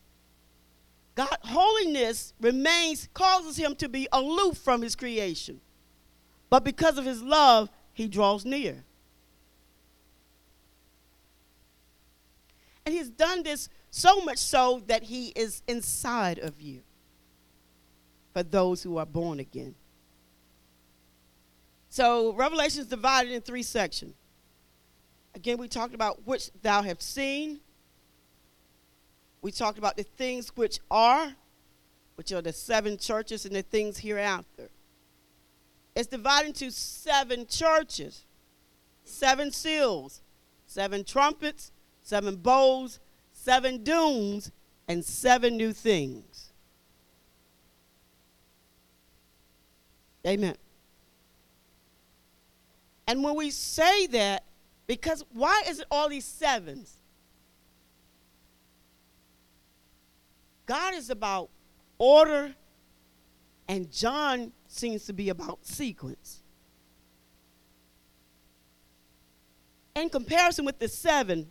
God 1.16 1.38
holiness 1.42 2.34
remains 2.40 3.08
causes 3.14 3.56
him 3.56 3.74
to 3.74 3.88
be 3.88 4.06
aloof 4.12 4.58
from 4.58 4.82
his 4.82 4.94
creation. 4.94 5.60
But 6.50 6.62
because 6.62 6.98
of 6.98 7.04
his 7.04 7.20
love, 7.20 7.68
he 7.92 8.06
draws 8.06 8.44
near. 8.44 8.84
And 12.88 12.96
he's 12.96 13.10
done 13.10 13.42
this 13.42 13.68
so 13.90 14.22
much 14.22 14.38
so 14.38 14.82
that 14.86 15.02
he 15.02 15.28
is 15.36 15.62
inside 15.68 16.38
of 16.38 16.58
you 16.58 16.80
for 18.32 18.42
those 18.42 18.82
who 18.82 18.96
are 18.96 19.04
born 19.04 19.40
again. 19.40 19.74
So 21.90 22.32
Revelation 22.32 22.80
is 22.80 22.86
divided 22.86 23.32
in 23.32 23.42
three 23.42 23.62
sections. 23.62 24.14
Again, 25.34 25.58
we 25.58 25.68
talked 25.68 25.94
about 25.94 26.26
which 26.26 26.50
thou 26.62 26.80
have 26.80 27.02
seen. 27.02 27.60
We 29.42 29.52
talked 29.52 29.76
about 29.76 29.98
the 29.98 30.04
things 30.04 30.50
which 30.56 30.80
are, 30.90 31.34
which 32.14 32.32
are 32.32 32.40
the 32.40 32.54
seven 32.54 32.96
churches 32.96 33.44
and 33.44 33.54
the 33.54 33.60
things 33.60 33.98
hereafter. 33.98 34.70
It's 35.94 36.08
divided 36.08 36.48
into 36.58 36.70
seven 36.70 37.46
churches, 37.46 38.24
seven 39.04 39.50
seals, 39.50 40.22
seven 40.66 41.04
trumpets, 41.04 41.70
seven 42.08 42.36
bowls, 42.36 43.00
seven 43.32 43.84
dooms, 43.84 44.50
and 44.88 45.04
seven 45.04 45.58
new 45.58 45.74
things. 45.74 46.52
Amen. 50.26 50.56
And 53.06 53.22
when 53.22 53.34
we 53.34 53.50
say 53.50 54.06
that, 54.06 54.44
because 54.86 55.22
why 55.34 55.62
is 55.68 55.80
it 55.80 55.86
all 55.90 56.08
these 56.08 56.24
sevens? 56.24 56.94
God 60.64 60.94
is 60.94 61.10
about 61.10 61.50
order, 61.98 62.54
and 63.68 63.92
John 63.92 64.52
seems 64.66 65.04
to 65.06 65.12
be 65.12 65.28
about 65.28 65.66
sequence. 65.66 66.42
In 69.94 70.08
comparison 70.08 70.64
with 70.64 70.78
the 70.78 70.88
seven, 70.88 71.50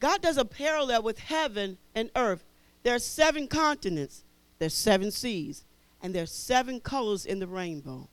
God 0.00 0.22
does 0.22 0.36
a 0.36 0.44
parallel 0.44 1.02
with 1.02 1.18
heaven 1.18 1.78
and 1.94 2.10
earth. 2.14 2.44
There 2.82 2.94
are 2.94 3.00
seven 3.00 3.48
continents, 3.48 4.24
there's 4.58 4.74
seven 4.74 5.10
seas, 5.10 5.64
and 6.00 6.14
there's 6.14 6.32
seven 6.32 6.80
colors 6.80 7.26
in 7.26 7.38
the 7.40 7.46
rainbow 7.46 8.08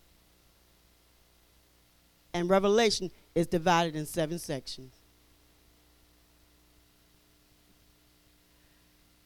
and 2.36 2.50
Revelation 2.50 3.12
is 3.34 3.48
divided 3.48 3.96
in 3.96 4.06
seven 4.06 4.40
sections. 4.40 4.94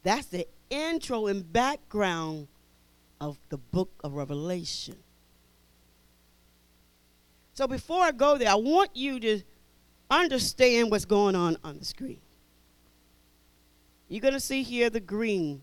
That's 0.03 0.27
the 0.27 0.47
intro 0.69 1.25
and 1.25 1.51
background 1.51 2.49
of 3.19 3.39
the 3.49 3.57
book 3.57 3.89
of 4.03 4.13
Revelation. 4.13 4.95
So 7.55 7.67
before 7.67 8.03
I 8.03 8.11
go 8.11 8.37
there, 8.37 8.51
I 8.51 8.55
want 8.55 8.95
you 8.95 9.19
to 9.21 9.41
understand 10.11 10.91
what's 10.91 11.05
going 11.05 11.35
on 11.35 11.57
on 11.63 11.79
the 11.79 11.85
screen. 11.85 12.21
You're 14.09 14.21
going 14.21 14.33
to 14.33 14.39
see 14.39 14.63
here 14.63 14.89
the 14.89 14.99
green, 14.99 15.61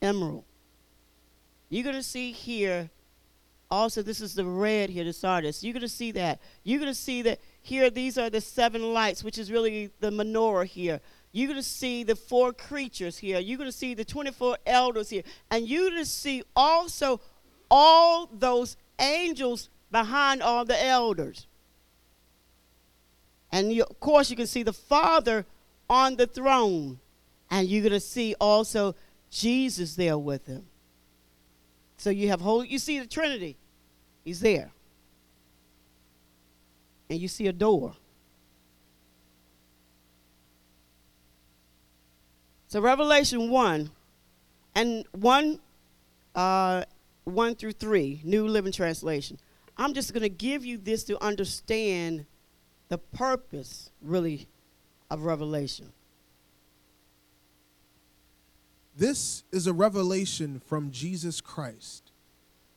emerald. 0.00 0.44
You're 1.68 1.84
going 1.84 1.96
to 1.96 2.02
see 2.02 2.32
here 2.32 2.88
also, 3.70 4.00
this 4.00 4.22
is 4.22 4.34
the 4.34 4.46
red 4.46 4.88
here, 4.88 5.04
the 5.04 5.12
sardis. 5.12 5.62
You're 5.62 5.74
going 5.74 5.82
to 5.82 5.88
see 5.88 6.12
that. 6.12 6.40
You're 6.64 6.80
going 6.80 6.90
to 6.90 6.98
see 6.98 7.20
that 7.22 7.38
here, 7.60 7.90
these 7.90 8.16
are 8.16 8.30
the 8.30 8.40
seven 8.40 8.94
lights, 8.94 9.22
which 9.22 9.36
is 9.36 9.52
really 9.52 9.90
the 10.00 10.10
menorah 10.10 10.64
here. 10.64 11.00
You're 11.32 11.48
going 11.48 11.60
to 11.60 11.62
see 11.62 12.02
the 12.02 12.16
four 12.16 12.54
creatures 12.54 13.18
here. 13.18 13.38
You're 13.38 13.58
going 13.58 13.70
to 13.70 13.76
see 13.76 13.92
the 13.92 14.06
24 14.06 14.56
elders 14.64 15.10
here. 15.10 15.22
And 15.50 15.68
you're 15.68 15.90
going 15.90 16.02
to 16.02 16.06
see 16.06 16.42
also 16.56 17.20
all 17.70 18.26
those 18.32 18.78
angels 18.98 19.68
behind 19.90 20.42
all 20.42 20.64
the 20.64 20.82
elders. 20.82 21.46
And 23.52 23.70
you, 23.70 23.82
of 23.82 24.00
course, 24.00 24.30
you 24.30 24.36
can 24.36 24.46
see 24.46 24.62
the 24.62 24.72
Father 24.72 25.44
on 25.88 26.16
the 26.16 26.26
throne. 26.26 26.98
And 27.50 27.68
you're 27.68 27.82
going 27.82 27.92
to 27.92 28.00
see 28.00 28.34
also 28.40 28.94
Jesus 29.30 29.94
there 29.94 30.18
with 30.18 30.46
him. 30.46 30.66
So 31.96 32.10
you 32.10 32.28
have 32.28 32.40
whole 32.40 32.64
you 32.64 32.78
see 32.78 33.00
the 33.00 33.06
Trinity. 33.06 33.56
He's 34.24 34.40
there. 34.40 34.70
And 37.10 37.18
you 37.18 37.28
see 37.28 37.46
a 37.46 37.52
door. 37.52 37.94
So 42.68 42.80
Revelation 42.80 43.48
1 43.48 43.90
and 44.74 45.04
1 45.12 45.58
uh, 46.34 46.84
1 47.24 47.54
through 47.56 47.72
3, 47.72 48.20
New 48.24 48.46
Living 48.46 48.72
Translation. 48.72 49.38
I'm 49.76 49.94
just 49.94 50.12
going 50.12 50.22
to 50.22 50.28
give 50.28 50.64
you 50.64 50.76
this 50.76 51.04
to 51.04 51.22
understand 51.22 52.26
the 52.88 52.98
purpose, 52.98 53.90
really, 54.02 54.48
of 55.10 55.24
Revelation. 55.24 55.92
This 58.96 59.44
is 59.52 59.68
a 59.68 59.72
revelation 59.72 60.60
from 60.66 60.90
Jesus 60.90 61.40
Christ, 61.40 62.10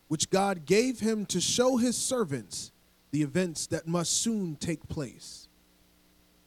which 0.07 0.29
God 0.29 0.65
gave 0.65 0.99
him 0.99 1.25
to 1.25 1.41
show 1.41 1.77
his 1.77 1.97
servants 1.97 2.71
the 3.09 3.23
events 3.23 3.65
that 3.67 3.87
must 3.87 4.21
soon 4.21 4.55
take 4.55 4.87
place. 4.87 5.47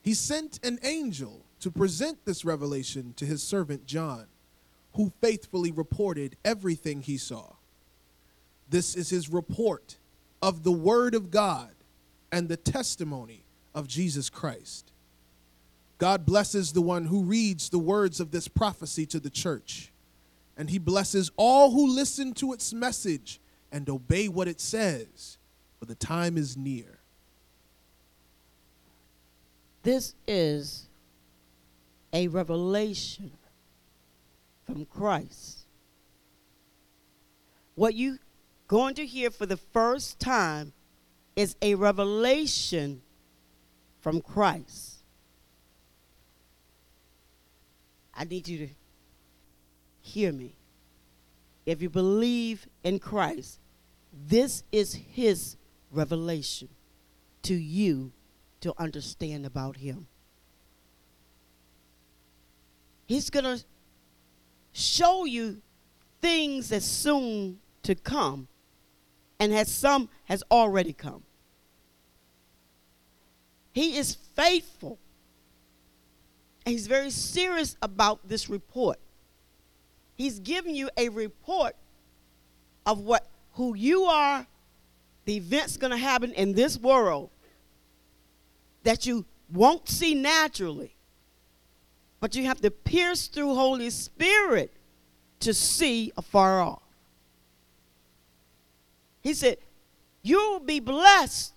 He 0.01 0.14
sent 0.14 0.64
an 0.64 0.79
angel 0.85 1.44
to 1.59 1.73
present 1.73 2.25
this 2.25 2.44
revelation 2.44 3.14
to 3.16 3.27
his 3.27 3.42
servant 3.42 3.85
John, 3.85 4.27
who 4.92 5.12
faithfully 5.20 5.73
reported 5.73 6.37
everything 6.44 7.03
he 7.03 7.16
saw. 7.16 7.55
This 8.70 8.94
is 8.94 9.11
his 9.11 9.29
report 9.29 9.97
of 10.40 10.62
the 10.62 10.73
Word 10.73 11.14
of 11.14 11.33
God 11.33 11.70
and 12.31 12.49
the 12.49 12.57
testimony 12.57 13.44
of 13.75 13.88
Jesus 13.88 14.31
Christ. 14.31 14.92
God 16.04 16.26
blesses 16.26 16.70
the 16.70 16.82
one 16.82 17.06
who 17.06 17.22
reads 17.22 17.70
the 17.70 17.78
words 17.78 18.20
of 18.20 18.30
this 18.30 18.46
prophecy 18.46 19.06
to 19.06 19.18
the 19.18 19.30
church, 19.30 19.90
and 20.54 20.68
he 20.68 20.78
blesses 20.78 21.30
all 21.38 21.70
who 21.70 21.86
listen 21.86 22.34
to 22.34 22.52
its 22.52 22.74
message 22.74 23.40
and 23.72 23.88
obey 23.88 24.28
what 24.28 24.46
it 24.46 24.60
says, 24.60 25.38
for 25.78 25.86
the 25.86 25.94
time 25.94 26.36
is 26.36 26.58
near. 26.58 26.98
This 29.82 30.14
is 30.28 30.90
a 32.12 32.28
revelation 32.28 33.32
from 34.66 34.84
Christ. 34.84 35.60
What 37.76 37.94
you 37.94 38.18
going 38.68 38.96
to 38.96 39.06
hear 39.06 39.30
for 39.30 39.46
the 39.46 39.56
first 39.56 40.20
time 40.20 40.74
is 41.34 41.56
a 41.62 41.76
revelation 41.76 43.00
from 44.02 44.20
Christ. 44.20 44.93
I 48.16 48.24
need 48.24 48.48
you 48.48 48.66
to 48.66 48.68
hear 50.00 50.33
me. 50.33 50.55
If 51.66 51.83
you 51.83 51.88
believe 51.88 52.66
in 52.83 52.98
Christ, 52.98 53.59
this 54.12 54.62
is 54.70 54.94
his 54.94 55.57
revelation 55.90 56.68
to 57.42 57.55
you 57.55 58.12
to 58.61 58.74
understand 58.79 59.46
about 59.46 59.77
him. 59.77 60.07
He's 63.07 63.31
going 63.31 63.44
to 63.44 63.64
show 64.72 65.24
you 65.24 65.61
things 66.20 66.70
that's 66.70 66.87
soon 66.87 67.61
to 67.83 67.94
come 67.94 68.48
and 69.38 69.53
has 69.53 69.70
some 69.70 70.09
has 70.24 70.42
already 70.50 70.92
come. 70.92 71.22
He 73.72 73.98
is 73.98 74.14
faithful. 74.14 74.98
And 76.64 76.72
he's 76.72 76.87
very 76.87 77.11
serious 77.11 77.77
about 77.83 78.27
this 78.29 78.48
report. 78.48 78.98
He's 80.16 80.38
giving 80.40 80.74
you 80.74 80.88
a 80.96 81.09
report 81.09 81.77
of 82.87 83.00
what 83.00 83.27
who 83.55 83.74
you 83.74 84.05
are, 84.05 84.46
the 85.24 85.37
events 85.37 85.77
going 85.77 85.90
to 85.90 85.96
happen 85.96 86.33
in 86.33 86.55
this 86.55 86.79
world 86.79 87.31
that 88.83 89.07
you 89.07 89.24
won't 89.53 89.88
see 89.88 90.14
naturally. 90.14 90.94
But 92.20 92.35
you 92.35 92.44
have 92.44 92.61
to 92.62 92.70
pierce 92.70 93.27
through 93.27 93.55
Holy 93.55 93.90
Spirit 93.90 94.72
to 95.40 95.53
see 95.53 96.12
afar 96.16 96.61
off. 96.61 96.83
He 99.20 99.35
said, 99.35 99.59
You 100.22 100.37
will 100.37 100.61
be 100.61 100.81
blessed. 100.81 101.53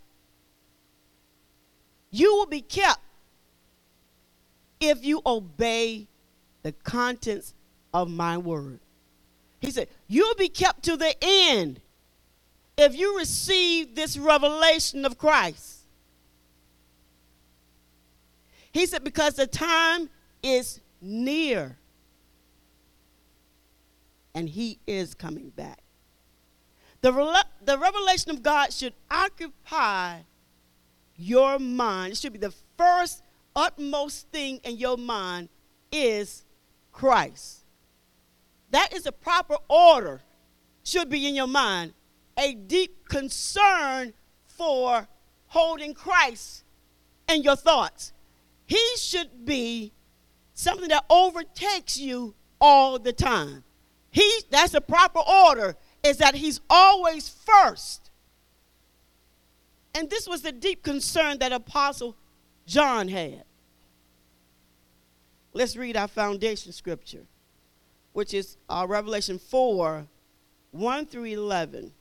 You 2.10 2.36
will 2.36 2.46
be 2.46 2.62
kept 2.62 3.00
if 4.80 5.04
you 5.04 5.22
obey 5.26 6.08
the 6.64 6.72
contents 6.72 7.54
of 7.94 8.10
my 8.10 8.38
word. 8.38 8.80
He 9.60 9.72
said, 9.72 9.88
You'll 10.08 10.36
be 10.36 10.50
kept 10.50 10.84
to 10.84 10.98
the 10.98 11.16
end 11.22 11.80
if 12.78 12.96
you 12.96 13.18
receive 13.18 13.96
this 13.96 14.18
revelation 14.18 15.06
of 15.06 15.18
Christ. 15.18 15.80
He 18.72 18.86
said, 18.86 19.04
Because 19.04 19.36
the 19.36 19.48
time 19.48 20.10
is 20.44 20.80
near 21.02 21.78
and 24.36 24.48
he 24.48 24.78
is 24.86 25.16
coming 25.16 25.50
back. 25.50 25.80
The, 27.02 27.12
rela- 27.12 27.44
the 27.64 27.78
revelation 27.78 28.32
of 28.32 28.44
God 28.44 28.72
should 28.72 28.94
occupy 29.10 30.20
your 31.16 31.58
mind. 31.58 32.14
It 32.14 32.18
should 32.18 32.34
be 32.34 32.40
the 32.40 32.54
first, 32.78 33.24
utmost 33.58 34.30
thing 34.30 34.62
in 34.64 34.78
your 34.78 34.98
mind 34.98 35.50
is 35.92 36.46
Christ. 36.94 37.66
That 38.70 38.94
is 38.94 39.06
a 39.06 39.12
proper 39.12 39.58
order, 39.68 40.22
should 40.84 41.10
be 41.10 41.28
in 41.28 41.36
your 41.36 41.48
mind. 41.48 41.94
A 42.38 42.54
deep 42.54 43.10
concern 43.10 44.14
for 44.46 45.08
holding 45.48 45.94
Christ 45.96 46.64
in 47.28 47.42
your 47.42 47.56
thoughts. 47.56 48.14
He 48.68 48.84
should 48.98 49.46
be 49.46 49.92
something 50.54 50.90
that 50.90 51.06
overtakes 51.10 51.98
you 51.98 52.36
all 52.62 53.00
the 53.00 53.14
time. 53.14 53.64
He 54.12 54.30
that's 54.52 54.74
a 54.74 54.82
proper 54.82 55.20
order 55.20 55.76
is 56.04 56.18
that 56.18 56.36
he's 56.36 56.62
always 56.70 57.30
first. 57.30 58.12
And 59.96 60.10
this 60.10 60.28
was 60.28 60.44
the 60.44 60.52
deep 60.52 60.84
concern 60.84 61.40
that 61.40 61.52
apostle 61.52 62.16
John 62.68 63.08
had. 63.08 63.47
Let's 65.58 65.76
read 65.76 65.98
our 65.98 66.08
foundation 66.08 66.72
scripture, 66.72 67.26
which 68.14 68.36
is 68.36 68.58
uh, 68.70 68.86
Revelation 68.88 69.40
4 69.40 70.06
1 70.70 71.06
through 71.08 71.24
11. 71.24 71.92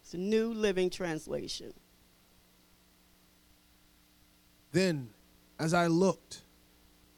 It's 0.00 0.14
a 0.14 0.16
New 0.16 0.54
Living 0.54 0.88
Translation. 0.88 1.74
Then, 4.72 5.10
as 5.58 5.74
I 5.74 5.88
looked, 5.88 6.40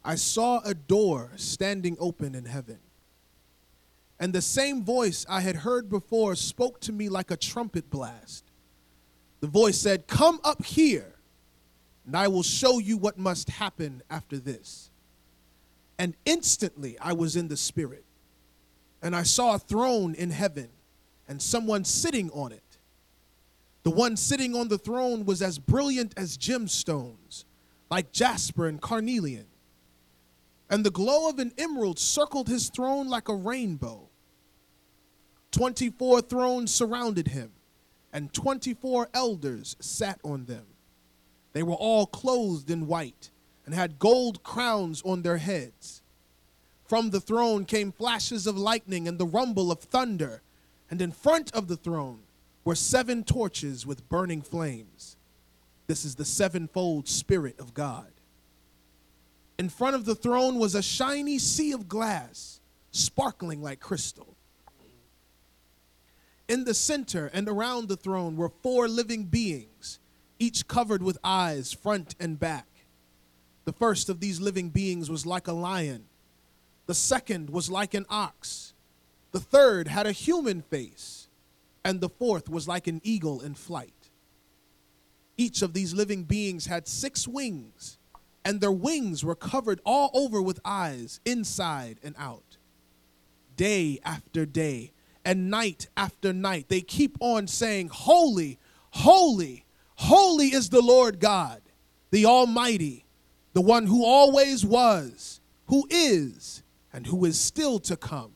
I 0.05 0.17
saw 0.17 0.61
a 0.65 0.75
door 0.75 1.31
standing 1.37 1.97
open 2.01 2.35
in 2.35 2.47
heaven. 2.47 2.81
And 4.19 4.33
the 4.33 4.43
same 4.43 4.85
voice 4.85 5.25
I 5.29 5.43
had 5.43 5.55
heard 5.55 5.89
before 5.89 6.35
spoke 6.35 6.81
to 6.81 6.93
me 6.93 7.09
like 7.09 7.31
a 7.31 7.37
trumpet 7.37 7.89
blast. 7.89 8.43
The 9.39 9.47
voice 9.47 9.79
said, 9.79 10.09
Come 10.09 10.41
up 10.43 10.65
here, 10.65 11.15
and 12.05 12.17
I 12.17 12.27
will 12.27 12.43
show 12.43 12.81
you 12.81 12.97
what 12.97 13.17
must 13.17 13.49
happen 13.49 14.03
after 14.11 14.39
this. 14.39 14.88
And 15.99 16.15
instantly 16.25 16.97
I 17.01 17.13
was 17.13 17.35
in 17.35 17.49
the 17.49 17.57
Spirit, 17.57 18.05
and 19.03 19.17
I 19.17 19.25
saw 19.25 19.55
a 19.55 19.59
throne 19.59 20.15
in 20.15 20.31
heaven, 20.31 20.69
and 21.27 21.43
someone 21.43 21.85
sitting 21.85 22.31
on 22.31 22.53
it. 22.53 22.79
The 23.83 23.91
one 23.91 24.17
sitting 24.17 24.55
on 24.55 24.69
the 24.69 24.79
throne 24.79 25.25
was 25.25 25.43
as 25.43 25.59
brilliant 25.59 26.15
as 26.17 26.39
gemstones, 26.39 27.45
like 27.91 28.13
jasper 28.13 28.67
and 28.67 28.81
carnelian. 28.81 29.47
And 30.71 30.85
the 30.85 30.91
glow 30.91 31.29
of 31.29 31.39
an 31.39 31.53
emerald 31.57 31.99
circled 31.99 32.49
his 32.49 32.69
throne 32.69 33.09
like 33.09 33.29
a 33.29 33.35
rainbow. 33.35 34.09
Twenty 35.51 35.91
four 35.91 36.21
thrones 36.21 36.73
surrounded 36.73 37.29
him, 37.29 37.53
and 38.13 38.33
twenty 38.33 38.75
four 38.75 39.09
elders 39.15 39.77
sat 39.81 40.21
on 40.23 40.45
them. 40.45 40.67
They 41.55 41.63
were 41.63 41.75
all 41.75 42.07
clothed 42.07 42.71
in 42.71 42.87
white 42.87 43.31
and 43.69 43.75
had 43.75 43.99
gold 43.99 44.43
crowns 44.43 45.03
on 45.05 45.21
their 45.21 45.37
heads. 45.37 46.01
From 46.87 47.11
the 47.11 47.21
throne 47.21 47.67
came 47.67 47.93
flashes 47.93 48.47
of 48.47 48.57
lightning 48.57 49.07
and 49.07 49.19
the 49.19 49.27
rumble 49.27 49.71
of 49.71 49.81
thunder, 49.81 50.41
and 50.91 51.03
in 51.03 51.13
front 51.13 51.53
of 51.53 51.69
the 51.69 51.77
throne 51.77 52.21
were 52.65 52.75
seven 52.75 53.25
torches 53.25 53.85
with 53.85 54.09
burning 54.09 54.41
flames. 54.41 55.19
This 55.87 56.07
is 56.07 56.15
the 56.15 56.25
sevenfold 56.25 57.09
Spirit 57.09 57.61
of 57.61 57.75
God. 57.75 58.11
In 59.59 59.69
front 59.69 59.97
of 59.97 60.07
the 60.07 60.15
throne 60.15 60.59
was 60.59 60.75
a 60.75 60.83
shiny 60.83 61.39
sea 61.39 61.73
of 61.73 61.91
glass, 61.91 62.61
sparkling 62.91 63.61
like 63.61 63.81
crystal. 63.81 64.35
In 66.49 66.65
the 66.65 66.73
center 66.73 67.27
and 67.35 67.47
around 67.51 67.89
the 67.89 67.99
throne 67.99 68.35
were 68.35 68.49
four 68.49 68.89
living 68.89 69.25
beings, 69.25 69.99
each 70.39 70.67
covered 70.69 71.03
with 71.03 71.19
eyes, 71.23 71.75
front 71.75 72.15
and 72.19 72.41
back. 72.41 72.68
The 73.69 73.75
first 73.75 74.09
of 74.09 74.19
these 74.19 74.41
living 74.41 74.71
beings 74.71 75.11
was 75.11 75.27
like 75.27 75.47
a 75.47 75.53
lion, 75.53 76.07
the 76.87 76.95
second 76.95 77.51
was 77.51 77.71
like 77.71 77.93
an 77.93 78.07
ox, 78.09 78.73
the 79.33 79.41
third 79.41 79.89
had 79.89 80.07
a 80.07 80.13
human 80.13 80.63
face, 80.63 81.29
and 81.85 82.01
the 82.01 82.09
fourth 82.09 82.49
was 82.49 82.67
like 82.67 82.87
an 82.87 83.03
eagle 83.05 83.43
in 83.43 83.53
flight. 83.53 84.09
Each 85.37 85.61
of 85.61 85.75
these 85.75 85.93
living 85.93 86.25
beings 86.25 86.65
had 86.65 86.89
six 86.89 87.29
wings, 87.29 87.99
and 88.43 88.63
their 88.63 88.73
wings 88.73 89.23
were 89.23 89.35
covered 89.35 89.83
all 89.85 90.11
over 90.15 90.41
with 90.41 90.61
eyes, 90.65 91.21
inside 91.27 91.99
and 92.03 92.15
out. 92.19 92.57
Day 93.55 93.99
after 94.03 94.47
day, 94.47 94.93
and 95.27 95.51
night 95.51 95.89
after 95.95 96.33
night. 96.33 96.71
They 96.71 96.81
keep 96.81 97.19
on 97.21 97.47
saying, 97.47 97.91
Holy, 97.93 98.59
holy, 98.93 99.67
holy 99.97 100.55
is 100.55 100.71
the 100.71 100.81
Lord 100.81 101.21
God, 101.21 101.61
the 102.11 102.25
Almighty, 102.25 103.05
the 103.59 103.63
one 103.63 103.87
who 103.87 104.05
always 104.05 104.65
was, 104.65 105.41
who 105.67 105.85
is, 105.91 106.63
and 106.93 107.09
who 107.09 107.25
is 107.25 107.41
still 107.41 107.81
to 107.81 107.97
come. 107.97 108.31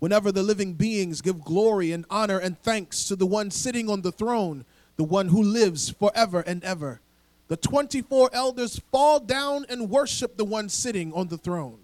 Whenever 0.00 0.32
the 0.32 0.42
living 0.42 0.72
beings 0.72 1.20
give 1.20 1.44
glory 1.44 1.92
and 1.92 2.04
honor 2.10 2.36
and 2.36 2.60
thanks 2.60 3.04
to 3.04 3.14
the 3.14 3.24
one 3.24 3.52
sitting 3.52 3.88
on 3.88 4.02
the 4.02 4.10
throne, 4.10 4.64
the 4.96 5.04
one 5.04 5.28
who 5.28 5.40
lives 5.40 5.90
forever 5.90 6.40
and 6.40 6.64
ever, 6.64 7.02
the 7.46 7.56
24 7.56 8.30
elders 8.32 8.80
fall 8.90 9.20
down 9.20 9.64
and 9.68 9.88
worship 9.88 10.36
the 10.36 10.44
one 10.44 10.68
sitting 10.68 11.12
on 11.12 11.28
the 11.28 11.38
throne, 11.38 11.78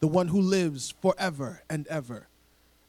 the 0.00 0.06
one 0.06 0.28
who 0.28 0.42
lives 0.42 0.92
forever 1.00 1.62
and 1.70 1.86
ever. 1.86 2.28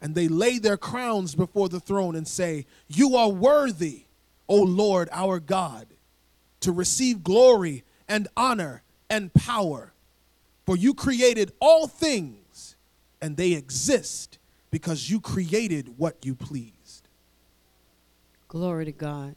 And 0.01 0.15
they 0.15 0.27
lay 0.27 0.59
their 0.59 0.75
crowns 0.75 1.33
before 1.33 1.69
the 1.69 1.79
throne 1.79 2.13
and 2.13 2.27
say, 2.27 2.65
You 2.89 3.15
are 3.15 3.29
worthy, 3.29 4.03
O 4.49 4.61
Lord 4.61 5.07
our 5.13 5.39
God, 5.39 5.87
to 6.59 6.73
receive 6.73 7.23
glory 7.23 7.84
and 8.07 8.27
honor 8.35 8.83
and 9.09 9.33
power. 9.33 9.93
For 10.65 10.75
you 10.75 10.93
created 10.93 11.51
all 11.59 11.87
things, 11.87 12.75
and 13.21 13.37
they 13.37 13.53
exist 13.53 14.39
because 14.71 15.09
you 15.09 15.19
created 15.19 15.97
what 15.97 16.25
you 16.25 16.35
pleased. 16.35 17.07
Glory 18.47 18.85
to 18.85 18.91
God. 18.91 19.35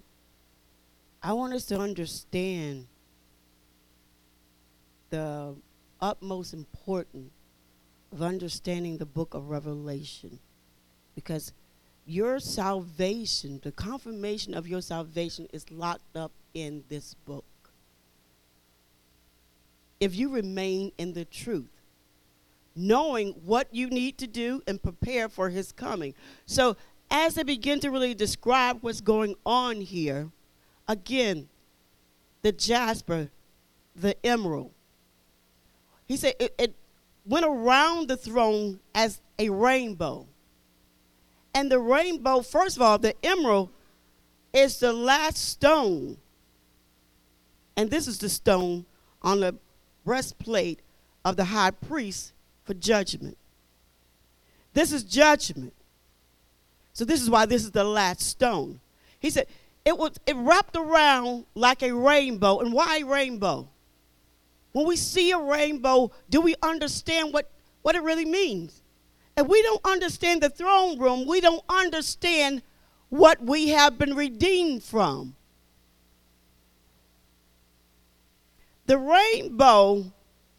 I 1.23 1.33
want 1.33 1.53
us 1.53 1.65
to 1.67 1.79
understand 1.79 2.87
the 5.11 5.55
utmost 6.01 6.55
importance 6.55 7.33
of 8.13 8.23
understanding 8.23 8.99
the 8.99 9.07
book 9.07 9.35
of 9.35 9.51
Revelation 9.51 10.39
because 11.15 11.53
your 12.07 12.39
salvation, 12.41 13.61
the 13.63 13.73
confirmation 13.73 14.55
of 14.55 14.67
your 14.67 14.81
salvation, 14.81 15.47
is 15.53 15.71
locked 15.71 16.17
up 16.17 16.33
in 16.55 16.85
this 16.89 17.15
book. 17.15 17.45
If 20.01 20.15
you 20.15 20.29
remain 20.31 20.93
in 20.99 21.13
the 21.13 21.25
truth, 21.25 21.71
knowing 22.79 23.33
what 23.45 23.67
you 23.73 23.91
need 23.91 24.17
to 24.19 24.27
do 24.27 24.63
and 24.67 24.81
prepare 24.81 25.29
for 25.29 25.51
his 25.51 25.73
coming. 25.73 26.15
So, 26.47 26.77
as 27.11 27.37
I 27.37 27.43
begin 27.43 27.81
to 27.81 27.91
really 27.91 28.15
describe 28.15 28.79
what's 28.83 29.01
going 29.01 29.35
on 29.45 29.81
here, 29.81 30.31
again, 30.87 31.49
the 32.43 32.53
jasper, 32.53 33.31
the 33.97 34.15
emerald, 34.25 34.71
he 36.07 36.17
said 36.17 36.35
it, 36.39 36.55
it 36.59 36.75
went 37.27 37.45
around 37.45 38.09
the 38.09 38.17
throne 38.17 38.81
as 38.95 39.21
a 39.39 39.49
rainbow. 39.51 40.27
And 41.55 41.73
the 41.73 41.81
rainbow, 41.81 42.43
first 42.43 42.77
of 42.77 42.83
all, 42.83 42.99
the 42.99 43.15
emerald 43.25 43.71
is 44.53 44.79
the 44.79 44.93
last 44.93 45.37
stone. 45.37 46.19
And 47.77 47.91
this 47.91 48.07
is 48.07 48.19
the 48.19 48.29
stone 48.29 48.87
on 49.23 49.41
the 49.41 49.57
breastplate 50.09 50.81
of 51.23 51.37
the 51.37 51.45
high 51.45 51.71
priest 51.71 52.33
for 52.65 52.73
judgment. 52.73 53.37
This 54.73 54.91
is 54.91 55.05
judgment. 55.05 55.75
So 56.95 57.05
this 57.05 57.21
is 57.21 57.29
why 57.29 57.45
this 57.45 57.63
is 57.63 57.73
the 57.73 57.85
last 57.85 58.23
stone. 58.23 58.81
He 59.21 59.29
said 59.29 59.47
it 59.85 59.99
was 59.99 60.13
it 60.27 60.35
wrapped 60.37 60.77
around 60.77 61.45
like 61.55 61.83
a 61.83 61.93
rainbow. 61.95 62.61
And 62.61 62.73
why 62.73 63.01
rainbow? 63.01 63.69
When 64.73 64.87
we 64.87 64.97
see 64.97 65.31
a 65.31 65.39
rainbow, 65.39 66.11
do 66.31 66.41
we 66.41 66.55
understand 66.63 67.35
what, 67.35 67.51
what 67.83 67.95
it 67.95 68.03
really 68.03 68.25
means? 68.25 68.81
If 69.37 69.47
we 69.47 69.61
don't 69.61 69.85
understand 69.85 70.43
the 70.43 70.49
throne 70.49 70.99
room, 70.99 71.27
we 71.27 71.43
don't 71.43 71.63
understand 71.69 72.63
what 73.11 73.43
we 73.43 73.69
have 73.69 73.99
been 73.99 74.15
redeemed 74.15 74.83
from. 74.83 75.35
The 78.89 78.97
rainbow 78.97 80.11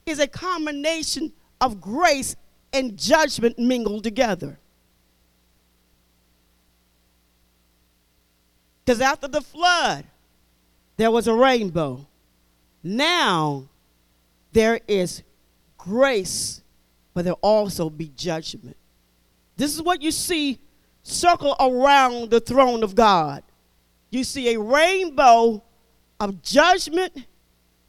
is 0.06 0.20
a 0.20 0.28
combination 0.28 1.34
of 1.60 1.82
grace 1.82 2.36
and 2.72 2.96
judgment 2.96 3.58
mingled 3.58 4.04
together. 4.04 4.60
Because 8.86 9.02
after 9.02 9.28
the 9.28 9.42
flood, 9.42 10.06
there 10.98 11.10
was 11.10 11.28
a 11.28 11.34
rainbow. 11.34 12.06
Now, 12.84 13.68
there 14.52 14.80
is 14.88 15.24
grace, 15.80 16.62
but 17.16 17.26
there'll 17.26 17.40
also 17.42 17.90
be 17.90 18.12
judgment. 18.16 18.78
This 19.58 19.74
is 19.74 19.82
what 19.82 20.04
you 20.04 20.12
see 20.12 20.60
circle 21.02 21.56
around 21.60 22.30
the 22.30 22.40
throne 22.40 22.84
of 22.84 22.94
God. 22.94 23.42
You 24.12 24.24
see 24.24 24.54
a 24.54 24.60
rainbow 24.60 25.64
of 26.20 26.44
judgment 26.44 27.26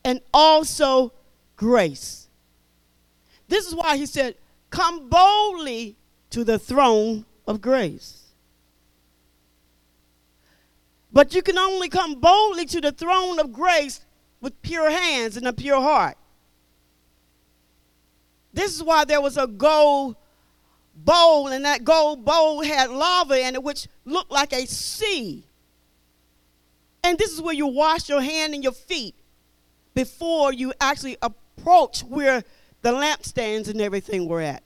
and 0.04 0.20
also 0.32 1.12
grace. 1.56 2.28
This 3.48 3.66
is 3.66 3.74
why 3.74 3.96
he 3.96 4.06
said, 4.06 4.36
Come 4.70 5.08
boldly 5.08 5.96
to 6.30 6.44
the 6.44 6.58
throne 6.58 7.24
of 7.46 7.60
grace. 7.60 8.20
But 11.12 11.34
you 11.34 11.42
can 11.42 11.58
only 11.58 11.88
come 11.88 12.14
boldly 12.14 12.66
to 12.66 12.80
the 12.80 12.92
throne 12.92 13.40
of 13.40 13.52
grace 13.52 14.04
with 14.40 14.62
pure 14.62 14.90
hands 14.90 15.36
and 15.36 15.46
a 15.46 15.52
pure 15.52 15.80
heart. 15.80 16.16
This 18.52 18.74
is 18.74 18.82
why 18.82 19.04
there 19.04 19.20
was 19.20 19.36
a 19.36 19.46
gold 19.46 20.16
bowl, 20.94 21.48
and 21.48 21.64
that 21.64 21.84
gold 21.84 22.24
bowl 22.24 22.62
had 22.62 22.90
laver 22.90 23.34
in 23.34 23.54
it, 23.54 23.62
which 23.62 23.88
looked 24.04 24.30
like 24.30 24.52
a 24.52 24.66
sea. 24.66 25.44
And 27.02 27.18
this 27.18 27.32
is 27.32 27.40
where 27.40 27.54
you 27.54 27.66
wash 27.66 28.08
your 28.08 28.20
hand 28.20 28.54
and 28.54 28.62
your 28.62 28.72
feet 28.72 29.14
before 29.94 30.52
you 30.52 30.72
actually 30.80 31.16
approach 31.22 32.00
where 32.00 32.42
the 32.82 32.92
lampstands 32.92 33.68
and 33.68 33.80
everything 33.80 34.26
were 34.28 34.40
at. 34.40 34.62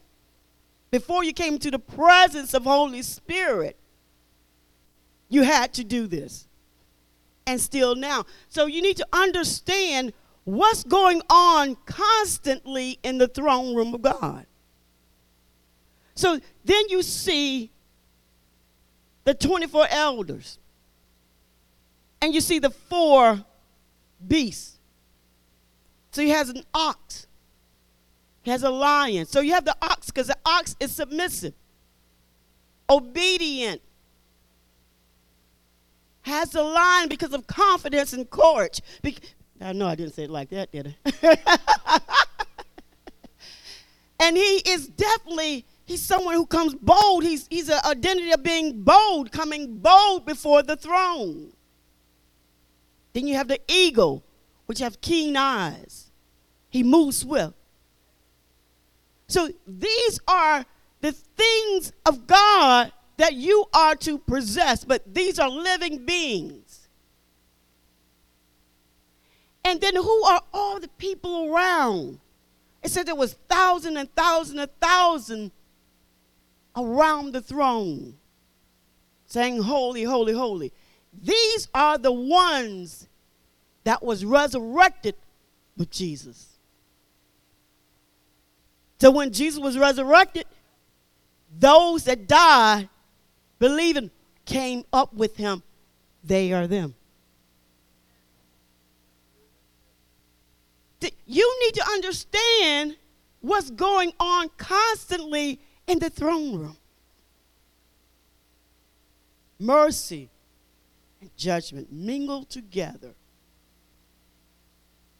Before 0.90 1.24
you 1.24 1.32
came 1.32 1.58
to 1.58 1.70
the 1.70 1.78
presence 1.78 2.54
of 2.54 2.64
Holy 2.64 3.02
Spirit, 3.02 3.76
you 5.28 5.42
had 5.42 5.72
to 5.74 5.84
do 5.84 6.06
this. 6.06 6.46
And 7.46 7.60
still 7.60 7.94
now. 7.94 8.24
So 8.48 8.66
you 8.66 8.80
need 8.80 8.96
to 8.98 9.06
understand 9.12 10.12
what's 10.44 10.84
going 10.84 11.20
on 11.28 11.76
constantly 11.84 12.98
in 13.02 13.18
the 13.18 13.28
throne 13.28 13.74
room 13.74 13.94
of 13.94 14.02
God. 14.02 14.46
So 16.14 16.40
then 16.64 16.88
you 16.88 17.02
see 17.02 17.70
the 19.24 19.34
24 19.34 19.86
elders, 19.90 20.58
and 22.20 22.34
you 22.34 22.40
see 22.40 22.58
the 22.58 22.70
four 22.70 23.44
beasts. 24.26 24.73
So 26.14 26.22
he 26.22 26.28
has 26.28 26.48
an 26.48 26.62
ox, 26.72 27.26
he 28.42 28.52
has 28.52 28.62
a 28.62 28.70
lion. 28.70 29.26
So 29.26 29.40
you 29.40 29.52
have 29.52 29.64
the 29.64 29.76
ox 29.82 30.06
because 30.06 30.28
the 30.28 30.38
ox 30.46 30.76
is 30.78 30.94
submissive, 30.94 31.54
obedient, 32.88 33.82
has 36.22 36.50
the 36.50 36.62
lion 36.62 37.08
because 37.08 37.34
of 37.34 37.48
confidence 37.48 38.12
and 38.12 38.30
courage. 38.30 38.80
Be- 39.02 39.18
I 39.60 39.72
know 39.72 39.88
I 39.88 39.96
didn't 39.96 40.14
say 40.14 40.22
it 40.22 40.30
like 40.30 40.50
that, 40.50 40.70
did 40.70 40.94
I? 41.04 41.36
and 44.20 44.36
he 44.36 44.62
is 44.68 44.86
definitely 44.86 45.66
he's 45.84 46.00
someone 46.00 46.36
who 46.36 46.46
comes 46.46 46.76
bold. 46.76 47.24
He's 47.24 47.48
he's 47.50 47.68
an 47.68 47.80
identity 47.84 48.30
of 48.30 48.44
being 48.44 48.82
bold, 48.82 49.32
coming 49.32 49.78
bold 49.78 50.26
before 50.26 50.62
the 50.62 50.76
throne. 50.76 51.52
Then 53.14 53.26
you 53.26 53.34
have 53.34 53.48
the 53.48 53.60
eagle, 53.66 54.22
which 54.66 54.78
have 54.78 55.00
keen 55.00 55.36
eyes. 55.36 56.10
He 56.70 56.82
moves 56.82 57.18
swift. 57.18 57.54
So 59.28 59.48
these 59.66 60.20
are 60.26 60.64
the 61.00 61.12
things 61.12 61.92
of 62.06 62.26
God 62.26 62.92
that 63.16 63.34
you 63.34 63.66
are 63.72 63.94
to 63.96 64.18
possess, 64.18 64.84
but 64.84 65.14
these 65.14 65.38
are 65.38 65.48
living 65.48 66.04
beings. 66.04 66.88
And 69.64 69.80
then 69.80 69.96
who 69.96 70.24
are 70.24 70.42
all 70.52 70.80
the 70.80 70.88
people 70.88 71.52
around? 71.52 72.18
It 72.82 72.90
said 72.90 73.06
there 73.06 73.14
was 73.14 73.34
thousand 73.48 73.96
and 73.96 74.14
thousand 74.14 74.58
and 74.58 74.70
thousand 74.80 75.52
around 76.76 77.32
the 77.32 77.40
throne 77.40 78.14
saying 79.26 79.62
holy 79.62 80.02
holy 80.04 80.32
holy 80.32 80.72
these 81.22 81.68
are 81.74 81.98
the 81.98 82.12
ones 82.12 83.08
that 83.84 84.02
was 84.02 84.24
resurrected 84.24 85.14
with 85.76 85.90
jesus 85.90 86.46
so 88.98 89.10
when 89.10 89.32
jesus 89.32 89.60
was 89.60 89.78
resurrected 89.78 90.44
those 91.58 92.04
that 92.04 92.26
died 92.26 92.88
believing 93.58 94.10
came 94.44 94.84
up 94.92 95.12
with 95.14 95.36
him 95.36 95.62
they 96.22 96.52
are 96.52 96.66
them 96.66 96.94
you 101.26 101.58
need 101.64 101.74
to 101.74 101.84
understand 101.92 102.96
what's 103.40 103.70
going 103.70 104.12
on 104.20 104.48
constantly 104.56 105.60
in 105.86 105.98
the 105.98 106.10
throne 106.10 106.58
room. 106.58 106.76
mercy, 109.58 110.30
and 111.20 111.34
judgment 111.36 111.90
mingled 111.90 112.50
together. 112.50 113.14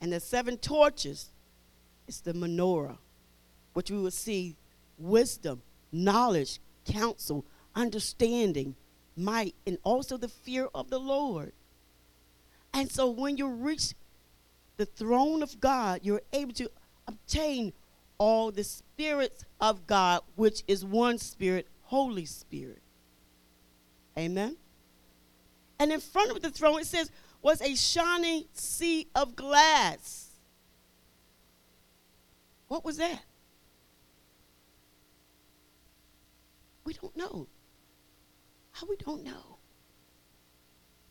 And 0.05 0.13
the 0.13 0.21
seven 0.21 0.59
torches 0.59 1.31
is 2.07 2.21
the 2.21 2.35
menorah, 2.35 2.99
which 3.73 3.91
we 3.91 3.97
will 3.97 4.11
see 4.11 4.55
wisdom, 4.99 5.63
knowledge, 5.93 6.61
counsel, 6.85 7.47
understanding, 7.75 8.75
might, 9.17 9.55
and 9.67 9.79
also 9.83 10.19
the 10.19 10.29
fear 10.29 10.69
of 10.75 10.91
the 10.91 11.01
Lord. 11.01 11.53
And 12.75 12.93
so 12.93 13.09
when 13.09 13.39
you 13.39 13.49
reach 13.49 13.95
the 14.77 14.85
throne 14.85 15.43
of 15.43 15.59
God, 15.59 16.01
you're 16.03 16.21
able 16.35 16.53
to 16.53 16.71
obtain 17.09 17.73
all 18.19 18.51
the 18.51 18.63
spirits 18.63 19.47
of 19.59 19.87
God, 19.87 20.21
which 20.37 20.65
is 20.69 20.85
one 20.85 21.17
spirit, 21.17 21.67
Holy 21.85 22.27
Spirit. 22.27 22.83
Amen. 24.19 24.59
And 25.79 25.91
in 25.91 26.01
front 26.01 26.31
of 26.31 26.43
the 26.43 26.51
throne, 26.51 26.81
it 26.81 26.87
says, 26.87 27.11
was 27.45 27.61
a 27.61 27.75
shining 27.75 28.47
sea 28.55 29.07
of 29.15 29.37
glass. 29.37 30.31
What 32.69 32.87
was 32.87 32.97
that? 32.97 33.23
We 36.87 36.95
don't 36.95 37.15
know. 37.15 37.47
How 38.73 38.87
we 38.89 38.97
don't 38.97 39.23
know? 39.23 39.59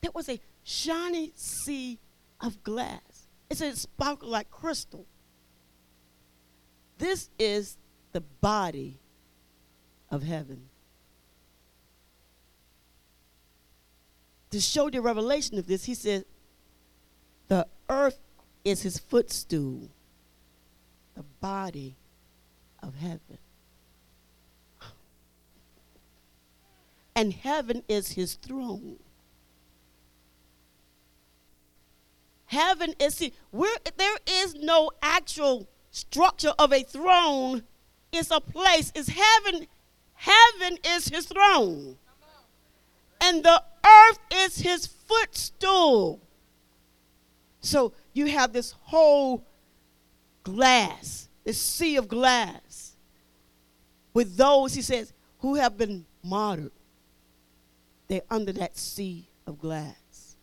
There 0.01 0.09
was 0.11 0.27
a 0.27 0.41
shining 0.63 1.31
sea 1.35 1.99
of 2.41 2.63
glass. 2.63 3.27
It 3.51 3.57
said 3.57 3.73
it 3.73 3.77
sparkled 3.77 4.31
like 4.31 4.49
crystal. 4.49 5.05
This 6.97 7.29
is 7.37 7.77
the 8.11 8.21
body 8.21 8.97
of 10.09 10.23
heaven. 10.23 10.69
To 14.53 14.61
show 14.61 14.87
the 14.87 15.01
revelation 15.01 15.57
of 15.57 15.65
this, 15.65 15.85
he 15.85 15.95
said, 15.95 16.25
The 17.47 17.65
earth 17.89 18.19
is 18.63 18.83
his 18.83 18.99
footstool, 18.99 19.89
the 21.15 21.23
body 21.41 21.95
of 22.83 22.93
heaven. 22.93 23.39
And 27.15 27.33
heaven 27.33 27.81
is 27.89 28.11
his 28.11 28.35
throne. 28.35 28.97
Heaven 32.45 32.93
is 32.99 33.15
see, 33.15 33.33
where 33.49 33.75
there 33.97 34.17
is 34.27 34.53
no 34.53 34.91
actual 35.01 35.67
structure 35.89 36.53
of 36.59 36.71
a 36.71 36.83
throne. 36.83 37.63
It's 38.11 38.29
a 38.29 38.39
place. 38.39 38.91
It's 38.93 39.09
heaven. 39.09 39.65
Heaven 40.13 40.77
is 40.85 41.07
his 41.07 41.25
throne. 41.25 41.97
And 43.23 43.41
the 43.41 43.63
earth 43.85 44.19
is 44.33 44.57
his 44.57 44.85
footstool. 44.85 46.19
So 47.61 47.93
you 48.11 48.25
have 48.25 48.51
this 48.51 48.75
whole 48.81 49.45
glass, 50.43 51.29
this 51.45 51.57
sea 51.57 51.95
of 51.95 52.09
glass, 52.09 52.97
with 54.13 54.35
those, 54.35 54.73
he 54.73 54.81
says, 54.81 55.13
who 55.39 55.55
have 55.55 55.77
been 55.77 56.05
martyred. 56.21 56.73
They're 58.09 58.21
under 58.29 58.51
that 58.53 58.77
sea 58.77 59.29
of 59.47 59.57
glass. 59.57 60.35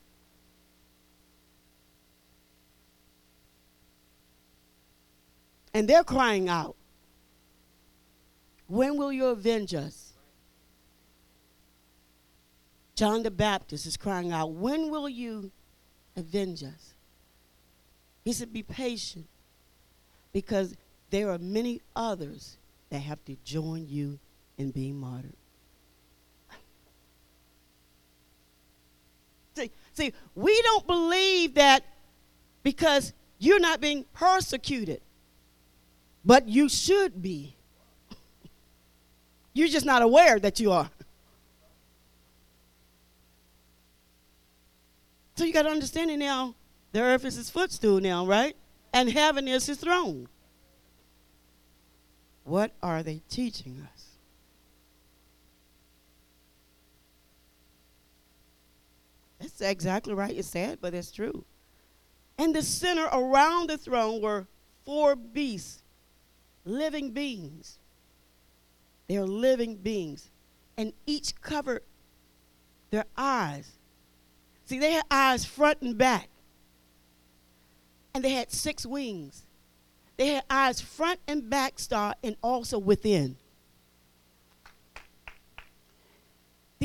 And 5.75 5.87
they're 5.87 6.03
crying 6.03 6.49
out, 6.49 6.77
When 8.67 8.97
will 8.97 9.13
you 9.13 9.27
avenge 9.27 9.75
us? 9.75 10.10
John 13.01 13.23
the 13.23 13.31
Baptist 13.31 13.87
is 13.87 13.97
crying 13.97 14.31
out, 14.31 14.53
When 14.53 14.91
will 14.91 15.09
you 15.09 15.51
avenge 16.17 16.63
us? 16.63 16.93
He 18.27 18.35
said, 18.35 18.53
Be 18.53 18.63
patient, 18.63 19.25
because 20.35 20.77
there 21.09 21.31
are 21.31 21.39
many 21.39 21.81
others 21.97 22.59
that 22.91 22.99
have 22.99 23.25
to 23.25 23.39
join 23.43 23.87
you 23.89 24.19
in 24.59 24.71
being 24.71 25.01
martyred. 25.01 25.33
See, 29.55 29.71
see, 29.95 30.13
we 30.35 30.61
don't 30.61 30.87
believe 30.87 31.55
that 31.55 31.83
because 32.63 33.15
you're 33.39 33.61
not 33.61 33.81
being 33.81 34.05
persecuted, 34.13 35.01
but 36.23 36.47
you 36.47 36.69
should 36.69 37.23
be. 37.23 37.57
You're 39.55 39.69
just 39.69 39.87
not 39.87 40.03
aware 40.03 40.39
that 40.39 40.61
you 40.61 40.71
are. 40.73 40.91
So 45.41 45.47
you 45.47 45.55
got 45.55 45.63
to 45.63 45.71
understand 45.71 46.11
it 46.11 46.19
now. 46.19 46.55
The 46.93 47.01
earth 47.01 47.25
is 47.25 47.37
his 47.37 47.49
footstool 47.49 47.99
now, 47.99 48.27
right? 48.27 48.55
And 48.93 49.11
heaven 49.11 49.49
is 49.49 49.65
his 49.65 49.79
throne. 49.79 50.29
What 52.45 52.73
are 52.83 53.03
they 53.03 53.23
teaching 53.31 53.81
us? 53.91 54.05
That's 59.39 59.63
exactly 59.63 60.13
right. 60.13 60.37
It's 60.37 60.49
sad, 60.49 60.77
but 60.83 60.93
it's 60.93 61.11
true. 61.11 61.47
And 62.37 62.55
the 62.55 62.61
center 62.61 63.07
around 63.07 63.71
the 63.71 63.79
throne 63.79 64.21
were 64.21 64.47
four 64.85 65.17
beasts, 65.17 65.83
living 66.67 67.13
beings. 67.13 67.79
They're 69.09 69.25
living 69.25 69.77
beings. 69.77 70.29
And 70.77 70.93
each 71.07 71.41
covered 71.41 71.85
their 72.91 73.07
eyes. 73.17 73.79
See, 74.71 74.79
they 74.79 74.93
had 74.93 75.05
eyes 75.11 75.45
front 75.45 75.83
and 75.83 75.99
back. 75.99 76.29
And 78.15 78.23
they 78.23 78.31
had 78.31 78.53
six 78.53 78.87
wings. 78.87 79.45
They 80.17 80.29
had 80.29 80.45
eyes 80.49 80.81
front 80.81 81.19
and 81.27 81.51
back, 81.51 81.81
star, 81.81 82.15
and 82.23 82.37
also 82.41 82.79
within. 82.79 83.37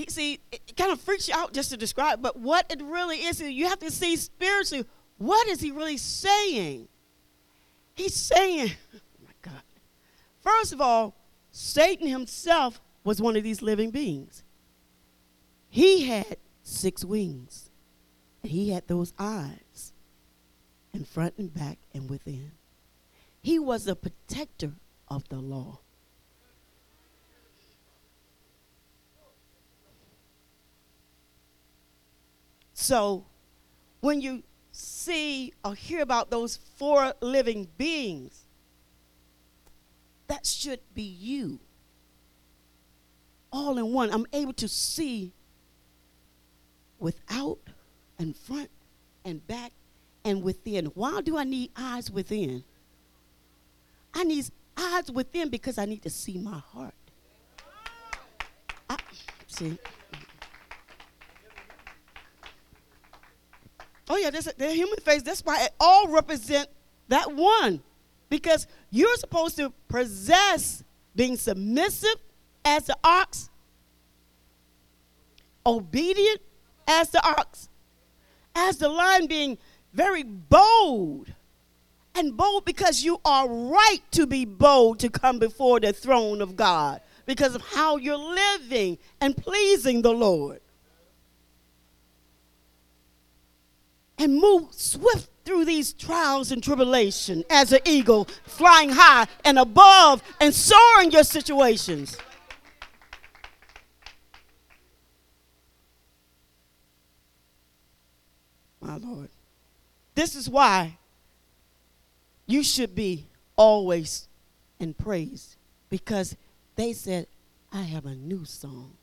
See, 0.08 0.40
it, 0.52 0.76
kind 0.76 0.92
of 0.92 1.00
freaks 1.00 1.28
you 1.28 1.36
out 1.38 1.54
just 1.54 1.70
to 1.70 1.78
describe, 1.78 2.24
but 2.24 2.40
what 2.40 2.66
it 2.72 2.82
really 2.82 3.18
is, 3.18 3.40
you 3.40 3.68
have 3.68 3.80
to 3.82 3.92
see 3.92 4.16
spiritually, 4.16 4.86
what 5.20 5.48
is 5.48 5.62
he 5.62 5.70
really 5.70 5.98
saying? 5.98 6.88
He's 7.94 8.16
saying, 8.16 8.72
oh 8.96 9.00
my 9.24 9.32
God. 9.44 9.62
First 10.42 10.74
of 10.74 10.82
all, 10.82 11.14
Satan 11.52 12.08
himself 12.08 12.82
was 13.04 13.22
one 13.22 13.36
of 13.36 13.44
these 13.44 13.62
living 13.62 13.92
beings. 13.92 14.44
He 15.70 16.08
had 16.08 16.38
six 16.64 17.06
wings, 17.06 17.65
he 18.48 18.70
had 18.70 18.88
those 18.88 19.14
eyes 19.18 19.94
in 20.94 21.04
front 21.04 21.36
and 21.38 21.54
back 21.54 21.78
and 21.94 22.10
within. 22.10 22.52
He 23.42 23.60
was 23.60 23.88
a 23.88 23.96
protector 23.96 24.74
of 25.08 25.28
the 25.30 25.38
law. 25.38 25.80
So, 32.74 33.26
when 34.02 34.22
you 34.22 34.44
see 34.72 35.54
or 35.64 35.74
hear 35.74 36.02
about 36.02 36.30
those 36.30 36.58
four 36.76 37.14
living 37.22 37.70
beings, 37.78 38.46
that 40.28 40.46
should 40.46 40.82
be 40.94 41.04
you. 41.04 41.60
All 43.52 43.78
in 43.78 43.94
one. 43.94 44.12
I'm 44.12 44.28
able 44.34 44.54
to 44.54 44.68
see 44.68 45.34
without 47.00 47.60
and 48.20 48.36
front 48.36 48.70
and 49.24 49.46
back 49.48 49.72
and 50.24 50.44
within. 50.44 50.86
Why 50.88 51.22
do 51.22 51.38
I 51.38 51.44
need 51.44 51.72
eyes 51.76 52.10
within? 52.12 52.64
I 54.14 54.24
need 54.24 54.46
eyes 54.78 55.12
within 55.12 55.50
because 55.50 55.78
I 55.78 55.86
need 55.86 56.02
to 56.04 56.10
see 56.10 56.38
my 56.38 56.60
heart. 56.60 56.94
I, 58.90 58.98
see. 59.48 59.78
Oh 64.10 64.18
yeah, 64.18 64.30
there's 64.30 64.48
a, 64.48 64.54
the 64.56 64.72
human 64.72 65.00
face. 65.00 65.24
That's 65.24 65.42
why 65.44 65.64
it 65.66 65.72
all 65.80 66.08
represent 66.08 66.70
that 67.08 67.34
one, 67.34 67.82
because 68.30 68.68
you're 68.92 69.16
supposed 69.18 69.58
to 69.58 69.74
possess 69.88 70.84
being 71.16 71.38
submissive 71.38 72.16
as 72.64 72.86
the 72.86 72.98
ox, 73.04 73.50
obedient 75.66 76.42
as 76.88 77.10
the 77.10 77.26
ox, 77.26 77.70
as 78.56 78.78
the 78.78 78.90
lion 78.90 79.28
being 79.28 79.58
very 79.94 80.24
bold. 80.24 81.34
And 82.18 82.38
bold 82.38 82.64
because 82.64 83.04
you 83.04 83.20
are 83.26 83.48
right 83.48 84.00
to 84.12 84.26
be 84.26 84.46
bold 84.46 85.00
to 85.00 85.10
come 85.10 85.38
before 85.38 85.82
the 85.82 85.92
throne 85.92 86.42
of 86.42 86.56
God 86.56 87.02
because 87.26 87.56
of 87.56 87.62
how 87.62 87.98
you're 87.98 88.18
living 88.18 88.98
and 89.20 89.36
pleasing 89.36 90.02
the 90.02 90.14
Lord. 90.14 90.62
And 94.18 94.40
move 94.40 94.74
swift 94.74 95.30
through 95.44 95.66
these 95.66 95.92
trials 95.92 96.52
and 96.52 96.64
tribulation 96.64 97.44
as 97.50 97.74
an 97.74 97.80
eagle, 97.86 98.26
flying 98.46 98.90
high 98.92 99.28
and 99.44 99.60
above 99.60 100.24
and 100.40 100.54
soaring 100.54 101.12
your 101.12 101.24
situations. 101.24 102.18
My 108.86 108.98
Lord. 108.98 109.30
This 110.14 110.36
is 110.36 110.48
why 110.48 110.98
you 112.46 112.64
should 112.64 112.94
be 112.94 113.26
always 113.56 114.28
in 114.80 114.94
praise 114.94 115.58
because 115.90 116.36
they 116.76 116.94
said, 116.94 117.26
I 117.72 117.82
have 117.82 118.06
a 118.06 118.14
new 118.14 118.46
song. 118.46 118.94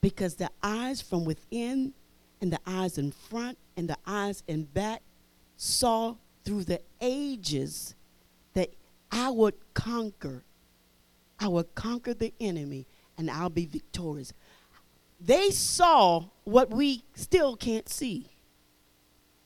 Because 0.00 0.36
the 0.36 0.50
eyes 0.62 1.02
from 1.02 1.24
within 1.24 1.92
and 2.40 2.50
the 2.50 2.60
eyes 2.66 2.96
in 2.96 3.12
front 3.12 3.58
and 3.76 3.88
the 3.88 3.98
eyes 4.06 4.42
in 4.46 4.64
back 4.64 5.02
saw 5.56 6.14
through 6.44 6.64
the 6.64 6.80
ages 7.00 7.94
that 8.54 8.70
I 9.12 9.28
would 9.30 9.54
conquer. 9.74 10.42
I 11.38 11.48
would 11.48 11.74
conquer 11.74 12.14
the 12.14 12.32
enemy 12.40 12.86
and 13.18 13.30
I'll 13.30 13.50
be 13.50 13.66
victorious. 13.66 14.32
They 15.20 15.50
saw 15.50 16.24
what 16.46 16.70
we 16.70 17.02
still 17.14 17.56
can't 17.56 17.88
see. 17.88 18.30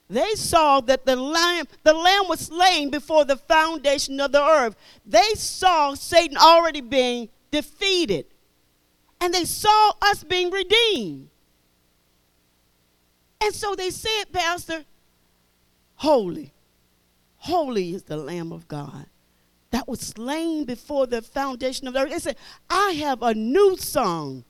They 0.08 0.34
saw 0.34 0.80
that 0.82 1.06
the 1.06 1.16
lamb, 1.16 1.66
the 1.82 1.94
lamb 1.94 2.24
was 2.28 2.40
slain 2.40 2.90
before 2.90 3.24
the 3.24 3.36
foundation 3.36 4.20
of 4.20 4.32
the 4.32 4.44
earth. 4.44 4.76
They 5.06 5.32
saw 5.34 5.94
Satan 5.94 6.36
already 6.36 6.80
being 6.80 7.30
defeated. 7.50 8.26
And 9.20 9.32
they 9.32 9.44
saw 9.44 9.92
us 10.02 10.22
being 10.24 10.50
redeemed. 10.50 11.28
And 13.42 13.54
so 13.54 13.74
they 13.74 13.90
said, 13.90 14.24
Pastor, 14.32 14.84
holy, 15.96 16.52
holy 17.36 17.94
is 17.94 18.02
the 18.02 18.16
Lamb 18.16 18.52
of 18.52 18.68
God 18.68 19.06
that 19.70 19.88
was 19.88 20.00
slain 20.00 20.64
before 20.64 21.06
the 21.06 21.22
foundation 21.22 21.86
of 21.86 21.94
the 21.94 22.00
earth. 22.00 22.10
They 22.10 22.18
said, 22.18 22.36
I 22.68 22.92
have 22.92 23.22
a 23.22 23.32
new 23.32 23.76
song 23.76 24.44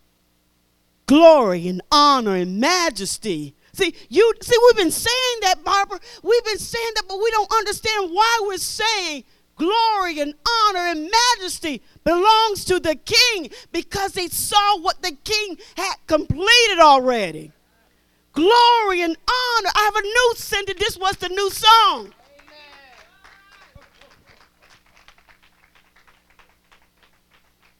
glory 1.10 1.66
and 1.66 1.82
honor 1.90 2.36
and 2.36 2.60
majesty. 2.60 3.52
See, 3.72 3.92
you 4.08 4.32
see, 4.40 4.56
we've 4.62 4.76
been 4.76 4.92
saying 4.92 5.38
that, 5.42 5.64
Barbara. 5.64 5.98
We've 6.22 6.44
been 6.44 6.58
saying 6.58 6.92
that, 6.94 7.08
but 7.08 7.18
we 7.20 7.28
don't 7.32 7.52
understand 7.52 8.12
why 8.12 8.40
we're 8.42 8.58
saying 8.58 9.24
glory 9.56 10.20
and 10.20 10.34
honor 10.48 10.86
and 10.86 11.10
majesty 11.10 11.82
belongs 12.04 12.64
to 12.66 12.78
the 12.78 12.94
king 12.94 13.50
because 13.72 14.12
they 14.12 14.28
saw 14.28 14.78
what 14.78 15.02
the 15.02 15.16
king 15.24 15.58
had 15.76 15.96
completed 16.06 16.78
already. 16.78 17.50
Glory 18.32 19.02
and 19.02 19.16
honor. 19.16 19.70
I 19.74 19.90
have 19.92 19.96
a 19.96 20.02
new 20.02 20.34
sentence. 20.36 20.78
This 20.78 20.96
was 20.96 21.16
the 21.16 21.28
new 21.28 21.50
song. 21.50 22.14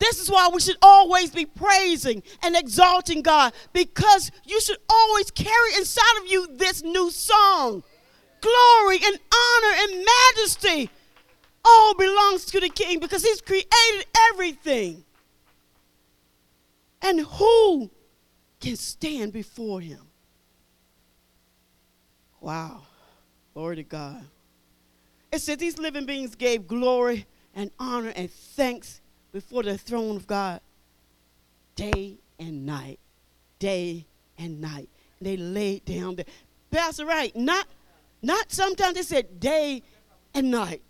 This 0.01 0.19
is 0.19 0.31
why 0.31 0.49
we 0.53 0.61
should 0.61 0.79
always 0.81 1.31
be 1.31 1.45
praising 1.45 2.23
and 2.43 2.57
exalting 2.57 3.21
God 3.21 3.53
because 3.75 4.33
you 4.45 4.59
should 4.61 4.79
always 4.89 5.31
carry 5.31 5.75
inside 5.77 6.17
of 6.23 6.27
you 6.27 6.49
this 6.57 6.83
new 6.83 7.11
song. 7.11 7.83
Glory 8.41 8.97
and 9.05 9.19
honor 9.35 9.75
and 9.79 10.07
majesty 10.35 10.91
all 11.63 11.95
belongs 11.95 12.47
to 12.47 12.61
the 12.61 12.71
King 12.71 12.99
because 12.99 13.23
He's 13.23 13.43
created 13.43 14.07
everything. 14.33 15.05
And 17.03 17.21
who 17.21 17.91
can 18.59 18.77
stand 18.77 19.35
before 19.35 19.83
Him? 19.83 20.01
Wow. 22.41 22.81
Glory 23.53 23.77
to 23.77 23.83
God. 23.83 24.23
It 25.31 25.43
says 25.43 25.59
these 25.59 25.79
living 25.79 26.07
beings 26.07 26.35
gave 26.35 26.67
glory 26.67 27.27
and 27.55 27.71
honor 27.79 28.13
and 28.17 28.31
thanks 28.31 29.00
before 29.33 29.62
the 29.62 29.78
throne 29.78 30.16
of 30.16 30.26
God 30.26 30.61
day 31.76 32.18
and 32.39 32.66
night. 32.66 32.99
Day 33.59 34.07
and 34.39 34.61
night. 34.61 34.89
And 35.18 35.26
they 35.26 35.37
laid 35.37 35.85
down 35.85 36.16
there. 36.16 36.26
Pastor 36.70 37.05
Right, 37.07 37.35
not 37.35 37.66
not 38.22 38.53
sometimes 38.53 38.95
they 38.95 39.03
said 39.03 39.41
day 39.41 39.83
and 40.35 40.51
night. 40.51 40.83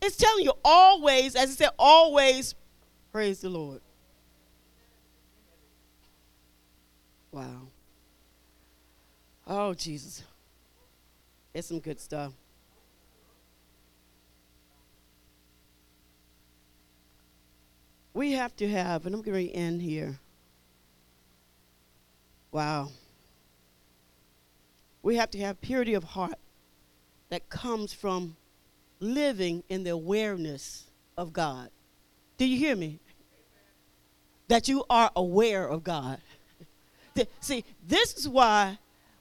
It's 0.00 0.16
telling 0.16 0.44
you 0.44 0.52
always, 0.64 1.34
as 1.34 1.50
it 1.50 1.56
said, 1.56 1.70
always 1.78 2.54
praise 3.10 3.40
the 3.40 3.48
Lord. 3.48 3.80
Wow. 7.32 7.68
Oh, 9.46 9.74
Jesus. 9.74 10.22
It's 11.52 11.68
some 11.68 11.80
good 11.80 12.00
stuff. 12.00 12.32
We 18.14 18.32
have 18.32 18.54
to 18.56 18.68
have, 18.68 19.04
and 19.04 19.14
I'm 19.14 19.22
going 19.22 19.48
to 19.48 19.54
end 19.54 19.82
here. 19.82 20.18
Wow. 22.52 22.90
We 25.02 25.16
have 25.16 25.30
to 25.32 25.38
have 25.38 25.60
purity 25.60 25.94
of 25.94 26.04
heart 26.04 26.38
that 27.28 27.48
comes 27.48 27.92
from 27.92 28.36
living 29.00 29.64
in 29.68 29.82
the 29.82 29.90
awareness 29.90 30.84
of 31.18 31.32
God. 31.32 31.68
Do 32.38 32.46
you 32.46 32.56
hear 32.56 32.76
me? 32.76 33.00
That 34.46 34.68
you 34.68 34.84
are 34.88 35.10
aware 35.16 35.66
of 35.66 35.82
God. 35.82 36.18
See, 37.40 37.64
this 37.86 38.14
is 38.14 38.28
why 38.28 38.78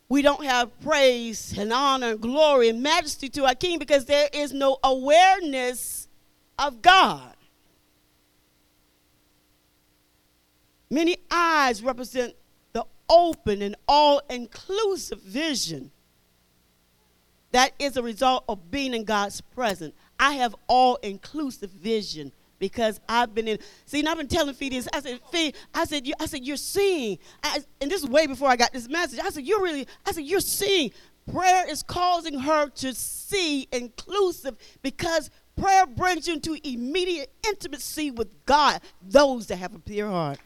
we 0.08 0.22
don't 0.22 0.44
have 0.44 0.80
praise 0.82 1.58
and 1.58 1.74
honor 1.74 2.12
and 2.12 2.22
glory 2.22 2.70
and 2.70 2.84
majesty 2.84 3.30
to 3.30 3.46
our 3.46 3.56
King 3.56 3.80
because 3.80 4.06
there 4.06 4.30
is 4.32 4.54
no 4.54 4.78
awareness 4.84 6.08
of 6.60 6.84
God. 6.84 7.36
Many 10.94 11.18
eyes 11.32 11.82
represent 11.82 12.36
the 12.72 12.86
open 13.10 13.64
and 13.64 13.76
all 13.88 14.22
inclusive 14.30 15.20
vision 15.22 15.90
that 17.52 17.72
is 17.80 17.98
a 17.98 18.04
result 18.04 18.44
of 18.48 18.70
being 18.70 18.94
in 18.94 19.04
God's 19.04 19.42
presence. 19.42 19.96
I 20.20 20.34
have 20.34 20.56
all 20.68 20.98
inclusive 20.98 21.72
vision 21.72 22.32
because 22.60 23.00
I've 23.10 23.34
been 23.34 23.48
in. 23.48 23.58
See, 23.88 24.02
and 24.02 24.08
I've 24.08 24.18
been 24.18 24.28
telling 24.28 24.54
Phoebe 24.54 24.78
I 24.94 25.00
said, 25.00 25.20
Phoebe, 25.32 25.58
I 25.74 25.86
said, 25.86 26.06
you, 26.06 26.14
I 26.20 26.28
said, 26.28 26.46
you're 26.46 26.58
seeing. 26.58 27.18
I, 27.44 27.62
and 27.82 27.90
this 27.90 28.04
is 28.04 28.08
way 28.08 28.28
before 28.28 28.50
I 28.50 28.56
got 28.56 28.72
this 28.72 28.88
message. 28.88 29.20
I 29.20 29.32
said, 29.32 29.46
you're 29.46 29.64
really. 29.64 29.88
I 30.06 30.12
said, 30.12 30.26
you're 30.26 30.42
seeing. 30.42 30.92
Prayer 31.32 31.68
is 31.68 31.82
causing 31.82 32.38
her 32.38 32.70
to 32.70 32.94
see 32.94 33.68
inclusive 33.72 34.58
because 34.84 35.32
prayer 35.56 35.88
brings 35.88 36.28
you 36.28 36.36
into 36.36 36.56
immediate 36.64 37.32
intimacy 37.48 38.12
with 38.12 38.46
God. 38.46 38.80
Those 39.02 39.48
that 39.48 39.56
have 39.56 39.74
a 39.74 39.80
pure 39.80 40.08
heart. 40.08 40.38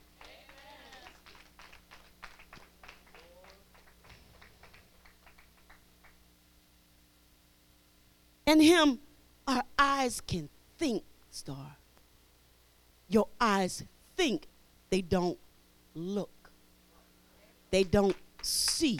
In 8.47 8.61
Him, 8.61 8.99
our 9.45 9.63
eyes 9.77 10.21
can 10.21 10.49
think, 10.77 11.03
Star. 11.29 11.75
Your 13.09 13.27
eyes 13.39 13.83
think, 14.15 14.47
they 14.89 15.01
don't 15.01 15.37
look, 15.93 16.49
they 17.69 17.83
don't 17.83 18.15
see. 18.41 18.99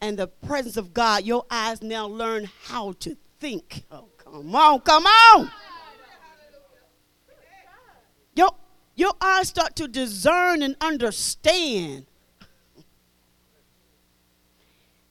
And 0.00 0.18
the 0.18 0.26
presence 0.26 0.76
of 0.78 0.94
God, 0.94 1.24
your 1.24 1.44
eyes 1.50 1.82
now 1.82 2.06
learn 2.06 2.48
how 2.64 2.92
to 3.00 3.16
think. 3.40 3.84
Oh, 3.92 4.08
come 4.16 4.54
on, 4.54 4.80
come 4.80 5.04
on. 5.04 5.50
Your, 8.34 8.50
your 8.94 9.12
eyes 9.20 9.48
start 9.48 9.76
to 9.76 9.88
discern 9.88 10.62
and 10.62 10.76
understand 10.80 12.06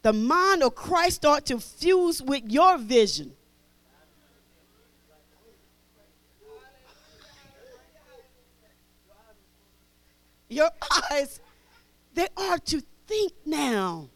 the 0.07 0.13
mind 0.13 0.63
of 0.63 0.73
Christ 0.73 1.17
start 1.17 1.45
to 1.47 1.59
fuse 1.59 2.21
with 2.21 2.43
your 2.47 2.77
vision. 2.77 3.33
Your 10.47 10.69
eyes, 11.11 11.41
they 12.13 12.29
are 12.37 12.57
to 12.57 12.81
think 13.05 13.33
now. 13.45 14.07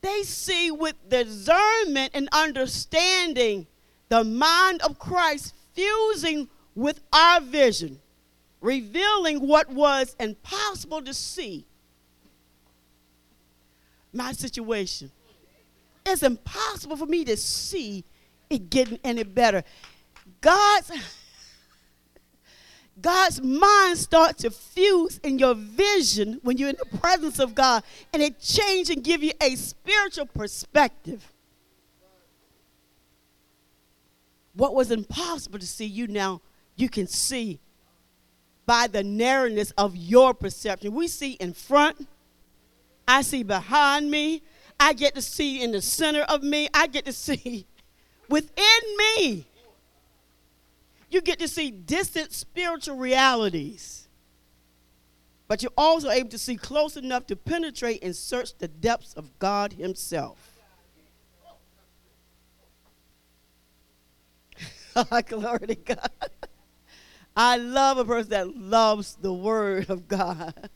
They 0.00 0.24
see 0.24 0.72
with 0.72 0.96
discernment 1.08 2.10
and 2.14 2.28
understanding 2.32 3.68
the 4.08 4.24
mind 4.24 4.82
of 4.82 4.98
Christ 4.98 5.54
fusing 5.74 6.48
with 6.74 7.00
our 7.12 7.40
vision, 7.40 8.00
revealing 8.60 9.46
what 9.46 9.70
was 9.70 10.16
impossible 10.18 11.02
to 11.02 11.14
see 11.14 11.66
my 14.12 14.32
situation. 14.32 15.10
It's 16.04 16.22
impossible 16.22 16.96
for 16.96 17.06
me 17.06 17.24
to 17.24 17.36
see 17.36 18.04
it 18.50 18.70
getting 18.70 18.98
any 19.04 19.22
better. 19.22 19.62
God's 20.40 20.90
God's 23.00 23.40
mind 23.40 23.96
starts 23.96 24.42
to 24.42 24.50
fuse 24.50 25.18
in 25.22 25.38
your 25.38 25.54
vision 25.54 26.40
when 26.42 26.58
you're 26.58 26.68
in 26.68 26.76
the 26.78 26.98
presence 26.98 27.38
of 27.38 27.54
God, 27.54 27.82
and 28.12 28.22
it 28.22 28.38
changes 28.38 28.90
and 28.94 29.02
give 29.02 29.22
you 29.22 29.32
a 29.40 29.56
spiritual 29.56 30.26
perspective. 30.26 31.32
What 34.54 34.74
was 34.74 34.90
impossible 34.90 35.58
to 35.58 35.66
see, 35.66 35.86
you 35.86 36.06
now 36.06 36.42
you 36.76 36.88
can 36.88 37.06
see 37.06 37.60
by 38.66 38.86
the 38.86 39.02
narrowness 39.02 39.70
of 39.72 39.96
your 39.96 40.34
perception. 40.34 40.94
We 40.94 41.08
see 41.08 41.32
in 41.32 41.54
front, 41.54 42.06
I 43.06 43.22
see 43.22 43.42
behind 43.42 44.10
me. 44.10 44.42
I 44.78 44.92
get 44.92 45.14
to 45.14 45.22
see 45.22 45.62
in 45.62 45.72
the 45.72 45.82
center 45.82 46.22
of 46.22 46.42
me. 46.42 46.68
I 46.74 46.86
get 46.86 47.04
to 47.04 47.12
see 47.12 47.66
within 48.28 48.96
me. 48.98 49.46
You 51.10 51.20
get 51.20 51.38
to 51.40 51.48
see 51.48 51.70
distant 51.70 52.32
spiritual 52.32 52.96
realities. 52.96 54.08
But 55.46 55.62
you're 55.62 55.72
also 55.76 56.08
able 56.08 56.30
to 56.30 56.38
see 56.38 56.56
close 56.56 56.96
enough 56.96 57.26
to 57.26 57.36
penetrate 57.36 58.02
and 58.02 58.16
search 58.16 58.56
the 58.56 58.68
depths 58.68 59.12
of 59.14 59.38
God 59.38 59.74
Himself. 59.74 60.48
Oh, 64.94 65.22
glory 65.22 65.68
to 65.68 65.74
God. 65.74 66.10
I 67.36 67.56
love 67.56 67.96
a 67.96 68.04
person 68.04 68.30
that 68.30 68.54
loves 68.54 69.16
the 69.20 69.32
Word 69.32 69.88
of 69.88 70.06
God. 70.06 70.68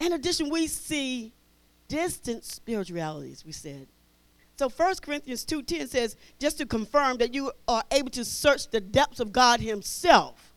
In 0.00 0.12
addition, 0.12 0.50
we 0.50 0.66
see 0.66 1.32
distant 1.88 2.44
spiritualities, 2.44 3.44
we 3.44 3.52
said. 3.52 3.86
So 4.56 4.68
1 4.68 4.94
Corinthians 5.02 5.44
2.10 5.44 5.88
says, 5.88 6.16
just 6.38 6.58
to 6.58 6.66
confirm 6.66 7.18
that 7.18 7.34
you 7.34 7.52
are 7.68 7.84
able 7.90 8.10
to 8.10 8.24
search 8.24 8.68
the 8.68 8.80
depths 8.80 9.20
of 9.20 9.32
God 9.32 9.60
himself. 9.60 10.54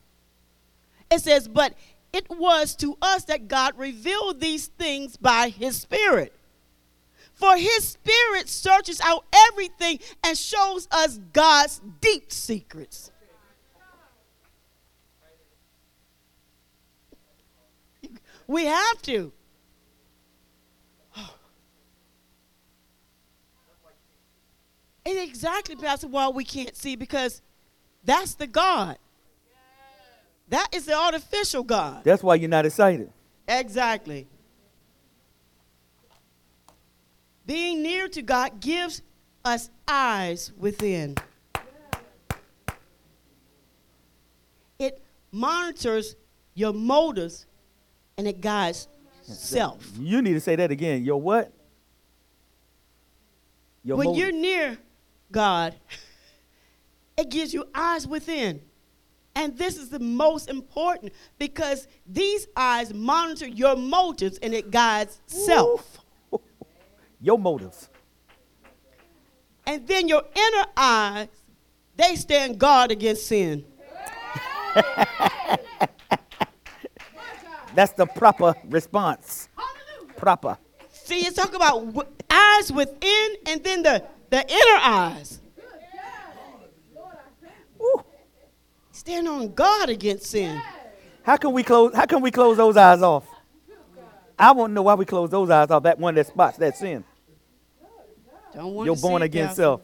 It 1.11 1.21
says, 1.21 1.47
but 1.47 1.73
it 2.13 2.29
was 2.29 2.75
to 2.77 2.97
us 3.01 3.25
that 3.25 3.47
God 3.47 3.77
revealed 3.77 4.39
these 4.39 4.67
things 4.67 5.17
by 5.17 5.49
his 5.49 5.75
Spirit. 5.75 6.33
For 7.33 7.55
his 7.55 7.87
Spirit 7.87 8.49
searches 8.49 8.99
out 9.01 9.25
everything 9.49 9.99
and 10.23 10.37
shows 10.37 10.87
us 10.91 11.19
God's 11.33 11.81
deep 12.01 12.31
secrets. 12.31 13.11
We 18.49 18.65
have 18.65 18.99
to. 19.03 19.31
And 25.05 25.19
exactly, 25.19 25.75
Pastor, 25.75 26.07
why 26.07 26.29
we 26.29 26.43
can't 26.43 26.75
see 26.75 26.95
because 26.95 27.43
that's 28.03 28.33
the 28.33 28.47
God. 28.47 28.97
That 30.47 30.67
is 30.73 30.85
the 30.85 30.95
artificial 30.95 31.61
God. 31.61 32.03
That's 32.03 32.23
why 32.23 32.35
you're 32.35 32.49
not 32.49 32.65
excited. 32.65 33.13
Exactly. 33.47 34.27
Being 37.45 37.83
near 37.83 38.07
to 38.07 38.23
God 38.23 38.59
gives 38.59 39.03
us 39.45 39.69
eyes 39.87 40.51
within. 40.57 41.15
It 44.79 45.03
monitors 45.31 46.15
your 46.55 46.73
motives 46.73 47.45
and 48.19 48.27
it 48.27 48.41
guides 48.41 48.89
self. 49.21 49.81
You 49.97 50.21
need 50.21 50.33
to 50.33 50.41
say 50.41 50.57
that 50.57 50.71
again. 50.71 51.05
Your 51.05 51.21
what? 51.21 51.53
Your 53.81 53.95
when 53.95 54.07
motive. 54.07 54.19
you're 54.19 54.31
near 54.33 54.77
God, 55.31 55.73
it 57.17 57.29
gives 57.29 57.53
you 57.53 57.65
eyes 57.73 58.05
within. 58.05 58.59
And 59.35 59.57
this 59.57 59.77
is 59.77 59.87
the 59.87 59.99
most 59.99 60.49
important 60.49 61.13
because 61.37 61.87
these 62.05 62.45
eyes 62.57 62.93
monitor 62.93 63.47
your 63.47 63.77
motives 63.77 64.37
and 64.39 64.53
it 64.53 64.69
guides 64.69 65.21
self. 65.25 65.99
your 67.21 67.39
motives. 67.39 67.87
And 69.65 69.87
then 69.87 70.09
your 70.09 70.23
inner 70.35 70.65
eyes, 70.75 71.29
they 71.95 72.17
stand 72.17 72.59
guard 72.59 72.91
against 72.91 73.27
sin. 73.27 73.63
That's 77.79 77.93
the 77.93 78.07
proper 78.07 78.55
response. 78.65 79.47
Proper. 80.17 80.57
See, 80.91 81.19
it's 81.19 81.37
talking 81.37 81.55
about 81.55 81.93
w- 81.93 82.09
eyes 82.29 82.73
within 82.73 83.35
and 83.47 83.63
then 83.63 83.83
the, 83.83 84.03
the 84.29 84.41
inner 84.41 84.79
eyes. 84.81 85.39
Ooh. 87.79 88.03
Stand 88.91 89.29
on 89.29 89.53
guard 89.53 89.91
against 89.91 90.25
sin. 90.25 90.61
How 91.23 91.37
can 91.37 91.53
we 91.53 91.63
close? 91.63 91.95
How 91.95 92.05
can 92.05 92.21
we 92.21 92.31
close 92.31 92.57
those 92.57 92.75
eyes 92.75 93.01
off? 93.01 93.25
I 94.37 94.51
want 94.51 94.71
to 94.71 94.73
know 94.73 94.81
why 94.81 94.95
we 94.95 95.05
close 95.05 95.29
those 95.29 95.49
eyes 95.49 95.71
off. 95.71 95.83
That 95.83 95.97
one 95.97 96.15
that 96.15 96.27
spots 96.27 96.57
that 96.57 96.75
sin. 96.75 97.05
Don't 98.53 98.73
want 98.73 98.87
You're 98.87 98.97
to 98.97 99.01
born 99.01 99.21
again 99.21 99.55
self. 99.55 99.79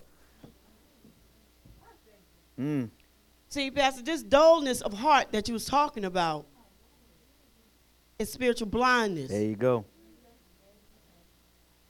Mm. 2.60 2.90
See, 3.48 3.72
Pastor, 3.72 4.02
this 4.02 4.22
dullness 4.22 4.82
of 4.82 4.92
heart 4.92 5.32
that 5.32 5.48
you 5.48 5.54
was 5.54 5.64
talking 5.64 6.04
about 6.04 6.46
is 8.20 8.32
spiritual 8.32 8.68
blindness. 8.68 9.30
There 9.30 9.44
you 9.44 9.56
go. 9.56 9.86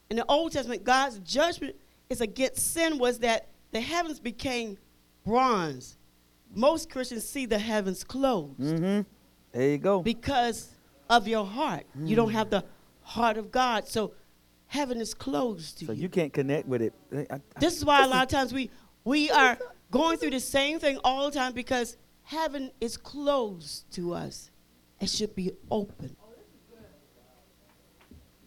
In 0.10 0.18
the 0.18 0.26
Old 0.28 0.52
Testament, 0.52 0.84
God's 0.84 1.20
judgment 1.20 1.76
is 2.10 2.22
against 2.22 2.74
sin 2.74 2.98
was 2.98 3.20
that 3.20 3.48
the 3.72 3.82
heavens 3.82 4.20
became 4.20 4.78
bronze. 5.26 5.98
Most 6.54 6.90
Christians 6.90 7.28
see 7.28 7.46
the 7.46 7.60
heavens 7.60 8.04
closed 8.04 8.60
Mm-hmm. 8.60 9.02
There 9.52 9.70
you 9.70 9.78
go. 9.78 10.02
because 10.02 10.70
of 11.10 11.28
your 11.28 11.46
heart. 11.46 11.86
You 11.98 12.16
don't 12.16 12.32
have 12.32 12.50
the 12.50 12.64
heart 13.02 13.38
of 13.38 13.52
God, 13.52 13.88
so 13.88 14.14
heaven 14.68 15.00
is 15.02 15.14
closed 15.14 15.80
to 15.80 15.86
So 15.86 15.92
you. 15.94 15.98
So 15.98 16.02
you 16.04 16.10
can't 16.10 16.34
connect 16.34 16.68
with 16.68 16.82
it. 16.82 16.94
I- 17.14 17.28
I- 17.36 17.42
This 17.60 17.78
is 17.78 17.86
why 17.86 18.04
a 18.04 18.08
lot 18.08 18.24
of 18.24 18.30
times 18.30 18.54
we 18.54 18.70
we 19.04 19.30
are 19.32 19.58
going 19.92 20.18
through 20.18 20.32
the 20.32 20.40
same 20.40 20.80
thing 20.80 21.00
all 21.04 21.30
the 21.30 21.38
time 21.38 21.54
because 21.54 21.98
heaven 22.24 22.72
is 22.82 22.98
closed 22.98 23.90
to 23.92 24.14
us. 24.14 24.50
It 25.00 25.10
should 25.10 25.36
be 25.36 25.52
open. 25.70 26.16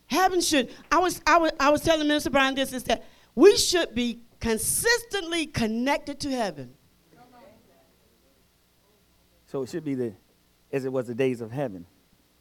Heaven 0.06 0.40
should. 0.40 0.70
I 0.90 0.98
was 0.98 1.20
I 1.26 1.36
was 1.38 1.52
I 1.60 1.70
was 1.70 1.82
telling 1.82 2.08
Minister 2.08 2.30
Brian 2.30 2.54
this 2.54 2.72
is 2.72 2.84
that 2.84 3.04
we 3.34 3.56
should 3.56 3.94
be 3.94 4.22
consistently 4.40 5.46
connected 5.46 6.20
to 6.20 6.30
heaven. 6.30 6.74
So 9.46 9.62
it 9.62 9.70
should 9.70 9.84
be 9.84 9.94
the, 9.94 10.12
as 10.72 10.84
it 10.84 10.92
was 10.92 11.06
the 11.06 11.14
days 11.14 11.40
of 11.40 11.50
heaven. 11.50 11.86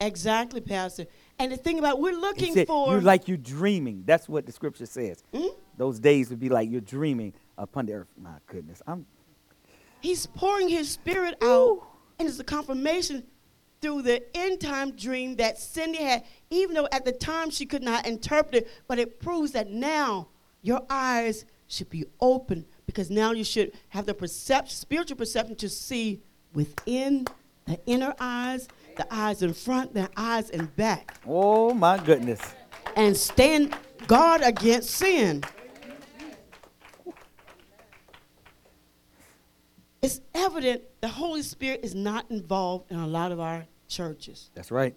Exactly, 0.01 0.59
Pastor. 0.59 1.05
And 1.39 1.51
the 1.51 1.57
thing 1.57 1.79
about 1.79 2.01
we're 2.01 2.13
looking 2.13 2.53
said, 2.53 2.67
for 2.67 2.95
you 2.95 3.01
like 3.01 3.27
you're 3.27 3.37
dreaming. 3.37 4.03
That's 4.05 4.27
what 4.27 4.45
the 4.45 4.51
scripture 4.51 4.85
says. 4.85 5.23
Hmm? 5.33 5.47
Those 5.77 5.99
days 5.99 6.29
would 6.29 6.39
be 6.39 6.49
like 6.49 6.69
you're 6.69 6.81
dreaming 6.81 7.33
upon 7.57 7.85
the 7.85 7.93
earth. 7.93 8.07
My 8.17 8.37
goodness, 8.47 8.81
I'm. 8.85 9.05
He's 10.01 10.25
pouring 10.27 10.69
his 10.69 10.89
spirit 10.89 11.37
out, 11.41 11.81
and 12.19 12.27
it's 12.27 12.39
a 12.39 12.43
confirmation 12.43 13.23
through 13.81 14.01
the 14.03 14.23
end 14.35 14.59
time 14.59 14.91
dream 14.91 15.35
that 15.35 15.57
Cindy 15.59 16.01
had, 16.03 16.23
even 16.49 16.75
though 16.75 16.87
at 16.91 17.05
the 17.05 17.11
time 17.11 17.49
she 17.49 17.65
could 17.65 17.83
not 17.83 18.07
interpret 18.07 18.55
it, 18.63 18.69
but 18.87 18.97
it 18.99 19.19
proves 19.19 19.51
that 19.51 19.69
now 19.69 20.27
your 20.61 20.81
eyes 20.89 21.45
should 21.67 21.89
be 21.89 22.05
open 22.19 22.65
because 22.85 23.09
now 23.09 23.31
you 23.31 23.43
should 23.43 23.71
have 23.89 24.05
the 24.05 24.13
perception, 24.13 24.75
spiritual 24.75 25.17
perception 25.17 25.55
to 25.57 25.69
see 25.69 26.21
within 26.53 27.25
the 27.65 27.79
inner 27.85 28.15
eyes, 28.19 28.67
the 28.95 29.05
eyes 29.13 29.41
in 29.43 29.53
front, 29.53 29.93
the 29.93 30.09
eyes 30.17 30.49
in 30.49 30.65
back, 30.77 31.15
Oh 31.27 31.73
my 31.73 31.97
goodness. 31.97 32.39
and 32.95 33.15
stand 33.15 33.75
guard 34.07 34.41
against 34.41 34.89
sin. 34.91 35.43
It's 40.01 40.21
evident 40.33 40.83
the 41.01 41.07
Holy 41.07 41.41
Spirit 41.41 41.81
is 41.83 41.95
not 41.95 42.29
involved 42.31 42.91
in 42.91 42.97
a 42.99 43.07
lot 43.07 43.31
of 43.31 43.39
our 43.39 43.65
churches 43.87 44.49
That's 44.53 44.71
right. 44.71 44.95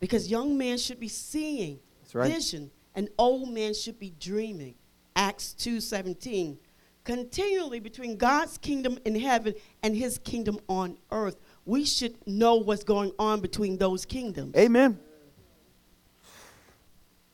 because 0.00 0.28
young 0.28 0.58
men 0.58 0.78
should 0.78 0.98
be 0.98 1.08
seeing 1.08 1.78
right. 2.12 2.32
vision 2.32 2.70
and 2.94 3.08
old 3.18 3.50
men 3.50 3.74
should 3.74 3.98
be 3.98 4.12
dreaming. 4.18 4.74
Acts 5.14 5.54
2:17. 5.58 6.58
Continually 7.04 7.80
between 7.80 8.16
God's 8.16 8.58
kingdom 8.58 8.98
in 9.04 9.18
heaven 9.18 9.54
and 9.82 9.96
his 9.96 10.18
kingdom 10.18 10.58
on 10.68 10.98
earth. 11.10 11.36
We 11.64 11.84
should 11.84 12.16
know 12.26 12.56
what's 12.56 12.84
going 12.84 13.12
on 13.18 13.40
between 13.40 13.78
those 13.78 14.04
kingdoms. 14.04 14.54
Amen. 14.56 14.98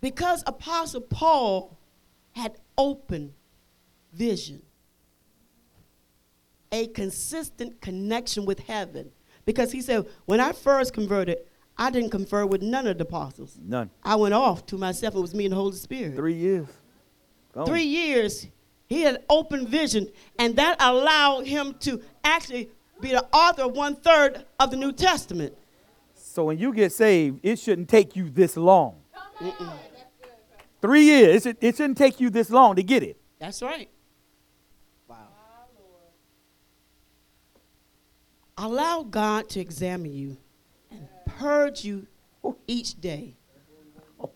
Because 0.01 0.45
Apostle 0.47 1.01
Paul 1.01 1.79
had 2.33 2.57
open 2.77 3.35
vision, 4.13 4.63
a 6.75 6.89
consistent 6.89 7.81
connection 7.81 8.45
with 8.45 8.59
heaven. 8.59 9.13
Because 9.45 9.71
he 9.71 9.81
said, 9.81 10.07
when 10.25 10.41
I 10.41 10.51
first 10.51 10.93
converted, 10.93 11.39
I 11.79 11.91
didn't 11.91 12.11
confer 12.11 12.45
with 12.47 12.63
none 12.63 12.89
of 12.89 12.99
the 12.99 13.05
apostles. 13.05 13.57
None. 13.63 13.91
I 14.03 14.17
went 14.17 14.35
off 14.35 14.67
to 14.67 14.77
myself. 14.77 15.15
It 15.15 15.21
was 15.21 15.35
me 15.35 15.45
and 15.45 15.53
the 15.53 15.57
Holy 15.57 15.77
Spirit. 15.77 16.17
Three 16.17 16.35
years. 16.35 16.67
Three 17.65 17.85
years, 17.85 18.49
he 18.89 19.03
had 19.03 19.23
open 19.31 19.69
vision, 19.69 20.09
and 20.41 20.57
that 20.57 20.77
allowed 20.81 21.47
him 21.47 21.75
to 21.81 22.03
actually 22.25 22.69
be 23.01 23.11
the 23.11 23.25
author 23.33 23.63
of 23.63 23.77
one 23.77 23.95
third 23.95 24.45
of 24.59 24.73
the 24.73 24.77
New 24.77 24.91
Testament. 24.91 25.55
So 26.17 26.47
when 26.47 26.59
you 26.59 26.73
get 26.75 26.93
saved, 26.93 27.39
it 27.45 27.61
shouldn't 27.61 27.89
take 27.89 28.17
you 28.17 28.29
this 28.29 28.57
long. 28.57 28.97
Three 30.83 31.05
years. 31.05 31.47
It, 31.47 31.59
it 31.61 31.77
shouldn't 31.77 31.99
take 31.99 32.19
you 32.19 32.29
this 32.31 32.51
long 32.51 32.75
to 32.75 32.83
get 32.83 33.05
it. 33.05 33.17
That's 33.39 33.63
right. 33.63 33.89
Allow 38.57 39.03
God 39.03 39.49
to 39.51 39.61
examine 39.61 40.13
you 40.15 40.37
and 40.91 41.09
purge 41.27 41.85
you 41.85 42.07
each 42.67 43.01
day. 43.01 43.35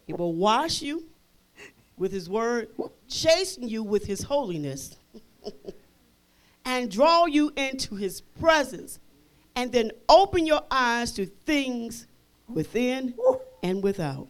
He 0.07 0.13
will 0.13 0.35
wash 0.35 0.83
you 0.83 1.05
with 1.97 2.13
his 2.13 2.29
word, 2.29 2.69
chasten 3.09 3.69
you 3.69 3.83
with 3.83 4.07
his 4.07 4.23
holiness, 4.23 4.97
and 6.65 6.91
draw 6.91 7.27
you 7.27 7.53
into 7.57 7.95
his 7.95 8.21
presence, 8.21 8.99
and 9.57 9.73
then 9.73 9.93
open 10.09 10.47
your 10.47 10.63
eyes 10.71 11.13
to 11.13 11.27
things 11.27 12.07
within 12.49 13.15
and 13.63 13.83
without. 13.83 14.29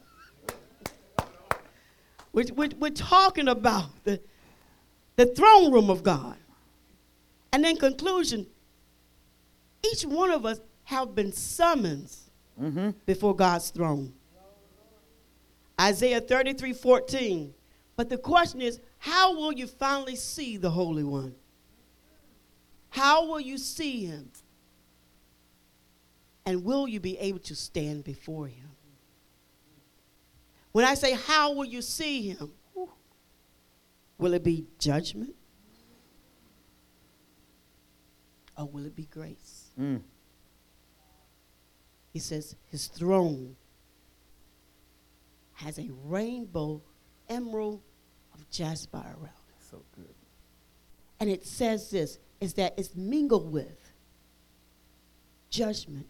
We're, 2.32 2.46
we're, 2.54 2.70
we're 2.78 2.90
talking 2.90 3.48
about 3.48 3.88
the, 4.04 4.20
the 5.16 5.26
throne 5.26 5.72
room 5.72 5.90
of 5.90 6.02
God. 6.02 6.36
And 7.52 7.64
in 7.64 7.76
conclusion, 7.76 8.46
each 9.84 10.04
one 10.04 10.30
of 10.30 10.44
us 10.46 10.60
have 10.84 11.14
been 11.14 11.32
summoned 11.32 12.14
Mm-hmm. 12.60 12.90
before 13.06 13.36
God's 13.36 13.70
throne. 13.70 14.12
Isaiah 15.80 16.20
33 16.20 16.72
14. 16.72 17.54
But 17.96 18.08
the 18.08 18.18
question 18.18 18.60
is, 18.60 18.80
how 18.98 19.34
will 19.36 19.52
you 19.52 19.68
finally 19.68 20.16
see 20.16 20.56
the 20.56 20.70
Holy 20.70 21.04
One? 21.04 21.34
How 22.90 23.26
will 23.26 23.38
you 23.40 23.58
see 23.58 24.06
him? 24.06 24.28
And 26.46 26.64
will 26.64 26.88
you 26.88 26.98
be 26.98 27.16
able 27.18 27.38
to 27.40 27.54
stand 27.54 28.02
before 28.02 28.48
him? 28.48 28.68
When 30.72 30.84
I 30.84 30.94
say, 30.94 31.12
how 31.12 31.52
will 31.52 31.64
you 31.64 31.82
see 31.82 32.30
him? 32.30 32.50
Will 34.16 34.34
it 34.34 34.42
be 34.42 34.66
judgment? 34.78 35.34
Or 38.56 38.64
will 38.66 38.86
it 38.86 38.96
be 38.96 39.04
grace? 39.04 39.57
Mm. 39.78 40.00
He 42.12 42.18
says 42.18 42.56
his 42.70 42.86
throne 42.86 43.56
has 45.54 45.78
a 45.78 45.88
rainbow 46.04 46.82
emerald 47.28 47.80
of 48.34 48.48
jasper 48.50 48.98
around 48.98 49.24
it. 49.24 49.64
So 49.70 49.82
good. 49.94 50.14
And 51.20 51.28
it 51.30 51.46
says 51.46 51.90
this 51.90 52.18
is 52.40 52.54
that 52.54 52.74
it's 52.76 52.94
mingled 52.94 53.52
with 53.52 53.92
judgment 55.50 56.06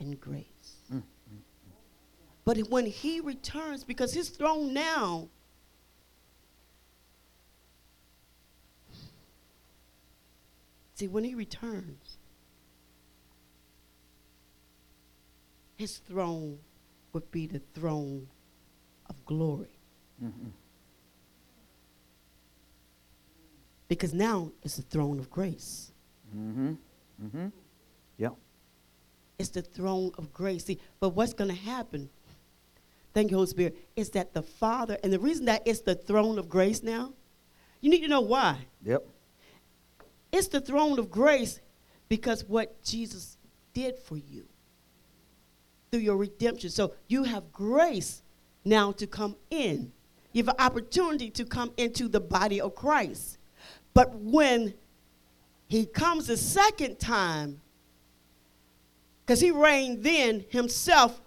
and 0.00 0.20
grace. 0.20 0.76
Mm, 0.92 1.02
But 2.44 2.58
when 2.70 2.86
he 2.86 3.20
returns, 3.20 3.84
because 3.84 4.14
his 4.14 4.28
throne 4.28 4.72
now 4.72 5.28
See, 10.96 11.08
when 11.08 11.24
he 11.24 11.34
returns, 11.34 12.18
his 15.76 15.98
throne 15.98 16.58
would 17.12 17.30
be 17.30 17.46
the 17.46 17.60
throne 17.74 18.26
of 19.08 19.24
glory. 19.24 19.78
Mm-hmm. 20.22 20.48
Because 23.88 24.14
now 24.14 24.50
it's 24.62 24.76
the 24.76 24.82
throne 24.82 25.18
of 25.18 25.30
grace. 25.30 25.92
Mm-hmm. 26.36 26.72
Mm-hmm. 27.24 27.46
Yep. 28.18 28.34
It's 29.38 29.50
the 29.50 29.62
throne 29.62 30.12
of 30.16 30.32
grace. 30.32 30.64
See, 30.64 30.78
but 31.00 31.10
what's 31.10 31.34
going 31.34 31.50
to 31.50 31.56
happen? 31.56 32.08
Thank 33.12 33.30
you, 33.30 33.36
Holy 33.36 33.46
Spirit. 33.46 33.76
Is 33.94 34.10
that 34.10 34.32
the 34.32 34.42
Father, 34.42 34.98
and 35.02 35.12
the 35.12 35.18
reason 35.18 35.44
that 35.46 35.62
it's 35.66 35.80
the 35.80 35.94
throne 35.94 36.38
of 36.38 36.48
grace 36.48 36.82
now, 36.82 37.12
you 37.80 37.90
need 37.90 38.00
to 38.00 38.08
know 38.08 38.22
why. 38.22 38.58
Yep. 38.84 39.06
It's 40.32 40.48
the 40.48 40.60
throne 40.60 40.98
of 40.98 41.10
grace 41.10 41.60
because 42.08 42.44
what 42.44 42.82
Jesus 42.82 43.36
did 43.72 43.98
for 43.98 44.16
you 44.16 44.46
through 45.94 46.02
your 46.02 46.16
redemption. 46.16 46.70
So 46.70 46.92
you 47.06 47.22
have 47.22 47.52
grace 47.52 48.20
now 48.64 48.90
to 48.90 49.06
come 49.06 49.36
in. 49.48 49.92
You 50.32 50.42
have 50.42 50.48
an 50.48 50.60
opportunity 50.60 51.30
to 51.30 51.44
come 51.44 51.70
into 51.76 52.08
the 52.08 52.18
body 52.18 52.60
of 52.60 52.74
Christ. 52.74 53.38
But 53.92 54.12
when 54.16 54.74
he 55.68 55.86
comes 55.86 56.26
the 56.26 56.36
second 56.36 56.98
time, 56.98 57.60
because 59.24 59.40
he 59.40 59.52
reigned 59.52 60.02
then 60.02 60.44
himself 60.48 61.20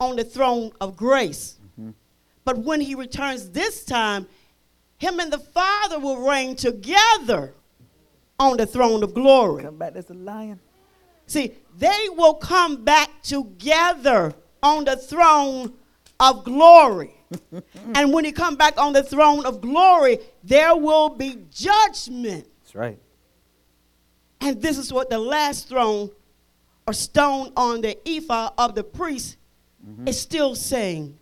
on 0.00 0.16
the 0.16 0.24
throne 0.24 0.72
of 0.80 0.96
grace. 0.96 1.60
Mm-hmm. 1.80 1.90
But 2.44 2.58
when 2.58 2.80
he 2.80 2.96
returns 2.96 3.50
this 3.50 3.84
time, 3.84 4.26
him 4.98 5.20
and 5.20 5.32
the 5.32 5.38
Father 5.38 6.00
will 6.00 6.26
reign 6.28 6.56
together 6.56 7.54
on 8.40 8.56
the 8.56 8.66
throne 8.66 9.04
of 9.04 9.14
glory. 9.14 9.62
Come 9.62 9.76
back 9.76 9.94
as 9.94 10.10
a 10.10 10.14
lion. 10.14 10.58
See, 11.30 11.52
they 11.78 12.08
will 12.16 12.34
come 12.34 12.82
back 12.82 13.22
together 13.22 14.34
on 14.64 14.84
the 14.84 14.96
throne 14.96 15.74
of 16.18 16.42
glory. 16.42 17.14
and 17.94 18.12
when 18.12 18.24
he 18.24 18.32
come 18.32 18.56
back 18.56 18.76
on 18.80 18.92
the 18.92 19.04
throne 19.04 19.46
of 19.46 19.60
glory, 19.60 20.18
there 20.42 20.74
will 20.74 21.08
be 21.08 21.38
judgment. 21.52 22.48
That's 22.64 22.74
right. 22.74 22.98
And 24.40 24.60
this 24.60 24.76
is 24.76 24.92
what 24.92 25.08
the 25.08 25.20
last 25.20 25.68
throne 25.68 26.10
or 26.84 26.92
stone 26.92 27.52
on 27.56 27.80
the 27.80 27.96
ephod 28.04 28.54
of 28.58 28.74
the 28.74 28.82
priest 28.82 29.36
mm-hmm. 29.86 30.08
is 30.08 30.20
still 30.20 30.56
saying 30.56 31.16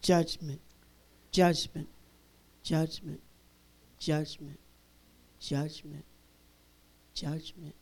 judgment, 0.00 0.62
judgment, 1.32 1.88
judgment, 2.62 3.20
judgment, 3.98 4.58
judgment, 5.38 6.04
judgment. 7.12 7.74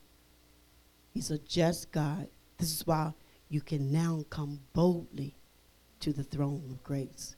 He's 1.18 1.32
a 1.32 1.38
just 1.38 1.90
God. 1.90 2.28
This 2.58 2.72
is 2.72 2.86
why 2.86 3.12
you 3.48 3.60
can 3.60 3.90
now 3.90 4.24
come 4.30 4.60
boldly 4.72 5.34
to 5.98 6.12
the 6.12 6.22
throne 6.22 6.62
of 6.70 6.84
grace. 6.84 7.34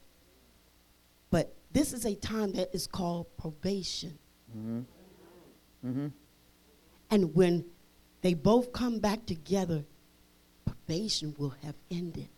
But 1.30 1.54
this 1.72 1.94
is 1.94 2.04
a 2.04 2.14
time 2.14 2.52
that 2.52 2.74
is 2.74 2.86
called 2.86 3.34
probation. 3.38 4.18
Mm-hmm. 4.54 4.80
Mm-hmm. 5.88 6.06
And 7.10 7.34
when 7.34 7.64
they 8.20 8.34
both 8.34 8.70
come 8.74 8.98
back 8.98 9.24
together, 9.24 9.82
probation 10.66 11.34
will 11.38 11.54
have 11.62 11.76
ended. 11.90 12.28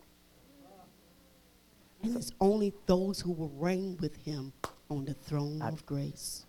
And 2.03 2.15
it's 2.15 2.31
only 2.39 2.73
those 2.85 3.19
who 3.19 3.33
will 3.33 3.51
reign 3.57 3.97
with 3.99 4.15
him 4.15 4.53
on 4.89 5.03
the 5.03 5.13
throne 5.13 5.61
I- 5.61 5.67
of 5.67 5.85
grace. 5.85 6.45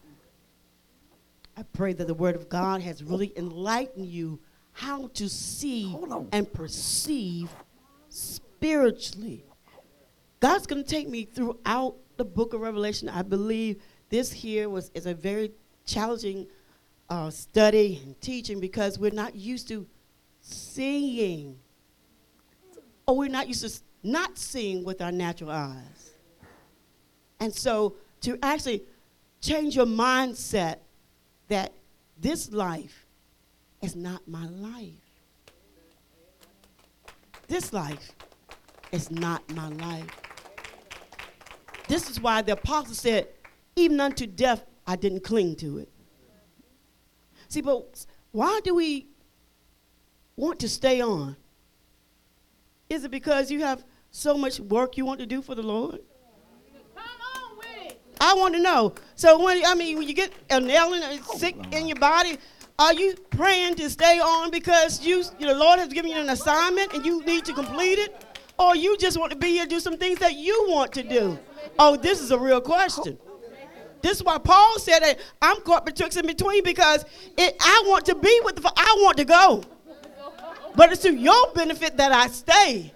I 1.57 1.64
pray 1.64 1.95
that 1.95 2.07
the 2.07 2.14
word 2.14 2.36
of 2.36 2.49
God 2.49 2.80
has 2.82 3.03
really 3.03 3.32
enlightened 3.36 4.07
you 4.07 4.38
how 4.75 5.09
to 5.14 5.29
see 5.29 5.97
and 6.33 6.53
perceive 6.53 7.49
spiritually. 8.09 9.45
God's 10.41 10.66
going 10.66 10.83
to 10.83 10.89
take 10.89 11.09
me 11.09 11.25
throughout 11.25 11.95
the 12.16 12.25
book 12.25 12.53
of 12.53 12.61
Revelation. 12.61 13.09
I 13.09 13.22
believe 13.22 13.81
this 14.11 14.31
here 14.33 14.68
was 14.68 14.91
is 14.93 15.07
a 15.07 15.14
very 15.14 15.53
challenging 15.87 16.49
uh, 17.09 17.31
study 17.31 18.01
and 18.05 18.20
teaching 18.20 18.61
because 18.61 18.99
we're 18.99 19.12
not 19.12 19.37
used 19.37 19.68
to 19.68 19.87
seeing, 20.41 21.57
or 23.07 23.16
we're 23.16 23.29
not 23.29 23.47
used 23.47 23.64
to 23.64 23.83
not 24.03 24.37
seeing 24.37 24.85
with 24.85 25.01
our 25.01 25.12
natural 25.12 25.51
eyes. 25.51 26.12
And 27.39 27.55
so, 27.55 27.95
to 28.22 28.39
actually 28.43 28.83
change 29.41 29.77
your 29.77 29.87
mindset 29.87 30.79
that 31.49 31.72
this 32.18 32.51
life 32.51 33.04
is 33.85 33.95
not 33.95 34.26
my 34.26 34.47
life. 34.47 34.93
This 37.47 37.72
life 37.72 38.12
is 38.91 39.11
not 39.11 39.49
my 39.55 39.68
life. 39.68 40.09
This 41.87 42.09
is 42.09 42.18
why 42.18 42.41
the 42.41 42.53
apostle 42.53 42.95
said, 42.95 43.28
even 43.76 44.01
unto 44.01 44.26
death, 44.26 44.64
I 44.87 44.97
didn't 44.97 45.22
cling 45.22 45.57
to 45.57 45.78
it. 45.78 45.91
See, 47.49 47.61
but 47.61 48.07
why 48.32 48.61
do 48.64 48.74
we 48.74 49.07
want 50.37 50.59
to 50.61 50.68
stay 50.68 51.03
on? 51.03 51.37
Is 52.89 53.05
it 53.05 53.11
because 53.11 53.51
you 53.51 53.61
have 53.61 53.85
so 54.11 54.37
much 54.39 54.61
work 54.61 54.97
you 54.97 55.05
want 55.05 55.20
to 55.20 55.26
do 55.26 55.43
for 55.43 55.55
the 55.55 55.62
Lord? 55.62 56.01
I 58.20 58.32
want 58.35 58.55
to 58.55 58.61
know. 58.61 58.95
So 59.16 59.43
when 59.45 59.62
I 59.66 59.74
mean 59.74 59.99
when 59.99 60.09
you 60.09 60.14
get 60.14 60.32
a 60.49 60.59
nail 60.59 60.95
in, 60.95 61.03
uh, 61.03 61.22
sick 61.37 61.57
in 61.72 61.87
your 61.87 61.99
body, 61.99 62.39
are 62.79 62.93
you 62.93 63.14
praying 63.31 63.77
to 63.77 63.89
stay 63.89 64.18
on 64.18 64.51
because 64.51 65.05
you, 65.05 65.22
the 65.39 65.55
Lord 65.55 65.79
has 65.79 65.89
given 65.93 66.11
you 66.11 66.18
an 66.18 66.29
assignment 66.29 66.93
and 66.93 67.07
you 67.07 67.25
need 67.25 67.45
to 67.45 67.53
complete 67.53 67.99
it, 67.99 68.25
or 68.59 68.75
you 68.75 68.97
just 68.97 69.18
want 69.18 69.31
to 69.33 69.39
be 69.39 69.49
here 69.49 69.62
and 69.62 69.70
do 69.70 69.81
some 69.81 69.97
things 69.97 70.18
that 70.18 70.35
you 70.35 70.66
want 70.68 70.93
to 70.93 71.03
do? 71.03 71.39
Oh, 71.79 71.97
this 71.97 72.20
is 72.20 72.31
a 72.31 72.39
real 72.39 72.61
question. 72.61 73.18
This 74.03 74.18
is 74.18 74.25
why 74.25 74.39
Paul 74.39 74.79
said 74.79 75.01
that 75.01 75.18
I'm 75.41 75.61
caught 75.62 75.87
betwixt 75.87 76.18
in 76.18 76.27
between 76.27 76.62
because 76.62 77.05
it, 77.39 77.57
I 77.61 77.85
want 77.87 78.05
to 78.07 78.14
be 78.14 78.41
with 78.45 78.57
the, 78.57 78.72
I 78.77 78.97
want 79.01 79.16
to 79.16 79.25
go, 79.25 79.62
but 80.77 80.93
it's 80.93 81.03
to 81.03 81.14
your 81.14 81.53
benefit 81.55 81.97
that 81.97 82.12
I 82.12 82.27
stay. 82.27 82.93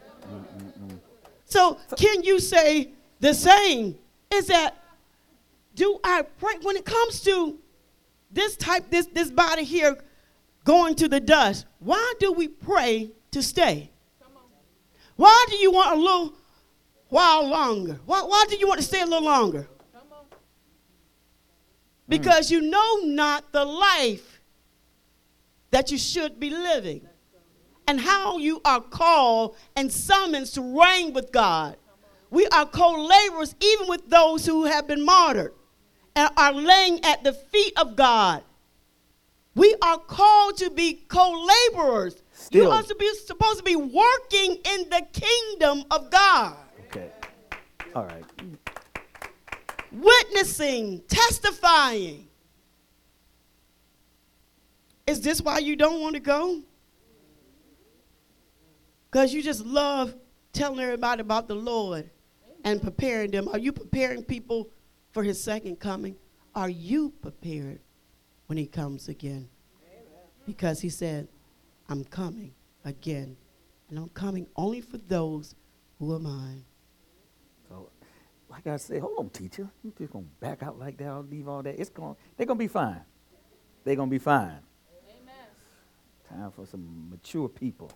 So 1.47 1.79
can 1.97 2.23
you 2.25 2.41
say 2.41 2.91
the 3.21 3.33
same? 3.33 3.97
Is 4.35 4.49
that 4.49 4.77
do 5.75 5.99
I 6.05 6.23
pray 6.23 6.55
when 6.61 6.77
it 6.77 6.85
comes 6.85 7.23
to 7.23 7.59
this 8.39 8.57
type, 8.57 8.91
this 8.91 9.07
this 9.07 9.31
body 9.31 9.65
here 9.65 9.99
going 10.65 10.95
to 10.97 11.09
the 11.09 11.21
dust? 11.21 11.67
Why 11.79 12.15
do 12.19 12.33
we 12.33 12.49
pray 12.49 13.11
to 13.33 13.43
stay? 13.43 13.91
Why 15.17 15.47
do 15.49 15.57
you 15.57 15.73
want 15.73 15.99
a 15.99 16.01
little 16.01 16.33
while 17.09 17.47
longer. 17.49 17.99
Why, 18.07 18.23
why 18.23 18.45
do 18.49 18.57
you 18.57 18.69
want 18.69 18.81
to 18.81 18.87
stay 18.87 19.01
a 19.01 19.05
little 19.05 19.25
longer? 19.25 19.69
Because 22.09 22.51
you 22.51 22.61
know 22.61 23.01
not 23.05 23.53
the 23.53 23.65
life 23.65 24.41
that 25.71 25.91
you 25.91 25.99
should 25.99 26.41
be 26.41 26.49
living 26.51 27.07
and 27.87 28.01
how 28.01 28.39
you 28.39 28.61
are 28.65 28.81
called 28.81 29.57
and 29.77 29.93
summoned 29.93 30.47
to 30.47 30.63
reign 30.81 31.13
with 31.13 31.33
God. 31.33 31.77
We 32.31 32.47
are 32.49 32.67
co 32.67 32.93
laborers 32.93 33.55
even 33.61 33.89
with 33.89 34.09
those 34.09 34.47
who 34.47 34.65
have 34.65 34.87
been 34.87 35.05
martyred 35.05 35.53
and 36.19 36.31
are 36.37 36.53
laying 36.53 37.05
at 37.05 37.23
the 37.23 37.33
feet 37.33 37.73
of 37.79 37.95
God. 37.95 38.43
We 39.55 39.75
are 39.83 39.99
called 39.99 40.57
to 40.59 40.71
be 40.71 40.95
co 41.09 41.47
laborers. 41.71 42.21
You 42.51 42.69
are 42.71 42.83
to 42.83 42.95
be, 42.97 43.09
supposed 43.15 43.59
to 43.59 43.65
be 43.65 43.77
working 43.77 44.57
in 44.65 44.89
the 44.91 45.07
kingdom 45.13 45.85
of 45.91 46.11
God, 46.11 46.57
Okay. 46.87 47.11
All 47.95 48.05
right. 48.05 48.25
witnessing, 49.93 51.03
testifying. 51.09 52.27
Is 55.07 55.21
this 55.21 55.41
why 55.41 55.59
you 55.59 55.75
don't 55.77 56.01
want 56.01 56.15
to 56.15 56.21
go? 56.21 56.63
Because 59.11 59.33
you 59.33 59.43
just 59.43 59.65
love 59.65 60.15
telling 60.53 60.81
everybody 60.81 61.21
about 61.23 61.49
the 61.49 61.55
Lord 61.55 62.11
and 62.65 62.83
preparing 62.83 63.31
them. 63.31 63.49
Are 63.49 63.59
you 63.59 63.73
preparing 63.73 64.23
people 64.23 64.69
for 65.13 65.23
his 65.23 65.43
second 65.43 65.81
coming? 65.81 66.17
Are 66.55 66.69
you 66.69 67.11
prepared 67.23 67.81
when 68.47 68.59
he 68.59 68.67
comes 68.67 69.09
again? 69.09 69.49
Because 70.47 70.81
he 70.81 70.89
said, 70.89 71.29
I'm 71.89 72.05
coming 72.05 72.55
again. 72.85 73.37
And 73.91 73.99
I'm 73.99 74.09
coming 74.11 74.47
only 74.57 74.81
for 74.81 74.99
those 74.99 75.55
who 75.99 76.15
are 76.15 76.19
mine. 76.19 76.65
So, 77.69 77.91
like 78.51 78.67
I 78.67 78.77
said, 78.77 79.01
hold 79.01 79.19
on, 79.19 79.31
teacher. 79.31 79.69
You 79.83 79.93
just 79.97 80.13
gonna 80.13 80.27
back 80.41 80.63
out 80.63 80.79
like 80.79 80.97
that, 80.99 81.09
I'll 81.09 81.23
leave 81.23 81.49
all 81.49 81.63
that. 81.63 81.79
It's 81.79 81.91
going 81.91 82.17
they're 82.37 82.47
gonna 82.47 82.59
be 82.59 82.69
fine. 82.69 83.01
They're 83.85 83.97
gonna 83.97 84.11
be 84.11 84.19
fine. 84.19 84.59
Time 86.29 86.51
for 86.51 86.67
some 86.67 87.09
mature 87.11 87.49
people. 87.49 87.91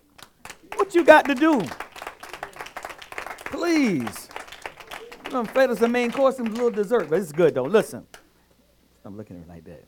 What 0.75 0.95
you 0.95 1.03
got 1.03 1.25
to 1.25 1.35
do? 1.35 1.61
Please. 3.45 4.29
You 5.33 5.39
done 5.39 5.51
fed 5.51 5.71
us 5.71 5.81
a 5.81 5.87
main 5.87 6.11
course 6.11 6.37
a 6.37 6.43
little 6.43 6.69
dessert, 6.69 7.09
but 7.09 7.17
it's 7.17 7.31
good 7.31 7.55
though. 7.55 7.63
Listen. 7.63 8.05
I'm 9.03 9.17
looking 9.17 9.35
at 9.35 9.41
it 9.41 9.49
like 9.49 9.63
that. 9.63 9.83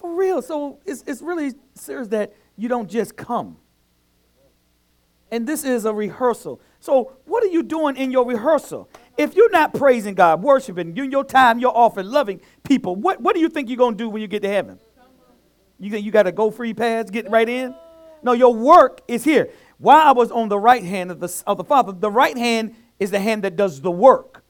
For 0.00 0.14
real. 0.14 0.40
So 0.42 0.78
it's, 0.86 1.02
it's 1.08 1.22
really 1.22 1.54
serious 1.74 2.06
that 2.08 2.36
you 2.56 2.68
don't 2.68 2.88
just 2.88 3.16
come. 3.16 3.56
And 5.32 5.44
this 5.44 5.64
is 5.64 5.86
a 5.86 5.92
rehearsal. 5.92 6.60
So, 6.78 7.16
what 7.24 7.42
are 7.42 7.48
you 7.48 7.64
doing 7.64 7.96
in 7.96 8.12
your 8.12 8.24
rehearsal? 8.24 8.88
If 9.16 9.34
you're 9.34 9.50
not 9.50 9.74
praising 9.74 10.14
God, 10.14 10.40
worshiping, 10.40 10.94
doing 10.94 11.10
your 11.10 11.24
time, 11.24 11.58
you're 11.58 11.76
offering, 11.76 12.06
loving 12.06 12.40
people, 12.62 12.94
what, 12.94 13.20
what 13.20 13.34
do 13.34 13.40
you 13.40 13.48
think 13.48 13.68
you're 13.68 13.90
to 13.90 13.96
do 13.96 14.08
when 14.08 14.22
you 14.22 14.28
get 14.28 14.42
to 14.42 14.48
heaven? 14.48 14.78
You 15.80 15.90
think 15.90 16.06
you 16.06 16.12
got 16.12 16.22
to 16.22 16.32
go 16.32 16.52
free 16.52 16.72
pass, 16.74 17.10
get 17.10 17.28
right 17.28 17.48
in? 17.48 17.74
No, 18.22 18.32
your 18.32 18.54
work 18.54 19.00
is 19.08 19.24
here. 19.24 19.50
While 19.78 20.06
I 20.06 20.12
was 20.12 20.30
on 20.30 20.48
the 20.48 20.58
right 20.58 20.84
hand 20.84 21.10
of 21.10 21.18
the, 21.18 21.42
of 21.46 21.58
the 21.58 21.64
Father, 21.64 21.92
the 21.92 22.10
right 22.10 22.38
hand 22.38 22.74
is 22.98 23.10
the 23.10 23.20
hand 23.20 23.44
that 23.44 23.56
does 23.56 23.80
the 23.80 23.90
work. 23.90 24.44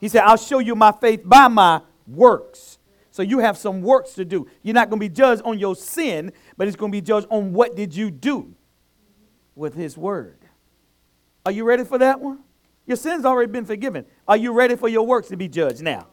He 0.00 0.08
said, 0.08 0.22
I'll 0.24 0.36
show 0.36 0.58
you 0.58 0.74
my 0.74 0.92
faith 0.92 1.22
by 1.24 1.48
my 1.48 1.80
works. 2.06 2.78
So 3.10 3.22
you 3.22 3.40
have 3.40 3.58
some 3.58 3.82
works 3.82 4.14
to 4.14 4.24
do. 4.24 4.48
You're 4.62 4.74
not 4.74 4.88
going 4.88 4.98
to 4.98 5.08
be 5.08 5.14
judged 5.14 5.42
on 5.42 5.58
your 5.58 5.76
sin, 5.76 6.32
but 6.56 6.66
it's 6.66 6.76
going 6.76 6.90
to 6.90 6.96
be 6.96 7.02
judged 7.02 7.26
on 7.30 7.52
what 7.52 7.76
did 7.76 7.94
you 7.94 8.10
do 8.10 8.54
with 9.54 9.74
his 9.74 9.96
word. 9.96 10.38
Are 11.44 11.52
you 11.52 11.64
ready 11.64 11.84
for 11.84 11.98
that 11.98 12.20
one? 12.20 12.40
Your 12.86 12.96
sin's 12.96 13.24
already 13.24 13.52
been 13.52 13.64
forgiven. 13.64 14.06
Are 14.26 14.36
you 14.36 14.52
ready 14.52 14.76
for 14.76 14.88
your 14.88 15.06
works 15.06 15.28
to 15.28 15.36
be 15.36 15.46
judged 15.46 15.82
now? 15.82 16.06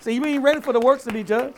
So 0.00 0.10
you 0.10 0.24
ain't 0.24 0.42
ready 0.42 0.60
for 0.60 0.72
the 0.72 0.80
works 0.80 1.04
to 1.04 1.12
be 1.12 1.22
judged? 1.22 1.56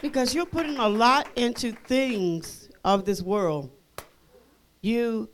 Because 0.00 0.34
you're 0.34 0.46
putting 0.46 0.76
a 0.76 0.88
lot 0.88 1.28
into 1.36 1.72
things 1.72 2.68
of 2.84 3.04
this 3.04 3.22
world. 3.22 3.70
You, 4.82 5.30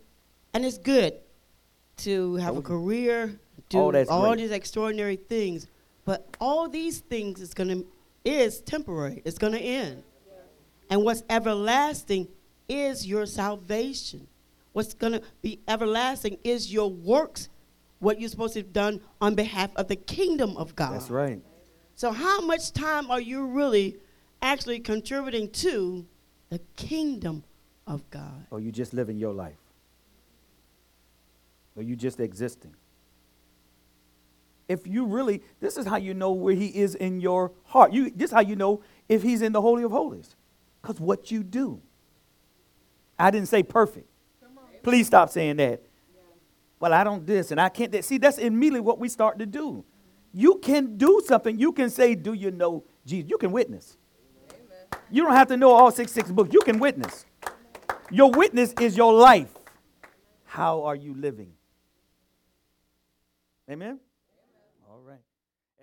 and 0.55 0.65
it's 0.65 0.79
good 0.79 1.15
to 1.99 2.37
have 2.37 2.57
a 2.57 2.63
career, 2.63 3.39
do 3.69 3.79
Oh, 3.79 4.07
all, 4.09 4.35
these 4.37 4.51
extraordinary 4.51 5.17
things, 5.17 5.67
but 6.05 6.27
all 6.41 6.69
these 6.69 7.01
things 7.01 7.41
is 7.41 7.55
gonna 7.55 7.83
is 8.25 8.61
temporary. 8.61 9.23
It's 9.25 9.39
gonna 9.39 9.59
end, 9.59 10.03
and 10.91 11.03
what's 11.03 11.23
everlasting 11.29 12.29
is 12.69 13.07
your 13.07 13.27
salvation. 13.27 14.27
What's 14.73 14.95
gonna 14.95 15.23
be 15.43 15.61
everlasting 15.67 16.39
is 16.45 16.73
your 16.73 16.91
works, 16.91 17.49
what 17.99 18.21
you're 18.21 18.29
supposed 18.29 18.55
to 18.55 18.61
have 18.61 18.73
done 18.73 19.01
on 19.21 19.35
behalf 19.35 19.71
of 19.77 19.89
the 19.89 19.97
kingdom 19.97 20.57
of 20.57 20.77
God. 20.77 20.95
That's 20.95 21.11
right. 21.11 21.43
So, 21.95 22.13
how 22.13 22.41
much 22.43 22.73
time 22.73 23.11
are 23.11 23.21
you 23.21 23.45
really 23.45 23.97
actually 24.41 24.79
contributing 24.81 25.51
to 25.51 26.07
the 26.49 26.61
kingdom 26.77 27.43
of 27.87 28.09
God? 28.11 28.47
Or 28.51 28.61
you 28.61 28.71
just 28.71 28.95
living 28.95 29.19
your 29.19 29.33
life? 29.33 29.57
Or 31.79 31.83
you 31.83 31.95
just 31.95 32.19
existing? 32.19 32.75
If 34.67 34.85
you 34.85 35.07
really, 35.07 35.43
this 35.61 35.77
is 35.77 35.87
how 35.87 35.97
you 35.97 36.13
know 36.13 36.33
where 36.33 36.55
he 36.55 36.67
is 36.67 36.97
in 36.97 37.21
your 37.21 37.53
heart. 37.65 37.93
You, 37.93 38.11
this 38.11 38.31
is 38.31 38.35
how 38.35 38.41
you 38.41 38.57
know 38.57 38.83
if 39.09 39.23
he's 39.23 39.43
in 39.43 39.53
the 39.53 39.61
Holy 39.61 39.85
of 39.85 39.93
Holies. 39.93 40.35
Because 40.83 40.99
what 40.99 41.31
you 41.31 41.45
do. 41.45 41.81
I 43.17 43.31
didn't 43.31 43.49
say 43.49 43.63
perfect. 43.63 44.09
Please 44.83 45.07
stop 45.07 45.31
saying 45.31 45.57
that. 45.59 45.85
Well, 46.81 46.93
I 46.93 47.05
don't 47.05 47.25
this 47.25 47.53
and 47.53 47.61
I 47.61 47.69
can't 47.69 47.93
that. 47.93 48.05
See, 48.05 48.19
that's 48.19 48.39
immediately 48.39 48.81
what 48.81 48.99
we 48.99 49.09
start 49.09 49.39
to 49.39 49.47
do. 49.47 49.85
You 50.33 50.57
can 50.57 50.97
do 50.97 51.23
something. 51.27 51.59
You 51.59 51.73
can 51.73 51.91
say, 51.91 52.17
Do 52.17 52.33
you 52.33 52.51
know 52.51 52.85
Jesus? 53.07 53.31
You 53.31 53.39
can 53.39 53.53
witness. 53.53 53.97
You 55.11 55.23
don't 55.23 55.33
have 55.33 55.49
to 55.49 55.57
know 55.57 55.71
all 55.71 55.93
six 55.93 56.11
six 56.11 56.31
books. 56.31 56.53
You 56.53 56.61
can 56.61 56.81
witness. 56.81 57.25
Your 58.11 58.31
witness 58.33 58.75
is 58.81 58.97
your 58.97 59.13
life. 59.13 59.55
How 60.45 60.83
are 60.83 60.97
you 60.97 61.15
living? 61.15 61.53
Amen? 63.69 64.01